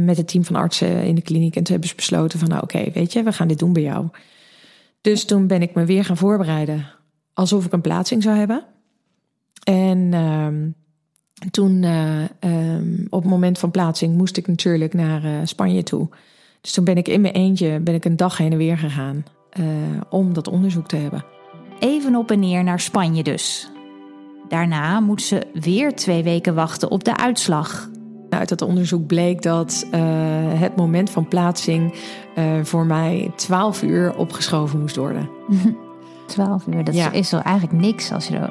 met 0.00 0.16
het 0.16 0.28
team 0.28 0.44
van 0.44 0.56
artsen 0.56 1.02
in 1.02 1.14
de 1.14 1.22
kliniek. 1.22 1.56
En 1.56 1.62
toen 1.62 1.72
hebben 1.72 1.88
ze 1.88 1.96
besloten 1.96 2.38
van 2.38 2.48
nou 2.48 2.62
oké, 2.62 2.76
okay, 2.76 2.92
weet 2.92 3.12
je, 3.12 3.22
we 3.22 3.32
gaan 3.32 3.48
dit 3.48 3.58
doen 3.58 3.72
bij 3.72 3.82
jou. 3.82 4.06
Dus 5.04 5.24
toen 5.24 5.46
ben 5.46 5.62
ik 5.62 5.74
me 5.74 5.84
weer 5.84 6.04
gaan 6.04 6.16
voorbereiden 6.16 6.86
alsof 7.32 7.64
ik 7.64 7.72
een 7.72 7.80
plaatsing 7.80 8.22
zou 8.22 8.36
hebben. 8.36 8.64
En 9.64 9.98
uh, 9.98 10.46
toen, 11.50 11.82
uh, 11.82 12.22
um, 12.40 13.06
op 13.10 13.22
het 13.22 13.30
moment 13.30 13.58
van 13.58 13.70
plaatsing, 13.70 14.16
moest 14.16 14.36
ik 14.36 14.46
natuurlijk 14.46 14.94
naar 14.94 15.24
uh, 15.24 15.30
Spanje 15.44 15.82
toe. 15.82 16.08
Dus 16.60 16.72
toen 16.72 16.84
ben 16.84 16.96
ik 16.96 17.08
in 17.08 17.20
mijn 17.20 17.34
eentje 17.34 17.80
ben 17.80 17.94
ik 17.94 18.04
een 18.04 18.16
dag 18.16 18.36
heen 18.36 18.52
en 18.52 18.58
weer 18.58 18.78
gegaan 18.78 19.24
uh, 19.60 19.66
om 20.10 20.32
dat 20.32 20.48
onderzoek 20.48 20.86
te 20.86 20.96
hebben. 20.96 21.24
Even 21.78 22.16
op 22.16 22.30
en 22.30 22.40
neer 22.40 22.64
naar 22.64 22.80
Spanje 22.80 23.22
dus. 23.22 23.70
Daarna 24.48 25.00
moet 25.00 25.22
ze 25.22 25.46
weer 25.52 25.94
twee 25.94 26.22
weken 26.22 26.54
wachten 26.54 26.90
op 26.90 27.04
de 27.04 27.16
uitslag. 27.16 27.88
Uit 28.38 28.50
het 28.50 28.62
onderzoek 28.62 29.06
bleek 29.06 29.42
dat 29.42 29.86
uh, 29.94 30.00
het 30.54 30.76
moment 30.76 31.10
van 31.10 31.28
plaatsing 31.28 31.94
uh, 32.38 32.44
voor 32.62 32.86
mij 32.86 33.32
12 33.36 33.82
uur 33.82 34.16
opgeschoven 34.16 34.80
moest 34.80 34.96
worden. 34.96 35.28
12 36.26 36.66
uur, 36.66 36.84
dat 36.84 36.94
ja. 36.94 37.12
is 37.12 37.28
zo 37.28 37.38
eigenlijk 37.38 37.80
niks 37.80 38.12
als 38.12 38.28
je. 38.28 38.34
Uh, 38.34 38.48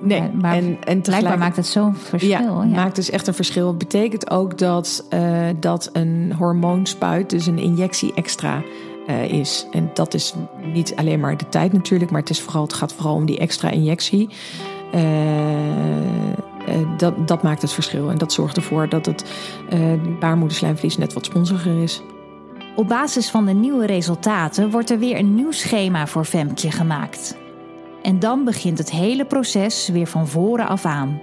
nee, 0.00 0.30
maar 0.40 0.56
en, 0.56 0.76
en 0.84 1.00
blijkbaar 1.00 1.38
maakt 1.38 1.56
het 1.56 1.66
zo'n 1.66 1.94
verschil. 1.94 2.30
Ja, 2.30 2.40
ja, 2.40 2.64
maakt 2.64 2.96
dus 2.96 3.10
echt 3.10 3.26
een 3.26 3.34
verschil. 3.34 3.68
Het 3.68 3.78
betekent 3.78 4.30
ook 4.30 4.58
dat, 4.58 5.04
uh, 5.10 5.48
dat 5.60 5.90
een 5.92 6.34
hormoonspuit, 6.38 7.30
dus 7.30 7.46
een 7.46 7.58
injectie 7.58 8.14
extra. 8.14 8.62
Uh, 9.08 9.32
is. 9.32 9.66
En 9.70 9.90
dat 9.94 10.14
is 10.14 10.34
niet 10.72 10.96
alleen 10.96 11.20
maar 11.20 11.36
de 11.36 11.48
tijd 11.48 11.72
natuurlijk, 11.72 12.10
maar 12.10 12.20
het, 12.20 12.30
is 12.30 12.40
vooral, 12.40 12.62
het 12.62 12.72
gaat 12.72 12.92
vooral 12.92 13.14
om 13.14 13.26
die 13.26 13.38
extra 13.38 13.70
injectie. 13.70 14.28
Dat, 16.96 17.28
dat 17.28 17.42
maakt 17.42 17.62
het 17.62 17.72
verschil. 17.72 18.10
En 18.10 18.18
dat 18.18 18.32
zorgt 18.32 18.56
ervoor 18.56 18.88
dat 18.88 19.06
het 19.06 19.24
uh, 19.72 19.80
baarmoederslijmvlies 20.18 20.96
net 20.96 21.12
wat 21.12 21.24
sponsiger 21.24 21.82
is. 21.82 22.02
Op 22.76 22.88
basis 22.88 23.30
van 23.30 23.46
de 23.46 23.52
nieuwe 23.52 23.86
resultaten 23.86 24.70
wordt 24.70 24.90
er 24.90 24.98
weer 24.98 25.18
een 25.18 25.34
nieuw 25.34 25.50
schema 25.50 26.06
voor 26.06 26.24
Femke 26.24 26.70
gemaakt. 26.70 27.36
En 28.02 28.18
dan 28.18 28.44
begint 28.44 28.78
het 28.78 28.90
hele 28.90 29.24
proces 29.24 29.88
weer 29.88 30.06
van 30.06 30.28
voren 30.28 30.68
af 30.68 30.84
aan. 30.84 31.20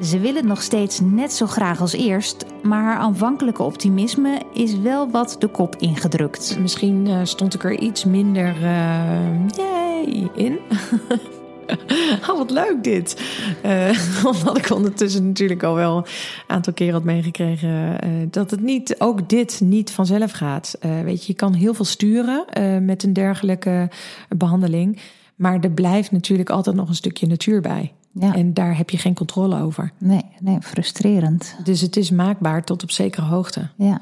Ze 0.00 0.18
wil 0.18 0.34
het 0.34 0.44
nog 0.44 0.62
steeds 0.62 1.00
net 1.00 1.32
zo 1.32 1.46
graag 1.46 1.80
als 1.80 1.92
eerst, 1.92 2.44
maar 2.62 2.82
haar 2.82 2.98
aanvankelijke 2.98 3.62
optimisme 3.62 4.40
is 4.52 4.78
wel 4.78 5.10
wat 5.10 5.36
de 5.38 5.48
kop 5.48 5.76
ingedrukt. 5.76 6.58
Misschien 6.60 7.06
uh, 7.06 7.20
stond 7.22 7.54
ik 7.54 7.64
er 7.64 7.78
iets 7.78 8.04
minder 8.04 8.56
uh, 8.62 9.46
yay 9.46 10.30
in. 10.34 10.58
oh, 12.30 12.38
wat 12.38 12.50
leuk 12.50 12.84
dit. 12.84 13.22
Uh, 13.64 14.24
omdat 14.32 14.58
ik 14.58 14.70
ondertussen 14.70 15.26
natuurlijk 15.26 15.62
al 15.62 15.74
wel 15.74 15.96
een 15.96 16.04
aantal 16.46 16.72
keer 16.72 16.92
had 16.92 17.04
meegekregen 17.04 17.68
uh, 18.04 18.26
dat 18.30 18.50
het 18.50 18.60
niet, 18.60 18.94
ook 18.98 19.28
dit 19.28 19.60
niet 19.64 19.90
vanzelf 19.90 20.32
gaat. 20.32 20.78
Uh, 20.84 21.00
weet 21.00 21.20
je, 21.20 21.32
je 21.32 21.38
kan 21.38 21.52
heel 21.54 21.74
veel 21.74 21.84
sturen 21.84 22.44
met 22.84 23.02
een 23.02 23.12
dergelijke 23.12 23.90
behandeling. 24.36 24.98
Maar 25.36 25.60
er 25.60 25.70
blijft 25.70 26.10
natuurlijk 26.10 26.50
altijd 26.50 26.76
nog 26.76 26.88
een 26.88 26.94
stukje 26.94 27.26
natuur 27.26 27.60
bij. 27.60 27.92
Ja. 28.12 28.34
En 28.34 28.54
daar 28.54 28.76
heb 28.76 28.90
je 28.90 28.98
geen 28.98 29.14
controle 29.14 29.60
over. 29.60 29.92
Nee, 29.98 30.24
nee, 30.40 30.58
frustrerend. 30.60 31.56
Dus 31.64 31.80
het 31.80 31.96
is 31.96 32.10
maakbaar 32.10 32.64
tot 32.64 32.82
op 32.82 32.90
zekere 32.90 33.26
hoogte. 33.26 33.68
Ja. 33.76 34.00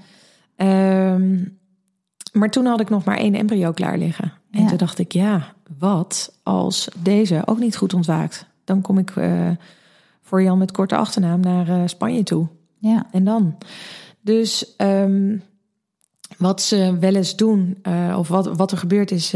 Um, 1.13 1.59
maar 2.33 2.51
toen 2.51 2.67
had 2.67 2.81
ik 2.81 2.89
nog 2.89 3.05
maar 3.05 3.17
één 3.17 3.35
embryo 3.35 3.73
klaar 3.73 3.99
liggen. 3.99 4.33
En 4.51 4.63
ja. 4.63 4.69
toen 4.69 4.79
dacht 4.79 4.99
ik, 4.99 5.13
ja, 5.13 5.53
wat 5.79 6.39
als 6.43 6.89
deze 7.03 7.43
ook 7.45 7.59
niet 7.59 7.77
goed 7.77 7.95
ontwaakt? 7.95 8.47
Dan 8.65 8.81
kom 8.81 8.99
ik 8.99 9.17
uh, 9.17 9.51
voor 10.23 10.43
Jan 10.43 10.59
met 10.59 10.73
korte 10.73 10.97
achternaam 10.97 11.41
naar 11.41 11.69
uh, 11.69 11.83
Spanje 11.87 12.23
toe. 12.23 12.47
Ja. 12.79 13.07
En 13.13 13.25
dan? 13.25 13.59
Dus 14.21 14.75
um, 14.77 15.43
wat 16.39 16.63
ze 16.63 16.97
wel 17.01 17.15
eens 17.15 17.37
doen, 17.37 17.79
uh, 17.83 18.17
of 18.19 18.29
wat, 18.29 18.57
wat 18.57 18.73
er 18.73 18.79
gebeurt 18.79 19.11
is, 19.11 19.35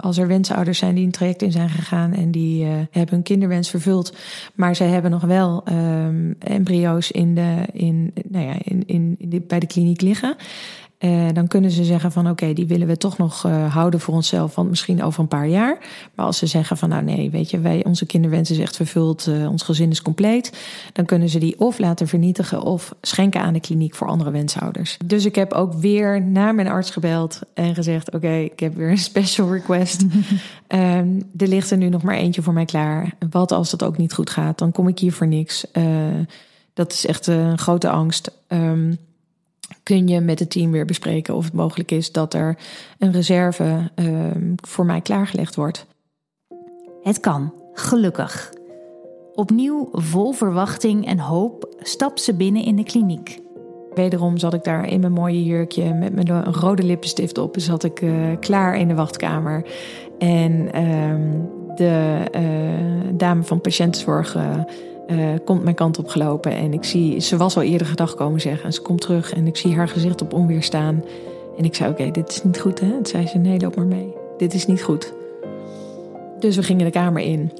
als 0.00 0.18
er 0.18 0.26
wensouders 0.26 0.78
zijn 0.78 0.94
die 0.94 1.04
een 1.04 1.10
traject 1.10 1.42
in 1.42 1.52
zijn 1.52 1.68
gegaan 1.68 2.12
en 2.12 2.30
die 2.30 2.64
hebben 2.64 3.14
hun 3.14 3.22
kinderwens 3.22 3.70
vervuld, 3.70 4.16
maar 4.54 4.76
ze 4.76 4.84
hebben 4.84 5.10
nog 5.10 5.22
wel 5.22 5.64
um, 5.68 6.36
embryo's 6.38 7.10
in 7.10 7.34
de, 7.34 7.64
in, 7.72 8.12
nou 8.28 8.44
ja, 8.44 8.54
in, 8.62 8.86
in, 8.86 9.14
in 9.18 9.28
de, 9.28 9.40
bij 9.40 9.60
de 9.60 9.66
kliniek 9.66 10.00
liggen. 10.00 10.36
Uh, 10.98 11.28
dan 11.32 11.46
kunnen 11.46 11.70
ze 11.70 11.84
zeggen 11.84 12.12
van 12.12 12.22
oké, 12.22 12.30
okay, 12.30 12.54
die 12.54 12.66
willen 12.66 12.86
we 12.86 12.96
toch 12.96 13.18
nog 13.18 13.46
uh, 13.46 13.74
houden 13.74 14.00
voor 14.00 14.14
onszelf, 14.14 14.54
want 14.54 14.68
misschien 14.68 15.02
over 15.02 15.20
een 15.20 15.28
paar 15.28 15.48
jaar. 15.48 15.78
Maar 16.14 16.26
als 16.26 16.38
ze 16.38 16.46
zeggen 16.46 16.76
van 16.76 16.88
nou 16.88 17.02
nee, 17.02 17.30
weet 17.30 17.50
je, 17.50 17.60
wij, 17.60 17.84
onze 17.84 18.06
kinderwens 18.06 18.50
is 18.50 18.58
echt 18.58 18.76
vervuld, 18.76 19.26
uh, 19.26 19.50
ons 19.50 19.62
gezin 19.62 19.90
is 19.90 20.02
compleet. 20.02 20.58
Dan 20.92 21.04
kunnen 21.04 21.28
ze 21.28 21.38
die 21.38 21.58
of 21.58 21.78
laten 21.78 22.08
vernietigen 22.08 22.62
of 22.62 22.94
schenken 23.00 23.40
aan 23.40 23.52
de 23.52 23.60
kliniek 23.60 23.94
voor 23.94 24.06
andere 24.06 24.30
wenshouders. 24.30 24.96
Dus 25.04 25.24
ik 25.24 25.34
heb 25.34 25.52
ook 25.52 25.72
weer 25.72 26.22
naar 26.22 26.54
mijn 26.54 26.68
arts 26.68 26.90
gebeld 26.90 27.40
en 27.54 27.74
gezegd 27.74 28.06
oké, 28.06 28.16
okay, 28.16 28.44
ik 28.44 28.60
heb 28.60 28.74
weer 28.74 28.90
een 28.90 28.98
special 28.98 29.52
request. 29.52 30.02
um, 30.68 31.22
er 31.36 31.48
ligt 31.48 31.70
er 31.70 31.76
nu 31.76 31.88
nog 31.88 32.02
maar 32.02 32.16
eentje 32.16 32.42
voor 32.42 32.52
mij 32.52 32.64
klaar. 32.64 33.14
Wat 33.30 33.52
als 33.52 33.70
dat 33.70 33.82
ook 33.82 33.96
niet 33.98 34.12
goed 34.12 34.30
gaat, 34.30 34.58
dan 34.58 34.72
kom 34.72 34.88
ik 34.88 34.98
hier 34.98 35.12
voor 35.12 35.26
niks. 35.26 35.66
dat 36.74 36.92
is 36.92 37.06
echt 37.06 37.26
een 37.26 37.58
grote 37.58 37.88
angst. 37.88 38.30
Um, 38.48 38.98
kun 39.88 40.08
je 40.08 40.20
met 40.20 40.38
het 40.38 40.50
team 40.50 40.70
weer 40.70 40.84
bespreken 40.84 41.34
of 41.34 41.44
het 41.44 41.52
mogelijk 41.52 41.90
is 41.90 42.12
dat 42.12 42.34
er 42.34 42.58
een 42.98 43.12
reserve 43.12 43.90
uh, 43.96 44.06
voor 44.56 44.86
mij 44.86 45.00
klaargelegd 45.00 45.54
wordt. 45.54 45.86
Het 47.02 47.20
kan, 47.20 47.54
gelukkig. 47.72 48.52
Opnieuw 49.34 49.88
vol 49.92 50.32
verwachting 50.32 51.06
en 51.06 51.18
hoop 51.18 51.74
stapt 51.78 52.20
ze 52.20 52.34
binnen 52.34 52.64
in 52.64 52.76
de 52.76 52.82
kliniek. 52.84 53.40
Wederom 53.94 54.38
zat 54.38 54.54
ik 54.54 54.64
daar 54.64 54.88
in 54.88 55.00
mijn 55.00 55.12
mooie 55.12 55.44
jurkje 55.44 55.94
met 55.94 56.14
mijn 56.14 56.44
rode 56.44 56.82
lippenstift 56.82 57.38
op. 57.38 57.54
Zat 57.58 57.84
ik 57.84 58.00
uh, 58.00 58.12
klaar 58.40 58.76
in 58.76 58.88
de 58.88 58.94
wachtkamer. 58.94 59.66
En 60.18 60.52
uh, 60.52 61.14
de 61.74 62.22
uh, 62.34 63.12
dame 63.14 63.42
van 63.42 63.60
patiëntenzorg 63.60 64.36
uh, 65.10 65.34
komt 65.44 65.62
mijn 65.62 65.74
kant 65.74 65.98
op 65.98 66.08
gelopen. 66.08 66.52
En 66.52 66.72
ik 66.72 66.84
zie, 66.84 67.20
ze 67.20 67.36
was 67.36 67.56
al 67.56 67.62
eerder 67.62 67.86
gedag 67.86 68.14
komen 68.14 68.40
zeggen. 68.40 68.64
En 68.64 68.72
ze 68.72 68.80
komt 68.80 69.00
terug 69.00 69.32
en 69.32 69.46
ik 69.46 69.56
zie 69.56 69.74
haar 69.74 69.88
gezicht 69.88 70.22
op 70.22 70.32
onweer 70.32 70.62
staan. 70.62 71.04
En 71.56 71.64
ik 71.64 71.74
zei, 71.74 71.90
oké, 71.90 72.10
dit 72.10 72.28
is 72.28 72.42
niet 72.42 72.60
goed 72.60 72.80
hè. 72.80 72.90
Toen 72.90 73.06
zei 73.06 73.26
ze, 73.26 73.38
nee, 73.38 73.60
loop 73.60 73.76
maar 73.76 73.86
mee. 73.86 74.14
Dit 74.36 74.54
is 74.54 74.66
niet 74.66 74.82
goed. 74.82 75.12
Dus 76.38 76.56
we 76.56 76.62
gingen 76.62 76.84
de 76.84 76.90
kamer 76.90 77.22
in. 77.22 77.52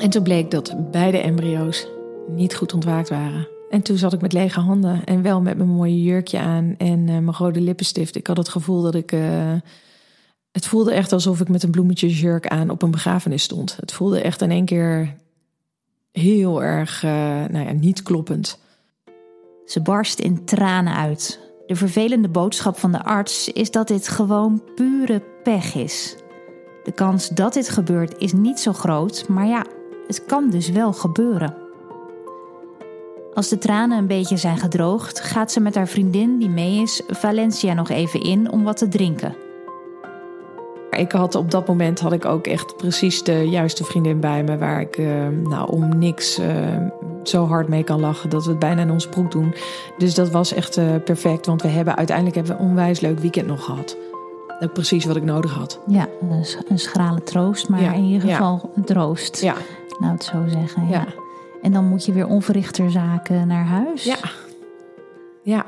En 0.00 0.10
toen 0.10 0.22
bleek 0.22 0.50
dat 0.50 0.90
beide 0.90 1.18
embryo's 1.18 1.88
niet 2.28 2.54
goed 2.54 2.74
ontwaakt 2.74 3.08
waren. 3.08 3.48
En 3.70 3.82
toen 3.82 3.96
zat 3.96 4.12
ik 4.12 4.20
met 4.20 4.32
lege 4.32 4.60
handen 4.60 5.04
en 5.04 5.22
wel 5.22 5.40
met 5.40 5.56
mijn 5.56 5.68
mooie 5.68 6.02
jurkje 6.02 6.38
aan 6.38 6.74
en 6.78 6.98
uh, 6.98 7.06
mijn 7.06 7.36
rode 7.36 7.60
lippenstift. 7.60 8.16
Ik 8.16 8.26
had 8.26 8.36
het 8.36 8.48
gevoel 8.48 8.82
dat 8.82 8.94
ik. 8.94 9.12
Uh, 9.12 9.52
het 10.52 10.66
voelde 10.66 10.92
echt 10.92 11.12
alsof 11.12 11.40
ik 11.40 11.48
met 11.48 11.62
een 11.62 11.70
bloemetjesjurk 11.70 12.46
aan 12.46 12.70
op 12.70 12.82
een 12.82 12.90
begrafenis 12.90 13.42
stond. 13.42 13.76
Het 13.80 13.92
voelde 13.92 14.20
echt 14.20 14.42
in 14.42 14.50
één 14.50 14.64
keer 14.64 15.16
heel 16.14 16.62
erg 16.62 17.02
uh, 17.02 17.10
nou 17.50 17.66
ja, 17.66 17.72
niet 17.72 18.02
kloppend. 18.02 18.58
Ze 19.66 19.82
barst 19.82 20.18
in 20.18 20.44
tranen 20.44 20.94
uit. 20.94 21.40
De 21.66 21.76
vervelende 21.76 22.28
boodschap 22.28 22.78
van 22.78 22.92
de 22.92 23.04
arts 23.04 23.48
is 23.48 23.70
dat 23.70 23.88
dit 23.88 24.08
gewoon 24.08 24.62
pure 24.74 25.22
pech 25.42 25.74
is. 25.74 26.16
De 26.84 26.92
kans 26.92 27.28
dat 27.28 27.52
dit 27.52 27.68
gebeurt 27.68 28.18
is 28.18 28.32
niet 28.32 28.60
zo 28.60 28.72
groot, 28.72 29.28
maar 29.28 29.46
ja, 29.46 29.66
het 30.06 30.24
kan 30.24 30.50
dus 30.50 30.70
wel 30.70 30.92
gebeuren. 30.92 31.56
Als 33.34 33.48
de 33.48 33.58
tranen 33.58 33.98
een 33.98 34.06
beetje 34.06 34.36
zijn 34.36 34.58
gedroogd, 34.58 35.20
gaat 35.20 35.52
ze 35.52 35.60
met 35.60 35.74
haar 35.74 35.88
vriendin 35.88 36.38
die 36.38 36.48
mee 36.48 36.82
is 36.82 37.02
Valencia 37.06 37.74
nog 37.74 37.88
even 37.88 38.20
in 38.20 38.50
om 38.50 38.62
wat 38.64 38.76
te 38.76 38.88
drinken. 38.88 39.43
Ik 40.96 41.12
had 41.12 41.34
op 41.34 41.50
dat 41.50 41.66
moment 41.66 42.00
had 42.00 42.12
ik 42.12 42.24
ook 42.24 42.46
echt 42.46 42.76
precies 42.76 43.22
de 43.22 43.48
juiste 43.48 43.84
vriendin 43.84 44.20
bij 44.20 44.44
me 44.44 44.58
waar 44.58 44.80
ik 44.80 44.98
uh, 44.98 45.28
nou, 45.44 45.70
om 45.70 45.98
niks 45.98 46.38
uh, 46.38 46.46
zo 47.22 47.46
hard 47.46 47.68
mee 47.68 47.82
kan 47.84 48.00
lachen 48.00 48.30
dat 48.30 48.44
we 48.44 48.50
het 48.50 48.58
bijna 48.58 48.82
in 48.82 48.90
onze 48.90 49.08
broek 49.08 49.30
doen. 49.30 49.54
Dus 49.98 50.14
dat 50.14 50.30
was 50.30 50.52
echt 50.52 50.78
uh, 50.78 50.84
perfect, 51.04 51.46
want 51.46 51.62
we 51.62 51.68
hebben 51.68 51.96
uiteindelijk 51.96 52.36
hebben 52.36 52.56
we 52.56 52.62
een 52.62 52.68
onwijs 52.68 53.00
leuk 53.00 53.18
weekend 53.18 53.46
nog 53.46 53.64
gehad. 53.64 53.96
Precies 54.72 55.04
wat 55.04 55.16
ik 55.16 55.22
nodig 55.22 55.52
had. 55.54 55.80
Ja, 55.86 56.08
een 56.68 56.78
schrale 56.78 57.22
troost, 57.22 57.68
maar 57.68 57.82
ja, 57.82 57.92
in 57.92 58.04
ieder 58.04 58.28
geval 58.28 58.60
ja. 58.62 58.70
een 58.76 58.84
troost. 58.84 59.40
Ja. 59.40 59.54
Nou, 59.98 60.12
het 60.12 60.24
zo 60.24 60.44
zeggen. 60.46 60.88
Ja. 60.88 60.90
ja. 60.90 61.06
En 61.62 61.72
dan 61.72 61.84
moet 61.84 62.04
je 62.04 62.12
weer 62.12 62.26
onverrichter 62.26 62.90
zaken 62.90 63.46
naar 63.46 63.64
huis. 63.64 64.04
Ja. 64.04 64.16
Ja. 65.42 65.64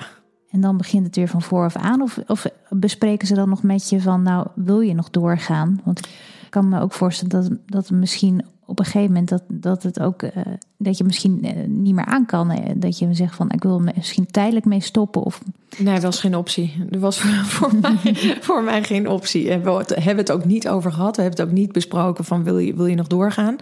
En 0.57 0.63
dan 0.63 0.77
begint 0.77 1.07
het 1.07 1.17
weer 1.17 1.29
van 1.29 1.43
vooraf 1.43 1.77
aan? 1.77 2.03
Of, 2.03 2.19
of 2.27 2.47
bespreken 2.69 3.27
ze 3.27 3.35
dan 3.35 3.49
nog 3.49 3.63
met 3.63 3.89
je 3.89 4.01
van, 4.01 4.23
nou, 4.23 4.47
wil 4.55 4.81
je 4.81 4.95
nog 4.95 5.11
doorgaan? 5.11 5.81
Want 5.85 5.99
ik 5.99 6.51
kan 6.51 6.69
me 6.69 6.81
ook 6.81 6.93
voorstellen 6.93 7.49
dat, 7.49 7.59
dat 7.67 7.91
misschien 7.91 8.45
op 8.67 8.79
een 8.79 8.85
gegeven 8.85 9.09
moment 9.09 9.29
dat, 9.29 9.43
dat 9.49 9.83
het 9.83 10.01
ook 10.01 10.23
uh, 10.23 10.31
dat 10.79 10.99
je 10.99 11.05
misschien 11.05 11.41
uh, 11.45 11.67
niet 11.67 11.95
meer 11.95 12.05
aan 12.05 12.27
kan. 12.27 12.75
Dat 12.77 12.99
je 12.99 13.15
zegt 13.15 13.35
van 13.35 13.51
ik 13.51 13.63
wil 13.63 13.81
misschien 13.81 14.27
tijdelijk 14.27 14.65
mee 14.65 14.81
stoppen. 14.81 15.23
Of... 15.23 15.41
Nee, 15.79 15.95
dat 15.95 16.03
was 16.03 16.21
geen 16.21 16.37
optie. 16.37 16.87
Er 16.91 16.99
was 16.99 17.19
voor, 17.21 17.31
voor, 17.31 17.75
mij, 17.81 18.37
voor 18.41 18.63
mij 18.63 18.83
geen 18.83 19.09
optie. 19.09 19.51
En 19.51 19.63
we 19.63 19.85
hebben 19.95 20.17
het 20.17 20.33
ook 20.33 20.45
niet 20.45 20.69
over 20.69 20.93
gehad. 20.93 21.17
We 21.17 21.23
hebben 21.23 21.41
het 21.41 21.51
ook 21.51 21.57
niet 21.57 21.73
besproken 21.73 22.25
van 22.25 22.45
wil 22.45 22.59
je, 22.59 22.75
wil 22.75 22.87
je 22.87 22.97
nog 22.97 23.07
doorgaan. 23.07 23.57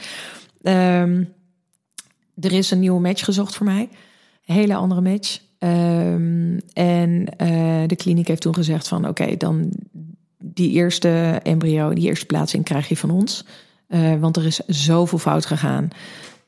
Um, 0.62 1.32
er 2.40 2.52
is 2.52 2.70
een 2.70 2.80
nieuwe 2.80 3.00
match 3.00 3.24
gezocht 3.24 3.56
voor 3.56 3.66
mij. 3.66 3.88
Een 4.46 4.54
hele 4.54 4.74
andere 4.74 5.00
match. 5.00 5.40
Um, 5.64 6.60
en 6.72 7.24
de 7.86 7.96
kliniek 7.96 8.28
heeft 8.28 8.40
toen 8.40 8.54
gezegd 8.54 8.88
van 8.88 9.08
oké, 9.08 9.36
dan 9.36 9.72
die 10.38 10.70
eerste 10.70 11.40
embryo, 11.42 11.92
die 11.92 12.08
eerste 12.08 12.26
plaatsing 12.26 12.64
krijg 12.64 12.88
je 12.88 12.96
van 12.96 13.10
ons. 13.10 13.44
Uh, 13.88 14.14
want 14.20 14.36
er 14.36 14.46
is 14.46 14.60
zoveel 14.66 15.18
fout 15.18 15.46
gegaan. 15.46 15.88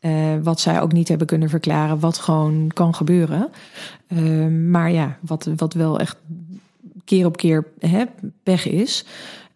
Uh, 0.00 0.34
wat 0.42 0.60
zij 0.60 0.80
ook 0.80 0.92
niet 0.92 1.08
hebben 1.08 1.26
kunnen 1.26 1.48
verklaren, 1.48 2.00
wat 2.00 2.18
gewoon 2.18 2.70
kan 2.74 2.94
gebeuren. 2.94 3.48
Uh, 4.08 4.46
maar 4.70 4.90
ja, 4.90 5.18
wat, 5.20 5.48
wat 5.56 5.74
wel 5.74 5.98
echt 6.00 6.16
keer 7.04 7.26
op 7.26 7.36
keer 7.36 7.66
hè, 7.78 8.04
is. 8.64 9.04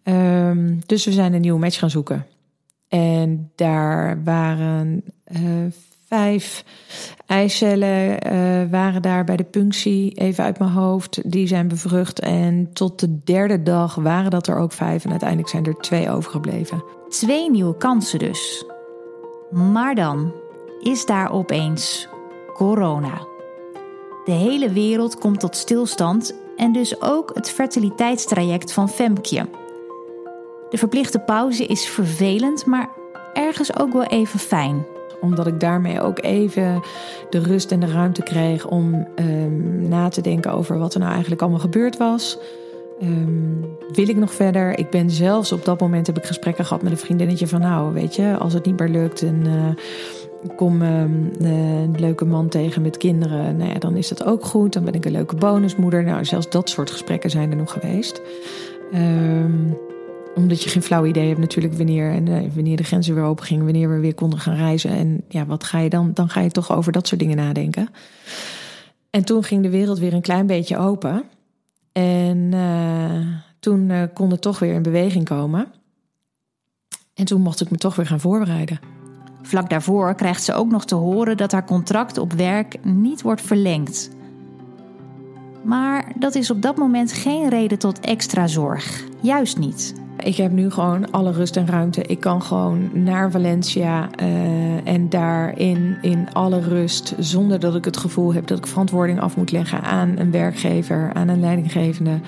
Ehm, 0.02 0.74
dus 0.86 1.04
we 1.04 1.12
zijn 1.12 1.32
een 1.32 1.40
nieuwe 1.40 1.58
match 1.58 1.78
gaan 1.78 1.90
zoeken. 1.90 2.26
En 2.88 3.50
daar 3.54 4.24
waren 4.24 5.02
vijf 6.10 6.64
eicellen 7.26 8.18
waren 8.70 9.02
daar 9.02 9.24
bij 9.24 9.36
de 9.36 9.44
punctie, 9.44 10.12
even 10.14 10.44
uit 10.44 10.58
mijn 10.58 10.70
hoofd. 10.70 11.32
Die 11.32 11.46
zijn 11.46 11.68
bevrucht. 11.68 12.20
En 12.20 12.70
tot 12.72 13.00
de 13.00 13.22
derde 13.24 13.62
dag 13.62 13.94
waren 13.94 14.30
dat 14.30 14.46
er 14.46 14.56
ook 14.56 14.72
vijf. 14.72 15.04
En 15.04 15.10
uiteindelijk 15.10 15.48
zijn 15.48 15.66
er 15.66 15.74
twee 15.74 16.10
overgebleven. 16.10 16.84
Twee 17.08 17.50
nieuwe 17.50 17.76
kansen 17.76 18.18
dus. 18.18 18.64
Maar 19.50 19.94
dan 19.94 20.32
is 20.80 21.06
daar 21.06 21.32
opeens 21.32 22.08
corona. 22.54 23.26
De 24.24 24.32
hele 24.32 24.72
wereld 24.72 25.18
komt 25.18 25.40
tot 25.40 25.56
stilstand 25.56 26.34
en 26.56 26.72
dus 26.72 27.02
ook 27.02 27.30
het 27.34 27.50
fertiliteitstraject 27.50 28.72
van 28.72 28.88
Femke. 28.88 29.48
De 30.70 30.78
verplichte 30.78 31.18
pauze 31.18 31.66
is 31.66 31.88
vervelend, 31.88 32.66
maar 32.66 32.88
ergens 33.32 33.76
ook 33.76 33.92
wel 33.92 34.04
even 34.04 34.38
fijn. 34.38 34.86
Omdat 35.20 35.46
ik 35.46 35.60
daarmee 35.60 36.00
ook 36.00 36.22
even 36.22 36.82
de 37.30 37.38
rust 37.38 37.72
en 37.72 37.80
de 37.80 37.92
ruimte 37.92 38.22
kreeg 38.22 38.66
om 38.66 39.06
um, 39.16 39.88
na 39.88 40.08
te 40.08 40.20
denken 40.20 40.52
over 40.52 40.78
wat 40.78 40.94
er 40.94 41.00
nou 41.00 41.12
eigenlijk 41.12 41.42
allemaal 41.42 41.60
gebeurd 41.60 41.96
was. 41.96 42.38
Um, 43.02 43.64
wil 43.92 44.08
ik 44.08 44.16
nog 44.16 44.32
verder? 44.32 44.78
Ik 44.78 44.90
ben 44.90 45.10
zelfs 45.10 45.52
op 45.52 45.64
dat 45.64 45.80
moment 45.80 46.06
heb 46.06 46.18
ik 46.18 46.24
gesprekken 46.24 46.64
gehad 46.64 46.82
met 46.82 46.92
een 46.92 46.98
vriendinnetje 46.98 47.46
van 47.46 47.60
nou, 47.60 47.92
weet 47.92 48.14
je, 48.16 48.36
als 48.36 48.52
het 48.52 48.64
niet 48.64 48.78
meer 48.78 48.88
lukt 48.88 49.22
en 49.22 49.46
uh, 49.46 50.54
kom 50.56 50.82
um, 50.82 51.30
een 51.38 51.94
leuke 51.98 52.24
man 52.24 52.48
tegen 52.48 52.82
met 52.82 52.96
kinderen, 52.96 53.56
nou 53.56 53.70
ja, 53.70 53.78
dan 53.78 53.96
is 53.96 54.08
dat 54.08 54.24
ook 54.24 54.44
goed. 54.44 54.72
Dan 54.72 54.84
ben 54.84 54.94
ik 54.94 55.04
een 55.04 55.12
leuke 55.12 55.36
bonusmoeder. 55.36 56.04
Nou, 56.04 56.24
zelfs 56.24 56.50
dat 56.50 56.70
soort 56.70 56.90
gesprekken 56.90 57.30
zijn 57.30 57.50
er 57.50 57.56
nog 57.56 57.72
geweest. 57.72 58.22
Um, 58.94 59.76
omdat 60.40 60.62
je 60.62 60.70
geen 60.70 60.82
flauw 60.82 61.04
idee 61.04 61.28
hebt 61.28 61.40
natuurlijk 61.40 61.74
wanneer, 61.74 62.10
en, 62.10 62.26
uh, 62.26 62.52
wanneer 62.54 62.76
de 62.76 62.82
grenzen 62.82 63.14
weer 63.14 63.24
open 63.24 63.44
gingen, 63.44 63.64
wanneer 63.64 63.88
we 63.88 63.98
weer 63.98 64.14
konden 64.14 64.38
gaan 64.38 64.56
reizen. 64.56 64.90
En 64.90 65.24
ja, 65.28 65.46
wat 65.46 65.64
ga 65.64 65.78
je 65.78 65.90
dan? 65.90 66.10
Dan 66.14 66.28
ga 66.28 66.40
je 66.40 66.50
toch 66.50 66.72
over 66.72 66.92
dat 66.92 67.06
soort 67.06 67.20
dingen 67.20 67.36
nadenken. 67.36 67.88
En 69.10 69.24
toen 69.24 69.44
ging 69.44 69.62
de 69.62 69.70
wereld 69.70 69.98
weer 69.98 70.12
een 70.12 70.20
klein 70.20 70.46
beetje 70.46 70.76
open. 70.76 71.24
En 71.92 72.36
uh, 72.54 73.26
toen 73.60 73.88
uh, 73.88 74.02
kon 74.14 74.30
het 74.30 74.40
toch 74.40 74.58
weer 74.58 74.74
in 74.74 74.82
beweging 74.82 75.24
komen. 75.24 75.66
En 77.14 77.24
toen 77.24 77.40
mocht 77.40 77.60
ik 77.60 77.70
me 77.70 77.76
toch 77.76 77.96
weer 77.96 78.06
gaan 78.06 78.20
voorbereiden. 78.20 78.80
Vlak 79.42 79.70
daarvoor 79.70 80.14
krijgt 80.14 80.42
ze 80.42 80.54
ook 80.54 80.70
nog 80.70 80.84
te 80.84 80.94
horen 80.94 81.36
dat 81.36 81.52
haar 81.52 81.64
contract 81.64 82.18
op 82.18 82.32
werk 82.32 82.84
niet 82.84 83.22
wordt 83.22 83.42
verlengd. 83.42 84.10
Maar 85.62 86.12
dat 86.18 86.34
is 86.34 86.50
op 86.50 86.62
dat 86.62 86.76
moment 86.76 87.12
geen 87.12 87.48
reden 87.48 87.78
tot 87.78 88.00
extra 88.00 88.46
zorg. 88.46 89.04
Juist 89.20 89.58
niet. 89.58 89.94
Ik 90.24 90.36
heb 90.36 90.52
nu 90.52 90.70
gewoon 90.70 91.10
alle 91.10 91.32
rust 91.32 91.56
en 91.56 91.66
ruimte. 91.66 92.02
Ik 92.02 92.20
kan 92.20 92.42
gewoon 92.42 92.90
naar 92.92 93.30
Valencia 93.30 94.08
uh, 94.22 94.88
en 94.88 95.08
daarin 95.08 95.96
in 96.00 96.28
alle 96.32 96.60
rust, 96.60 97.14
zonder 97.18 97.60
dat 97.60 97.74
ik 97.74 97.84
het 97.84 97.96
gevoel 97.96 98.34
heb 98.34 98.46
dat 98.46 98.58
ik 98.58 98.66
verantwoording 98.66 99.20
af 99.20 99.36
moet 99.36 99.52
leggen 99.52 99.82
aan 99.82 100.14
een 100.18 100.30
werkgever, 100.30 101.10
aan 101.12 101.28
een 101.28 101.40
leidinggevende, 101.40 102.20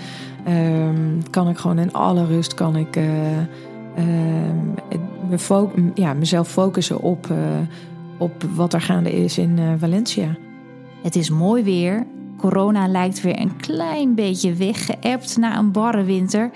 um, 0.48 1.22
kan 1.30 1.48
ik 1.48 1.58
gewoon 1.58 1.78
in 1.78 1.92
alle 1.92 2.26
rust 2.26 2.54
kan 2.54 2.76
ik 2.76 2.96
uh, 2.96 3.04
uh, 3.98 4.04
me 5.28 5.90
ja, 5.94 6.14
mezelf 6.14 6.48
focussen 6.48 7.00
op, 7.00 7.26
uh, 7.30 7.36
op 8.18 8.32
wat 8.54 8.72
er 8.72 8.80
gaande 8.80 9.12
is 9.12 9.38
in 9.38 9.58
Valencia. 9.78 10.36
Het 11.02 11.16
is 11.16 11.30
mooi 11.30 11.62
weer. 11.62 12.06
Corona 12.36 12.88
lijkt 12.88 13.20
weer 13.20 13.40
een 13.40 13.56
klein 13.56 14.14
beetje 14.14 14.54
weggeëpt 14.54 15.36
na 15.38 15.58
een 15.58 15.72
barre 15.72 16.02
winter. 16.02 16.50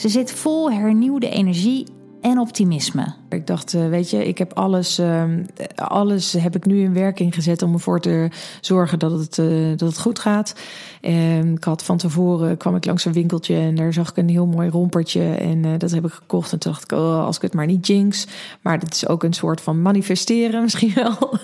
Ze 0.00 0.08
zit 0.08 0.32
vol 0.32 0.72
hernieuwde 0.72 1.28
energie 1.28 1.86
en 2.20 2.38
optimisme. 2.38 3.14
Ik 3.28 3.46
dacht, 3.46 3.74
eh, 3.74 3.88
weet 3.88 4.10
je, 4.10 4.24
ik 4.24 4.38
heb 4.38 4.52
alles, 4.52 4.98
ehm, 4.98 5.44
alles 5.74 6.32
heb 6.32 6.56
ik 6.56 6.66
nu 6.66 6.82
in 6.82 6.92
werking 6.92 7.34
gezet 7.34 7.62
om 7.62 7.72
ervoor 7.72 8.00
te 8.00 8.28
zorgen 8.60 8.98
dat 8.98 9.10
het, 9.10 9.38
eh, 9.38 9.68
dat 9.76 9.88
het 9.88 9.98
goed 9.98 10.18
gaat. 10.18 10.54
En 11.00 11.54
ik 11.54 11.64
had 11.64 11.84
van 11.84 11.96
tevoren 11.96 12.56
kwam 12.56 12.76
ik 12.76 12.84
langs 12.84 13.04
een 13.04 13.12
winkeltje 13.12 13.56
en 13.56 13.74
daar 13.74 13.92
zag 13.92 14.10
ik 14.10 14.16
een 14.16 14.28
heel 14.28 14.46
mooi 14.46 14.70
rompertje 14.70 15.34
en 15.34 15.64
uh, 15.64 15.78
dat 15.78 15.90
heb 15.90 16.04
ik 16.04 16.12
gekocht. 16.12 16.52
En 16.52 16.58
toen 16.58 16.72
dacht 16.72 16.92
ik, 16.92 16.98
oh, 16.98 17.24
als 17.24 17.36
ik 17.36 17.42
het 17.42 17.54
maar 17.54 17.66
niet 17.66 17.86
jinx. 17.86 18.26
Maar 18.60 18.78
dat 18.78 18.94
is 18.94 19.08
ook 19.08 19.22
een 19.22 19.32
soort 19.32 19.60
van 19.60 19.82
manifesteren 19.82 20.62
misschien 20.66 20.94
wel. 20.94 21.38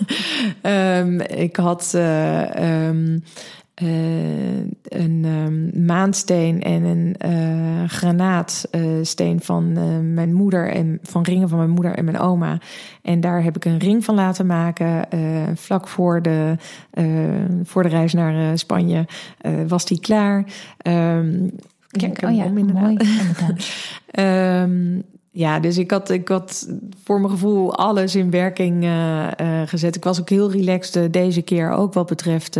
um, 1.01 1.21
ik 1.21 1.55
had 1.55 1.97
uh, 3.81 4.57
een 4.83 5.25
um, 5.25 5.85
maansteen 5.85 6.61
en 6.61 6.83
een 6.83 7.15
uh, 7.25 7.83
granaatsteen 7.87 9.41
van 9.41 9.73
uh, 9.77 9.83
mijn 10.13 10.33
moeder 10.33 10.71
en 10.71 10.99
van 11.03 11.23
ringen 11.23 11.49
van 11.49 11.57
mijn 11.57 11.69
moeder 11.69 11.95
en 11.95 12.05
mijn 12.05 12.19
oma. 12.19 12.57
En 13.01 13.19
daar 13.19 13.43
heb 13.43 13.55
ik 13.55 13.65
een 13.65 13.77
ring 13.77 14.05
van 14.05 14.15
laten 14.15 14.45
maken. 14.45 15.07
vlak 15.55 15.87
voor 15.87 16.21
de, 16.21 16.55
voor 17.63 17.83
de 17.83 17.89
reis 17.89 18.13
naar 18.13 18.57
Spanje 18.57 19.05
was 19.67 19.85
die 19.85 19.99
klaar. 19.99 20.45
Um, 20.87 21.51
Kijk, 21.87 22.21
oh 22.23 22.35
ja, 22.35 22.45
om 22.45 22.57
inderdaad. 22.57 22.83
Mooi, 22.83 22.97
um, 24.61 25.03
ja, 25.37 25.59
dus 25.59 25.77
ik 25.77 25.91
had, 25.91 26.09
ik 26.09 26.27
had 26.27 26.69
voor 27.03 27.19
mijn 27.19 27.31
gevoel 27.31 27.75
alles 27.75 28.15
in 28.15 28.29
werking 28.29 28.83
uh, 28.83 29.27
uh, 29.41 29.61
gezet. 29.65 29.95
Ik 29.95 30.03
was 30.03 30.19
ook 30.19 30.29
heel 30.29 30.51
relaxed 30.51 30.95
uh, 30.95 31.11
deze 31.11 31.41
keer, 31.41 31.71
ook 31.71 31.93
wat 31.93 32.07
betreft 32.07 32.59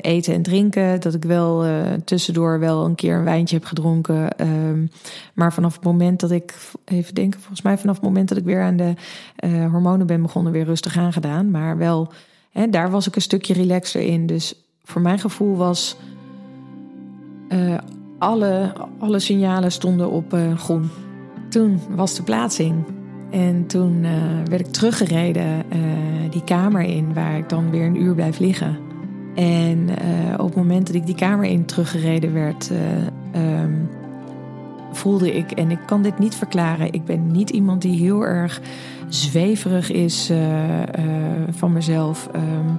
eten 0.00 0.34
en 0.34 0.42
drinken. 0.42 1.00
Dat 1.00 1.14
ik 1.14 1.24
wel 1.24 1.64
tussendoor 2.04 2.58
wel 2.58 2.84
een 2.84 2.94
keer 2.94 3.16
een 3.16 3.24
wijntje 3.24 3.56
heb 3.56 3.64
gedronken. 3.64 4.28
Um, 4.40 4.90
maar 5.34 5.52
vanaf 5.52 5.74
het 5.74 5.84
moment 5.84 6.20
dat 6.20 6.30
ik, 6.30 6.54
even 6.84 7.14
denken, 7.14 7.40
volgens 7.40 7.62
mij 7.62 7.78
vanaf 7.78 7.94
het 7.94 8.04
moment 8.04 8.28
dat 8.28 8.38
ik 8.38 8.44
weer 8.44 8.62
aan 8.62 8.76
de 8.76 8.94
hormonen 9.70 10.06
ben 10.06 10.22
begonnen, 10.22 10.52
weer 10.52 10.64
rustig 10.64 10.98
aangedaan. 10.98 11.50
Maar 11.50 11.78
wel, 11.78 12.12
hè, 12.50 12.68
daar 12.68 12.90
was 12.90 13.06
ik 13.06 13.16
een 13.16 13.22
stukje 13.22 13.54
relaxter 13.54 14.00
in. 14.00 14.26
Dus 14.26 14.54
voor 14.84 15.00
mijn 15.00 15.18
gevoel 15.18 15.56
was 15.56 15.96
alle, 18.18 18.72
alle 18.98 19.18
signalen 19.18 19.72
stonden 19.72 20.10
op 20.10 20.36
groen 20.56 20.90
toen 21.52 21.80
was 21.88 22.14
de 22.14 22.22
plaatsing. 22.22 22.84
En 23.30 23.66
toen 23.66 24.04
uh, 24.04 24.10
werd 24.44 24.60
ik 24.60 24.72
teruggereden 24.72 25.62
uh, 25.72 26.30
die 26.30 26.44
kamer 26.44 26.82
in, 26.82 27.14
waar 27.14 27.36
ik 27.36 27.48
dan 27.48 27.70
weer 27.70 27.86
een 27.86 28.02
uur 28.02 28.14
blijf 28.14 28.38
liggen. 28.38 28.78
En 29.34 29.78
uh, 29.88 30.32
op 30.38 30.46
het 30.46 30.54
moment 30.54 30.86
dat 30.86 30.96
ik 30.96 31.06
die 31.06 31.14
kamer 31.14 31.44
in 31.44 31.64
teruggereden 31.64 32.32
werd, 32.32 32.70
um, 33.36 33.88
voelde 34.92 35.32
ik, 35.32 35.50
en 35.50 35.70
ik 35.70 35.78
kan 35.86 36.02
dit 36.02 36.18
niet 36.18 36.34
verklaren, 36.34 36.92
ik 36.92 37.04
ben 37.04 37.30
niet 37.30 37.50
iemand 37.50 37.82
die 37.82 37.98
heel 37.98 38.22
erg 38.22 38.60
zweverig 39.08 39.90
is 39.90 40.32
van 41.50 41.72
mezelf. 41.72 42.28
Um, 42.36 42.78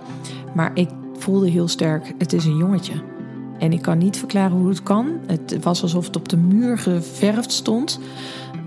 maar 0.53 0.71
ik 0.73 0.89
voelde 1.17 1.49
heel 1.49 1.67
sterk, 1.67 2.13
het 2.17 2.33
is 2.33 2.45
een 2.45 2.57
jongetje. 2.57 3.12
En 3.59 3.73
ik 3.73 3.81
kan 3.81 3.97
niet 3.97 4.17
verklaren 4.17 4.57
hoe 4.57 4.69
het 4.69 4.83
kan. 4.83 5.07
Het 5.27 5.63
was 5.63 5.81
alsof 5.81 6.05
het 6.05 6.15
op 6.15 6.29
de 6.29 6.37
muur 6.37 6.77
geverfd 6.77 7.51
stond. 7.51 7.99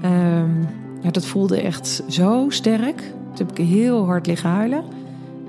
Um, 0.05 0.68
ja, 1.03 1.11
dat 1.11 1.26
voelde 1.26 1.61
echt 1.61 2.03
zo 2.09 2.47
sterk. 2.49 2.97
Toen 3.34 3.47
heb 3.47 3.59
ik 3.59 3.66
heel 3.66 4.05
hard 4.05 4.26
liggen 4.26 4.51
huilen. 4.51 4.84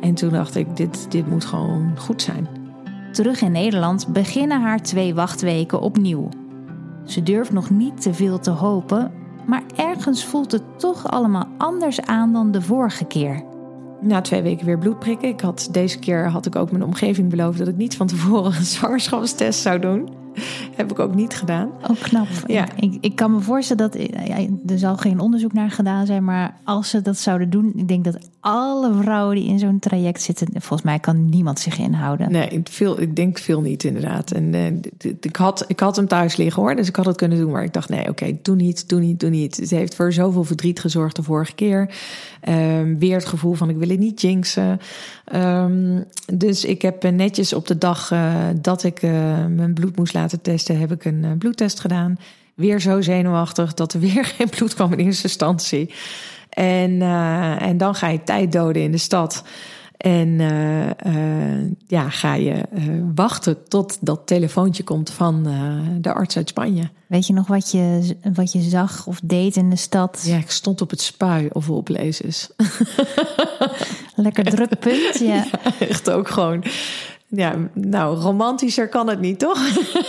En 0.02 0.14
toen 0.14 0.30
dacht 0.30 0.56
ik, 0.56 0.78
dit, 0.78 1.12
dit 1.12 1.30
moet 1.30 1.46
gewoon 1.46 1.92
goed 1.98 2.22
zijn. 2.22 2.48
Terug 3.12 3.42
in 3.42 3.52
Nederland 3.52 4.08
beginnen 4.08 4.62
haar 4.62 4.82
twee 4.82 5.16
wachtweken 5.16 5.82
opnieuw. 5.82 6.30
Ze 7.06 7.24
durft 7.24 7.52
nog 7.52 7.70
niet 7.70 8.02
te 8.02 8.14
veel 8.14 8.40
te 8.40 8.50
hopen, 8.52 9.12
maar 9.46 9.64
ergens 9.76 10.26
voelt 10.26 10.52
het 10.52 10.64
toch 10.80 11.08
allemaal 11.08 11.48
anders 11.58 12.02
aan 12.02 12.34
dan 12.34 12.52
de 12.52 12.62
vorige 12.62 13.06
keer. 13.06 13.44
Na 14.02 14.22
twee 14.22 14.42
weken 14.42 14.66
weer 14.66 14.78
bloed 14.78 15.00
prikken. 15.00 15.30
Ik 15.30 15.42
had, 15.42 15.70
deze 15.72 16.00
keer 16.00 16.30
had 16.30 16.46
ik 16.46 16.56
ook 16.56 16.72
mijn 16.72 16.84
omgeving 16.84 17.30
beloofd 17.30 17.58
dat 17.58 17.68
ik 17.68 17.78
niet 17.78 17.96
van 17.96 18.08
tevoren 18.08 18.56
een 18.56 18.66
zwangerschapstest 18.76 19.62
zou 19.62 19.80
doen. 19.80 20.10
Heb 20.76 20.92
ik 20.92 21.00
ook 21.00 21.16
niet 21.16 21.36
gedaan. 21.36 21.70
Ook 21.82 21.90
oh, 21.90 22.02
knap. 22.02 22.28
Ja. 22.46 22.68
Ik, 22.76 22.98
ik 23.02 23.16
kan 23.16 23.32
me 23.32 23.40
voorstellen 23.40 23.92
dat 23.92 24.02
er 24.68 24.80
zal 24.80 24.98
geen 24.98 25.20
onderzoek 25.20 25.54
naar 25.54 25.72
gedaan 25.72 26.06
zijn, 26.06 26.24
maar 26.24 26.58
als 26.64 26.90
ze 26.90 27.02
dat 27.02 27.18
zouden 27.18 27.50
doen, 27.50 27.74
ik 27.76 27.88
denk 27.88 28.04
dat 28.04 28.18
alle 28.40 28.94
vrouwen 29.02 29.36
die 29.36 29.48
in 29.48 29.60
zo'n 29.60 29.80
traject 29.80 30.22
zitten, 30.22 30.48
volgens 30.52 30.82
mij 30.82 31.00
kan 31.00 31.30
niemand 31.30 31.60
zich 31.60 31.78
inhouden. 31.78 32.32
Nee, 32.32 32.62
veel, 32.64 33.02
ik 33.02 33.16
denk 33.16 33.38
veel 33.38 33.62
niet 33.62 33.84
inderdaad. 33.84 34.32
En 34.32 34.54
uh, 34.54 34.66
ik, 35.20 35.36
had, 35.36 35.66
ik 35.68 35.80
had 35.80 35.96
hem 35.96 36.08
thuis 36.08 36.36
liggen 36.36 36.62
hoor, 36.62 36.76
dus 36.76 36.88
ik 36.88 36.96
had 36.96 37.06
het 37.06 37.18
kunnen 37.18 37.38
doen, 37.38 37.52
maar 37.52 37.64
ik 37.64 37.74
dacht 37.74 37.90
nee, 37.90 38.10
oké, 38.10 38.38
doe 38.42 38.56
niet, 38.56 38.90
doe 38.90 39.00
niet, 39.00 39.20
doe 39.20 39.30
niet. 39.30 39.58
Het 39.58 39.70
heeft 39.70 39.96
voor 39.96 40.14
zoveel 40.14 40.44
verdriet 40.44 40.80
gezorgd 40.80 41.16
de 41.16 41.24
vorige 41.24 41.56
keer. 41.56 41.90
Um, 42.50 43.00
weer 43.00 43.16
het 43.16 43.26
gevoel 43.26 43.54
van 43.54 43.70
ik 43.70 43.78
wil 43.78 43.90
het 43.90 44.00
niet 44.00 44.22
jinxen. 44.22 44.80
Um, 45.36 46.06
dus 46.34 46.66
ik 46.66 46.82
heb 46.82 47.12
netjes 47.12 47.54
op 47.54 47.68
de 47.68 47.78
dag 47.78 48.12
uh, 48.12 48.36
dat 48.62 48.84
ik 48.84 49.02
uh, 49.02 49.12
mijn 49.46 49.74
bloed 49.74 49.98
moest 49.98 50.14
laten 50.14 50.27
testen, 50.42 50.80
heb 50.80 50.92
ik 50.92 51.06
een 51.06 51.24
uh, 51.24 51.32
bloedtest 51.38 51.80
gedaan. 51.80 52.18
Weer 52.56 52.82
zo 52.82 53.02
zenuwachtig 53.02 53.74
dat 53.74 53.94
er 53.94 54.00
weer 54.00 54.26
geen 54.36 54.50
bloed 54.50 54.74
kwam 54.74 54.92
in 54.94 55.06
eerste 55.06 55.24
instantie. 55.24 55.94
En, 56.50 57.02
en 57.60 57.78
dan 57.78 57.96
ga 57.96 58.08
je 58.08 58.24
tijd 58.24 58.52
doden 58.52 58.82
in 58.82 58.92
de 58.92 58.98
stad. 58.98 59.44
En 59.98 60.28
uh, 60.28 61.70
ja, 61.88 62.10
ga 62.10 62.34
je 62.34 62.64
wachten 63.16 63.68
tot 63.68 63.98
dat 64.02 64.22
telefoontje 64.26 64.84
komt 64.84 65.10
van 65.10 65.44
de 66.02 66.14
arts 66.14 66.38
uit 66.38 66.50
Spanje. 66.50 66.90
Weet 67.08 67.28
je 67.28 67.34
nog 67.34 67.48
wat 67.48 67.72
je, 67.72 68.16
wat 68.34 68.52
je 68.52 68.62
zag 68.62 69.08
of 69.08 69.20
deed 69.24 69.56
in 69.56 69.70
de 69.70 69.76
stad? 69.76 70.24
Ja, 70.26 70.38
ik 70.38 70.52
stond 70.52 70.82
op 70.82 70.90
het 70.90 71.02
spui 71.02 71.48
of 71.52 71.70
op 71.70 71.90
lezers. 71.90 72.50
Lekker 74.16 74.44
druk 74.44 74.80
punt, 74.80 75.20
ja. 75.20 75.34
ja. 75.36 75.50
Echt 75.80 76.10
ook 76.10 76.30
gewoon 76.30 76.64
ja, 77.30 77.56
nou, 77.74 78.18
romantischer 78.18 78.90
kan 78.90 79.10
het 79.10 79.20
niet, 79.20 79.40
toch? 79.40 79.60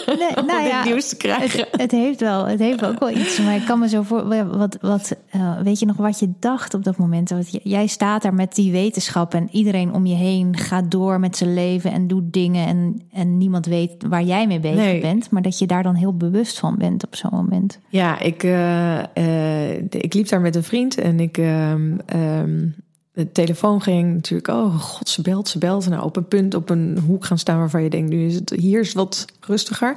Nee, 0.06 0.44
nou 0.46 0.66
ja, 0.66 0.84
nieuws 0.84 1.08
te 1.08 1.16
krijgen. 1.16 1.60
Het, 1.70 1.80
het, 1.80 1.90
heeft 1.90 2.20
wel, 2.20 2.46
het 2.46 2.58
heeft 2.58 2.84
ook 2.84 2.98
wel 2.98 3.10
iets. 3.10 3.38
Maar 3.38 3.56
ik 3.56 3.64
kan 3.64 3.78
me 3.78 3.88
zo 3.88 4.02
voor. 4.02 4.46
Wat, 4.58 4.78
wat, 4.80 5.16
uh, 5.36 5.60
weet 5.60 5.78
je 5.78 5.86
nog 5.86 5.96
wat 5.96 6.18
je 6.18 6.32
dacht 6.38 6.74
op 6.74 6.84
dat 6.84 6.96
moment? 6.96 7.30
Want 7.30 7.58
jij 7.62 7.86
staat 7.86 8.22
daar 8.22 8.34
met 8.34 8.54
die 8.54 8.72
wetenschap 8.72 9.34
en 9.34 9.48
iedereen 9.52 9.92
om 9.92 10.06
je 10.06 10.14
heen 10.14 10.56
gaat 10.56 10.90
door 10.90 11.20
met 11.20 11.36
zijn 11.36 11.54
leven 11.54 11.92
en 11.92 12.06
doet 12.06 12.32
dingen. 12.32 12.66
En, 12.66 13.02
en 13.12 13.38
niemand 13.38 13.66
weet 13.66 13.94
waar 14.08 14.22
jij 14.22 14.46
mee 14.46 14.60
bezig 14.60 15.00
bent. 15.00 15.30
Maar 15.30 15.42
dat 15.42 15.58
je 15.58 15.66
daar 15.66 15.82
dan 15.82 15.94
heel 15.94 16.16
bewust 16.16 16.58
van 16.58 16.76
bent 16.76 17.06
op 17.06 17.16
zo'n 17.16 17.30
moment. 17.32 17.78
Ja, 17.88 18.18
ik, 18.18 18.42
uh, 18.42 18.98
uh, 19.14 19.76
ik 19.78 20.14
liep 20.14 20.28
daar 20.28 20.40
met 20.40 20.56
een 20.56 20.64
vriend 20.64 20.98
en 20.98 21.20
ik. 21.20 21.36
Um, 21.36 22.76
de 23.18 23.32
telefoon 23.32 23.82
ging 23.82 24.14
natuurlijk, 24.14 24.48
oh 24.48 24.80
god, 24.80 25.08
ze 25.08 25.22
belt, 25.22 25.48
ze 25.48 25.58
belt. 25.58 25.88
Nou, 25.88 26.04
op 26.04 26.16
een 26.16 26.28
punt, 26.28 26.54
op 26.54 26.70
een 26.70 26.98
hoek 27.06 27.24
gaan 27.24 27.38
staan 27.38 27.58
waarvan 27.58 27.82
je 27.82 27.90
denkt, 27.90 28.10
nu 28.10 28.26
is 28.26 28.34
het 28.34 28.50
hier 28.50 28.80
is 28.80 28.92
wat 28.92 29.24
rustiger. 29.40 29.96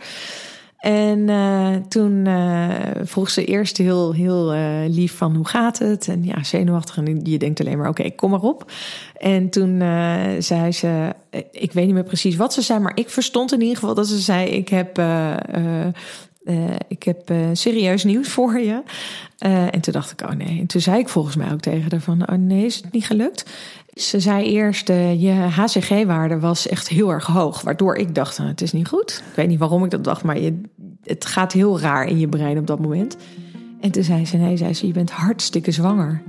En 0.77 1.19
uh, 1.19 1.75
toen 1.87 2.25
uh, 2.25 2.69
vroeg 3.03 3.29
ze 3.29 3.45
eerst 3.45 3.77
heel, 3.77 4.13
heel 4.13 4.55
uh, 4.55 4.61
lief 4.87 5.17
van 5.17 5.35
hoe 5.35 5.47
gaat 5.47 5.79
het? 5.79 6.07
En 6.07 6.23
ja, 6.23 6.43
zenuwachtig. 6.43 6.97
En 6.97 7.19
je 7.23 7.37
denkt 7.37 7.59
alleen 7.59 7.77
maar, 7.77 7.89
oké, 7.89 8.09
kom 8.09 8.29
maar 8.29 8.41
op. 8.41 8.71
En 9.17 9.49
toen 9.49 9.79
zei 10.39 10.71
ze, 10.71 11.13
ik 11.51 11.71
weet 11.71 11.85
niet 11.85 11.93
meer 11.93 12.03
precies 12.03 12.35
wat 12.35 12.53
ze 12.53 12.61
zei, 12.61 12.79
maar 12.79 12.97
ik 12.97 13.09
verstond 13.09 13.53
in 13.53 13.61
ieder 13.61 13.77
geval 13.77 13.95
dat 13.95 14.07
ze 14.07 14.19
zei, 14.19 14.49
ik 14.49 14.69
heb 14.69 15.01
uh, 16.43 16.75
ik 16.87 17.03
heb 17.03 17.31
uh, 17.31 17.37
serieus 17.53 18.03
nieuws 18.03 18.29
voor 18.29 18.59
je. 18.59 18.83
Uh, 19.45 19.73
en 19.73 19.81
toen 19.81 19.93
dacht 19.93 20.11
ik, 20.11 20.21
oh 20.21 20.35
nee. 20.35 20.59
En 20.59 20.65
toen 20.65 20.81
zei 20.81 20.99
ik 20.99 21.09
volgens 21.09 21.35
mij 21.35 21.51
ook 21.51 21.59
tegen 21.59 21.91
haar 21.91 21.99
van, 21.99 22.29
oh 22.29 22.35
nee, 22.35 22.65
is 22.65 22.75
het 22.75 22.91
niet 22.91 23.05
gelukt? 23.05 23.45
Ze 23.93 24.19
zei 24.19 24.45
eerst, 24.45 24.87
je 25.17 25.31
HCG-waarde 25.31 26.39
was 26.39 26.67
echt 26.67 26.89
heel 26.89 27.11
erg 27.11 27.25
hoog. 27.25 27.61
Waardoor 27.61 27.95
ik 27.95 28.15
dacht, 28.15 28.37
nou, 28.37 28.49
het 28.49 28.61
is 28.61 28.71
niet 28.71 28.87
goed. 28.87 29.23
Ik 29.29 29.35
weet 29.35 29.47
niet 29.47 29.59
waarom 29.59 29.83
ik 29.83 29.89
dat 29.89 30.03
dacht, 30.03 30.23
maar 30.23 30.39
je, 30.39 30.61
het 31.03 31.25
gaat 31.25 31.51
heel 31.51 31.79
raar 31.79 32.07
in 32.07 32.19
je 32.19 32.27
brein 32.27 32.57
op 32.57 32.67
dat 32.67 32.79
moment. 32.79 33.17
En 33.81 33.91
toen 33.91 34.03
zei 34.03 34.25
ze, 34.25 34.37
nee, 34.37 34.57
zei 34.57 34.73
ze, 34.73 34.87
je 34.87 34.93
bent 34.93 35.11
hartstikke 35.11 35.71
zwanger. 35.71 36.21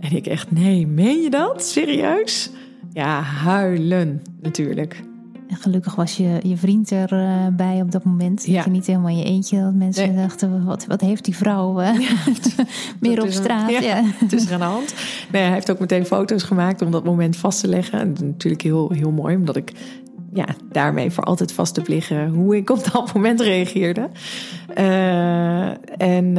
En 0.00 0.16
ik 0.16 0.26
echt, 0.26 0.50
nee, 0.50 0.86
meen 0.86 1.22
je 1.22 1.30
dat? 1.30 1.64
Serieus? 1.64 2.50
Ja, 2.92 3.20
huilen 3.20 4.22
natuurlijk. 4.40 5.02
En 5.48 5.56
gelukkig 5.56 5.94
was 5.94 6.16
je, 6.16 6.40
je 6.42 6.56
vriend 6.56 6.92
erbij 6.92 7.76
uh, 7.76 7.82
op 7.82 7.90
dat 7.90 8.04
moment. 8.04 8.46
Ja. 8.46 8.54
Dat 8.54 8.64
je 8.64 8.70
niet 8.70 8.86
helemaal 8.86 9.08
in 9.08 9.16
je 9.16 9.24
eentje. 9.24 9.60
Dat 9.60 9.74
mensen 9.74 10.16
dachten, 10.16 10.64
wat, 10.64 10.86
wat 10.86 11.00
heeft 11.00 11.24
die 11.24 11.36
vrouw 11.36 11.80
uh, 11.80 12.00
ja, 12.00 12.10
meer 13.00 13.22
op 13.22 13.30
straat? 13.30 13.70
ja, 13.70 13.80
ja, 13.80 14.02
het 14.04 14.32
is 14.32 14.46
er 14.46 14.52
aan 14.52 14.58
de 14.58 14.64
hand. 14.64 14.94
Nee, 15.32 15.42
hij 15.42 15.52
heeft 15.52 15.70
ook 15.70 15.78
meteen 15.78 16.06
foto's 16.06 16.42
gemaakt 16.42 16.82
om 16.82 16.90
dat 16.90 17.04
moment 17.04 17.36
vast 17.36 17.60
te 17.60 17.68
leggen. 17.68 18.00
En 18.00 18.16
natuurlijk 18.20 18.62
heel, 18.62 18.90
heel 18.90 19.10
mooi, 19.10 19.36
omdat 19.36 19.56
ik 19.56 19.72
ja, 20.32 20.46
daarmee 20.72 21.10
voor 21.10 21.24
altijd 21.24 21.52
vast 21.52 21.74
te 21.74 21.82
liggen 21.86 22.28
hoe 22.28 22.56
ik 22.56 22.70
op 22.70 22.92
dat 22.92 23.14
moment 23.14 23.40
reageerde. 23.40 24.08
Uh, 24.78 26.00
en 26.00 26.34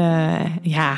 ja, 0.61 0.97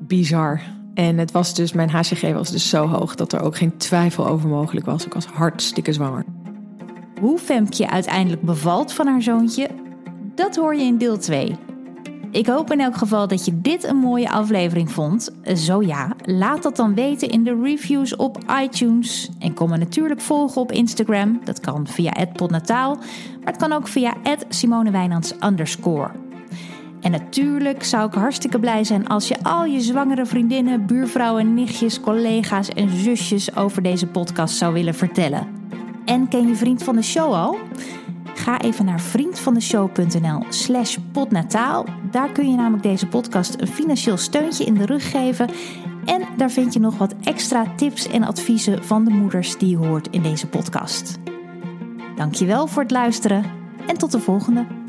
bizar. 0.00 0.60
En 0.94 1.18
het 1.18 1.30
was 1.30 1.54
dus, 1.54 1.72
mijn 1.72 1.90
HCG 1.90 2.32
was 2.32 2.50
dus 2.50 2.68
zo 2.68 2.86
hoog 2.86 3.14
dat 3.14 3.32
er 3.32 3.40
ook 3.40 3.56
geen 3.56 3.76
twijfel 3.76 4.26
over 4.26 4.48
mogelijk 4.48 4.86
was. 4.86 5.06
Ik 5.06 5.12
was 5.14 5.26
hartstikke 5.26 5.92
zwanger. 5.92 6.24
Hoe 7.22 7.38
Femke 7.38 7.90
uiteindelijk 7.90 8.42
bevalt 8.42 8.92
van 8.92 9.06
haar 9.06 9.22
zoontje, 9.22 9.68
dat 10.34 10.56
hoor 10.56 10.74
je 10.74 10.84
in 10.84 10.98
deel 10.98 11.18
2. 11.18 11.56
Ik 12.30 12.46
hoop 12.46 12.72
in 12.72 12.80
elk 12.80 12.96
geval 12.96 13.28
dat 13.28 13.44
je 13.44 13.60
dit 13.60 13.84
een 13.84 13.96
mooie 13.96 14.30
aflevering 14.30 14.92
vond. 14.92 15.30
Zo 15.54 15.82
ja, 15.82 16.16
laat 16.24 16.62
dat 16.62 16.76
dan 16.76 16.94
weten 16.94 17.28
in 17.28 17.44
de 17.44 17.60
reviews 17.62 18.16
op 18.16 18.38
iTunes. 18.62 19.30
En 19.38 19.54
kom 19.54 19.70
me 19.70 19.76
natuurlijk 19.76 20.20
volgen 20.20 20.60
op 20.60 20.72
Instagram. 20.72 21.40
Dat 21.44 21.60
kan 21.60 21.86
via 21.86 22.12
@podnataal, 22.32 22.94
maar 22.94 23.52
het 23.52 23.56
kan 23.56 23.72
ook 23.72 23.88
via 23.88 24.14
@simonewijnands 24.48 25.38
En 27.00 27.10
natuurlijk 27.10 27.84
zou 27.84 28.06
ik 28.06 28.14
hartstikke 28.14 28.58
blij 28.58 28.84
zijn 28.84 29.08
als 29.08 29.28
je 29.28 29.42
al 29.42 29.64
je 29.64 29.80
zwangere 29.80 30.26
vriendinnen, 30.26 30.86
buurvrouwen, 30.86 31.54
nichtjes, 31.54 32.00
collega's 32.00 32.68
en 32.68 32.90
zusjes 32.90 33.56
over 33.56 33.82
deze 33.82 34.06
podcast 34.06 34.56
zou 34.56 34.72
willen 34.72 34.94
vertellen. 34.94 35.61
En 36.04 36.28
ken 36.28 36.48
je 36.48 36.56
Vriend 36.56 36.82
van 36.82 36.96
de 36.96 37.02
Show 37.02 37.32
al? 37.32 37.58
Ga 38.34 38.60
even 38.60 38.84
naar 38.84 39.00
vriendvandeshow.nl 39.00 40.44
slash 40.48 40.96
podnataal. 41.12 41.86
Daar 42.10 42.32
kun 42.32 42.50
je 42.50 42.56
namelijk 42.56 42.82
deze 42.82 43.06
podcast 43.06 43.60
een 43.60 43.66
financieel 43.66 44.16
steuntje 44.16 44.64
in 44.64 44.74
de 44.74 44.86
rug 44.86 45.10
geven. 45.10 45.48
En 46.04 46.22
daar 46.36 46.50
vind 46.50 46.72
je 46.72 46.80
nog 46.80 46.98
wat 46.98 47.14
extra 47.22 47.66
tips 47.76 48.08
en 48.08 48.24
adviezen 48.24 48.84
van 48.84 49.04
de 49.04 49.10
moeders 49.10 49.58
die 49.58 49.68
je 49.68 49.76
hoort 49.76 50.08
in 50.10 50.22
deze 50.22 50.48
podcast. 50.48 51.18
Dankjewel 52.16 52.66
voor 52.66 52.82
het 52.82 52.90
luisteren 52.90 53.44
en 53.86 53.98
tot 53.98 54.12
de 54.12 54.20
volgende. 54.20 54.81